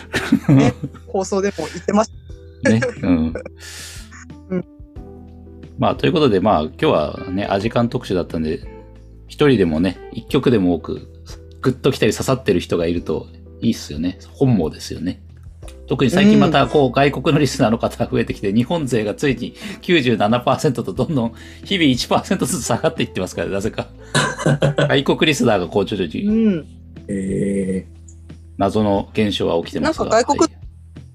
[0.55, 0.73] ね、
[1.05, 2.11] 放送でも言ってまし
[2.63, 2.81] ね。
[3.01, 3.33] うん
[4.49, 4.65] うん。
[5.77, 8.61] まあ、ということで、まあ、今日はね、アジカン特集だったんで、
[9.27, 11.07] 一人でもね、一曲でも多く、
[11.61, 13.27] グッと来たり刺さってる人がいると
[13.61, 14.19] いいっすよね。
[14.33, 15.21] 本望ですよね。
[15.87, 21.33] 特に最近また、こう、外国のリスナーの方が増えてきて、日本勢がついに97%とどんどん、
[21.63, 23.87] 日々1%ずつ下がっていってますから、なぜか。
[24.89, 26.17] 外国リスナーがこう、徐々た。
[26.17, 26.65] うにん。
[27.07, 27.87] え
[28.57, 30.05] 謎の現象は起きてますが。
[30.05, 30.58] なんか外国はい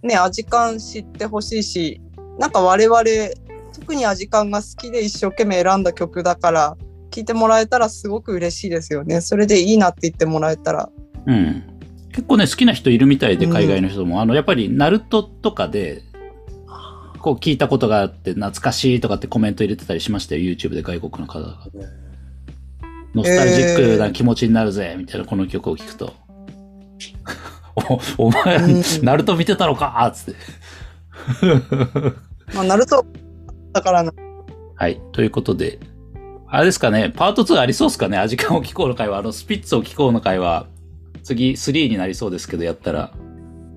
[0.05, 2.01] ね、アジカン知ってほしいし、
[2.39, 3.03] なんか我々、
[3.75, 6.77] 特にアジカンが好きで一生懸命選んだ曲だから、
[7.11, 9.21] 聴いてもらえたらすごく嬉しいですよね。
[9.21, 10.91] それでいいなって言ってもらえたら。
[11.27, 11.63] うん。
[12.13, 14.21] 結構ね、好きな人いるみたいで、海外の人も。
[14.21, 16.03] あの、やっぱり、ナルトとかで、
[17.21, 21.59] こう聞いたことがあって、懐かしいとかってコメント入れてたりしましたよ、YouTube で外国の方が。
[23.15, 26.13] ノスタルジックな気持ちになるぜ、みたいなこの曲を聞くと。
[27.77, 30.11] お、 お前、うんナルト見てたのか？
[30.15, 30.41] つって。
[32.55, 33.05] まあ、ナルト
[33.73, 34.13] だからな。
[34.77, 35.01] はい。
[35.13, 35.79] ということで、
[36.49, 40.67] あれですかね、パート2ありそうですかね、アジカンを聞こうの会は、あの、スピッツを聞こうの会は、
[41.23, 43.13] 次3になりそうですけど、やったら。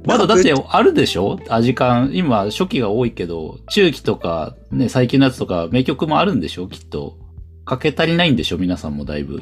[0.06, 1.40] まだだってあるでしょ？
[1.50, 2.12] アジカン。
[2.14, 6.68] 今、初期が多いけど、中期とか、ね、最近のやつとか、名曲もあるんでしょ？
[6.68, 7.18] きっと。
[7.66, 8.58] かけ足りないんでしょ？
[8.58, 9.42] 皆さんもだいぶ。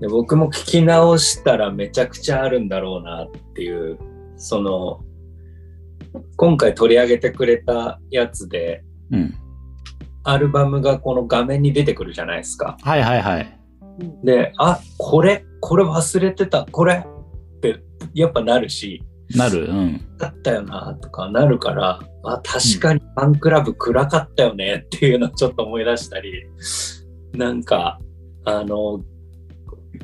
[0.00, 3.98] で僕も聞き直したらめちゃくちゃあるんだろうなっていう、
[4.36, 5.00] その、
[6.36, 9.34] 今回取り上げてくれたやつで、うん。
[10.24, 12.76] アルバムがこの画面に出てくるじゃないですか。
[12.82, 13.60] はいはいはい。
[14.24, 17.82] で、あ、これ、これ忘れてた、これって
[18.14, 19.02] やっぱなるし、
[19.36, 19.66] なる。
[19.66, 20.16] うん。
[20.18, 26.46] だったよなとかなるから、あ、確かにファンクラブ暗かったよねっていうのをちょっと思い出したり、
[27.34, 28.00] なんか、
[28.44, 29.00] あの、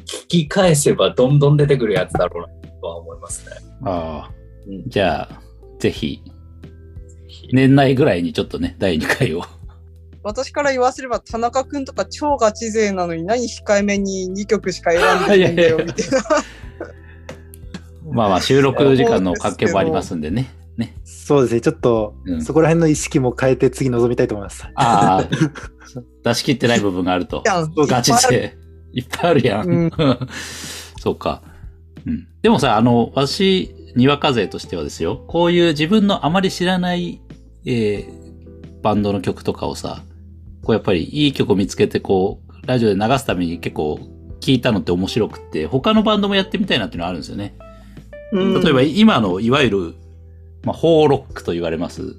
[0.05, 3.56] 聞き返せばどんどん出てくるやつだろうなとは思いますね。
[3.85, 4.31] ああ。
[4.68, 5.40] うんじゃあ、
[5.78, 6.23] ぜひ、
[7.52, 9.43] 年内ぐらいにちょっとね、第2回を。
[10.23, 16.23] 私から言わせれば、田中くんとか超ガチ勢なのに何控えめに2曲しか選んでないんだよ、みたいな。
[18.12, 20.52] まあまあ、収録時間の関係もありますんでね。
[20.77, 20.97] ね。
[21.05, 24.64] そうですね、ちょっと、うんそこら辺の意識も変えて次臨みたいと思います。
[24.74, 25.28] ああ、
[26.24, 27.43] 出し切ってない部分があると。
[27.47, 28.56] ガチで。
[28.92, 29.68] いっぱいあるやん。
[29.68, 29.90] うん
[30.98, 31.42] そうか。
[32.06, 32.26] うん。
[32.42, 37.20] でもさ、あの、私、にわか勢としてはですよ、こういう自分のあまり知らない、
[37.64, 38.26] えー
[38.86, 40.04] バンドの曲とかをさ、
[40.62, 43.98] こうやっぱりいい曲を見つけて、こう、ラジオで流すために結構
[44.40, 47.56] 聞いたのって面白くって、他のバンドもやってみたいなっていうのはあるんですよね。
[48.30, 49.94] うん例えば今のいわゆる、
[50.64, 52.16] まあ、ホーロックと言われます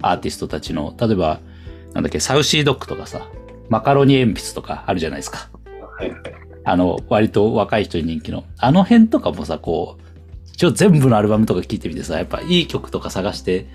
[0.00, 1.40] アーティストたちの、例えば、
[1.94, 3.26] なんだっけ、サウシードッグとかさ、
[3.68, 5.48] マカロニ鉛筆とかあるじゃないですか。
[5.98, 6.20] はいはい。
[6.64, 8.44] あの、割と若い人に人気の。
[8.58, 10.02] あの辺とかもさ、こう、
[10.52, 13.66] 一応全部のアルバムとか聴いてみてさ、やっぱいい曲とか探して、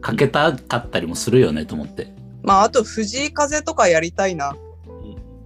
[0.00, 2.12] かけたかったりもするよねと思って。
[2.42, 4.56] まあ、あと藤井風とかやりたいな。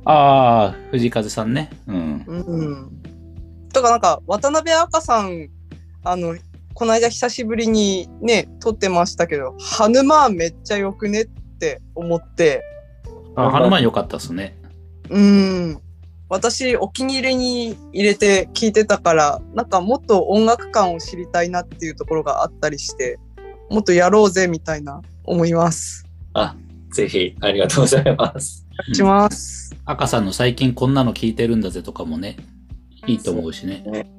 [0.04, 1.70] ああ、藤井風さんね。
[1.88, 2.24] うん。
[2.26, 3.02] うん。
[3.72, 5.48] とかなんか渡辺赤さん、
[6.04, 6.36] あの、
[6.74, 11.22] この間久しぶりにね、撮ってましたけど、ハヌマーンめっちゃよくね？
[11.22, 11.26] っ
[11.58, 12.62] て思って、
[13.36, 14.56] あ、ハヌマン良かったっすね。
[15.10, 15.80] うん。
[16.28, 23.18] 私、お気に入りに入れて聞いてたから、なんかもっと音楽感を知りたいなっていうところがあったりして、
[23.70, 26.06] もっとやろうぜみたいな思います。
[26.32, 26.56] あ、
[26.92, 28.66] ぜひありがとうございます。
[28.92, 29.76] します。
[29.84, 32.36] 赤さんの最近こんなの聞いてるんだぜとかもね、
[33.06, 33.82] いいと思うしね。
[33.86, 34.10] ね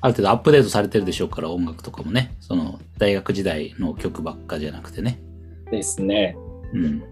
[0.00, 2.34] ある程度アップデートされてるでしょうから、音楽とかもね。
[2.40, 5.20] その、大学時代の曲ばっかじゃなくてね。
[5.70, 6.36] ですね。
[6.72, 7.02] うん。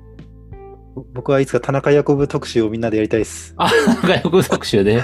[1.12, 3.54] 僕はいつか田中ヤコブ特集をみんなでやりたいです。
[3.56, 3.70] あ、
[4.02, 5.02] 外国特集で。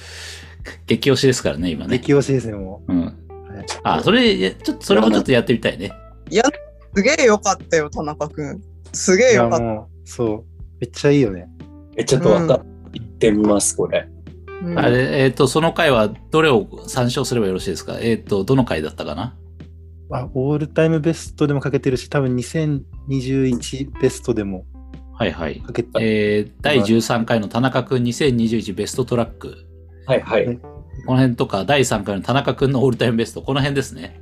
[0.86, 1.98] 激推しですからね、今ね。
[1.98, 3.00] 激推しですね、もうん。
[3.00, 3.02] う。
[3.04, 3.14] はい
[3.82, 5.92] あ、それ、いやちょっと、それもちょっとやってみたいね。
[6.94, 8.60] すげえよかったよ、田中くん。
[8.92, 9.86] すげえいやよかった。
[10.04, 10.44] そう。
[10.80, 11.48] めっちゃいいよね。
[11.96, 14.08] え、ちょっとわかってってみます、これ。
[14.08, 14.16] うん
[14.78, 17.98] あれ、えっ、と、その回はどれを参照すればよろしいですか？
[18.00, 19.36] えっ、と、どの回だったかな？
[20.10, 24.64] あオールタイムベストでもかけてるし、多分2021ベストでも
[25.18, 25.60] はいはい。
[25.60, 29.66] かけて、えー、第13回の田中くん2021ベストトラック。
[30.06, 30.58] はいはい。
[31.06, 33.40] この辺とか、第3回の田中くんのオールタイムベスト。
[33.40, 34.20] この辺ですね。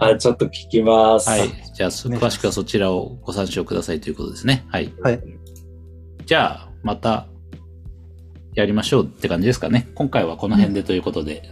[0.00, 1.28] あ、ちょっと聞きます。
[1.28, 1.48] はい。
[1.74, 4.64] じゃあ、詳しくはそちらをご参照くださいということですね。
[4.68, 4.92] はい。
[5.00, 5.20] はい。
[6.26, 7.28] じゃあ、また、
[8.54, 9.88] やりましょうって感じですかね。
[9.94, 11.42] 今回はこの辺でということで。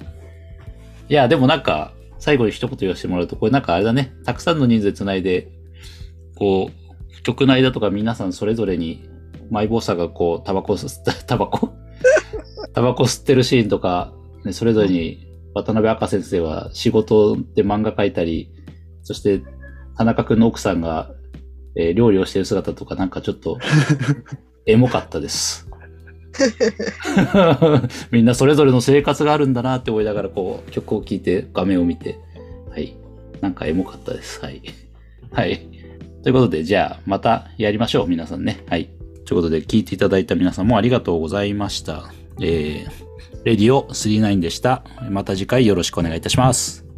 [1.08, 4.12] いや、でもなんか、最後に一言言わせてもらうと、これなんかあれだね。
[4.24, 5.48] たくさんの人数で繋いで、
[6.36, 6.79] こう、
[7.22, 9.08] 曲の間とか皆さんそれぞれに、
[9.50, 11.70] マイボーサがこう、タバコ吸った、 タバコ？
[12.72, 14.12] タバコ吸ってるシーンとか、
[14.44, 18.50] ね、それぞれに渡辺赤先生は仕事で漫画描いたり、
[19.02, 19.42] そして
[19.96, 21.10] 田中くんの奥さんが、
[21.76, 23.58] えー料理をしてる姿とかなんかちょっと
[24.66, 25.68] エモかったです。
[28.10, 32.18] みんなそれぞれの生活があるんだなって思いながらこう曲を聴いて画面を見て、
[32.70, 32.96] はい。
[33.40, 34.40] なんかエモかったです。
[34.40, 34.62] はい。
[35.32, 35.66] はい。
[36.22, 38.08] ということで、じゃあまたやりましょう。
[38.08, 38.64] 皆さんね。
[38.68, 38.90] はい。
[39.24, 42.12] ということで、聞いていただいた皆さんもありがとうございました。
[42.40, 42.90] えー、
[43.44, 44.82] レディオ39でした。
[45.08, 46.89] また次回よろしくお願いいたします。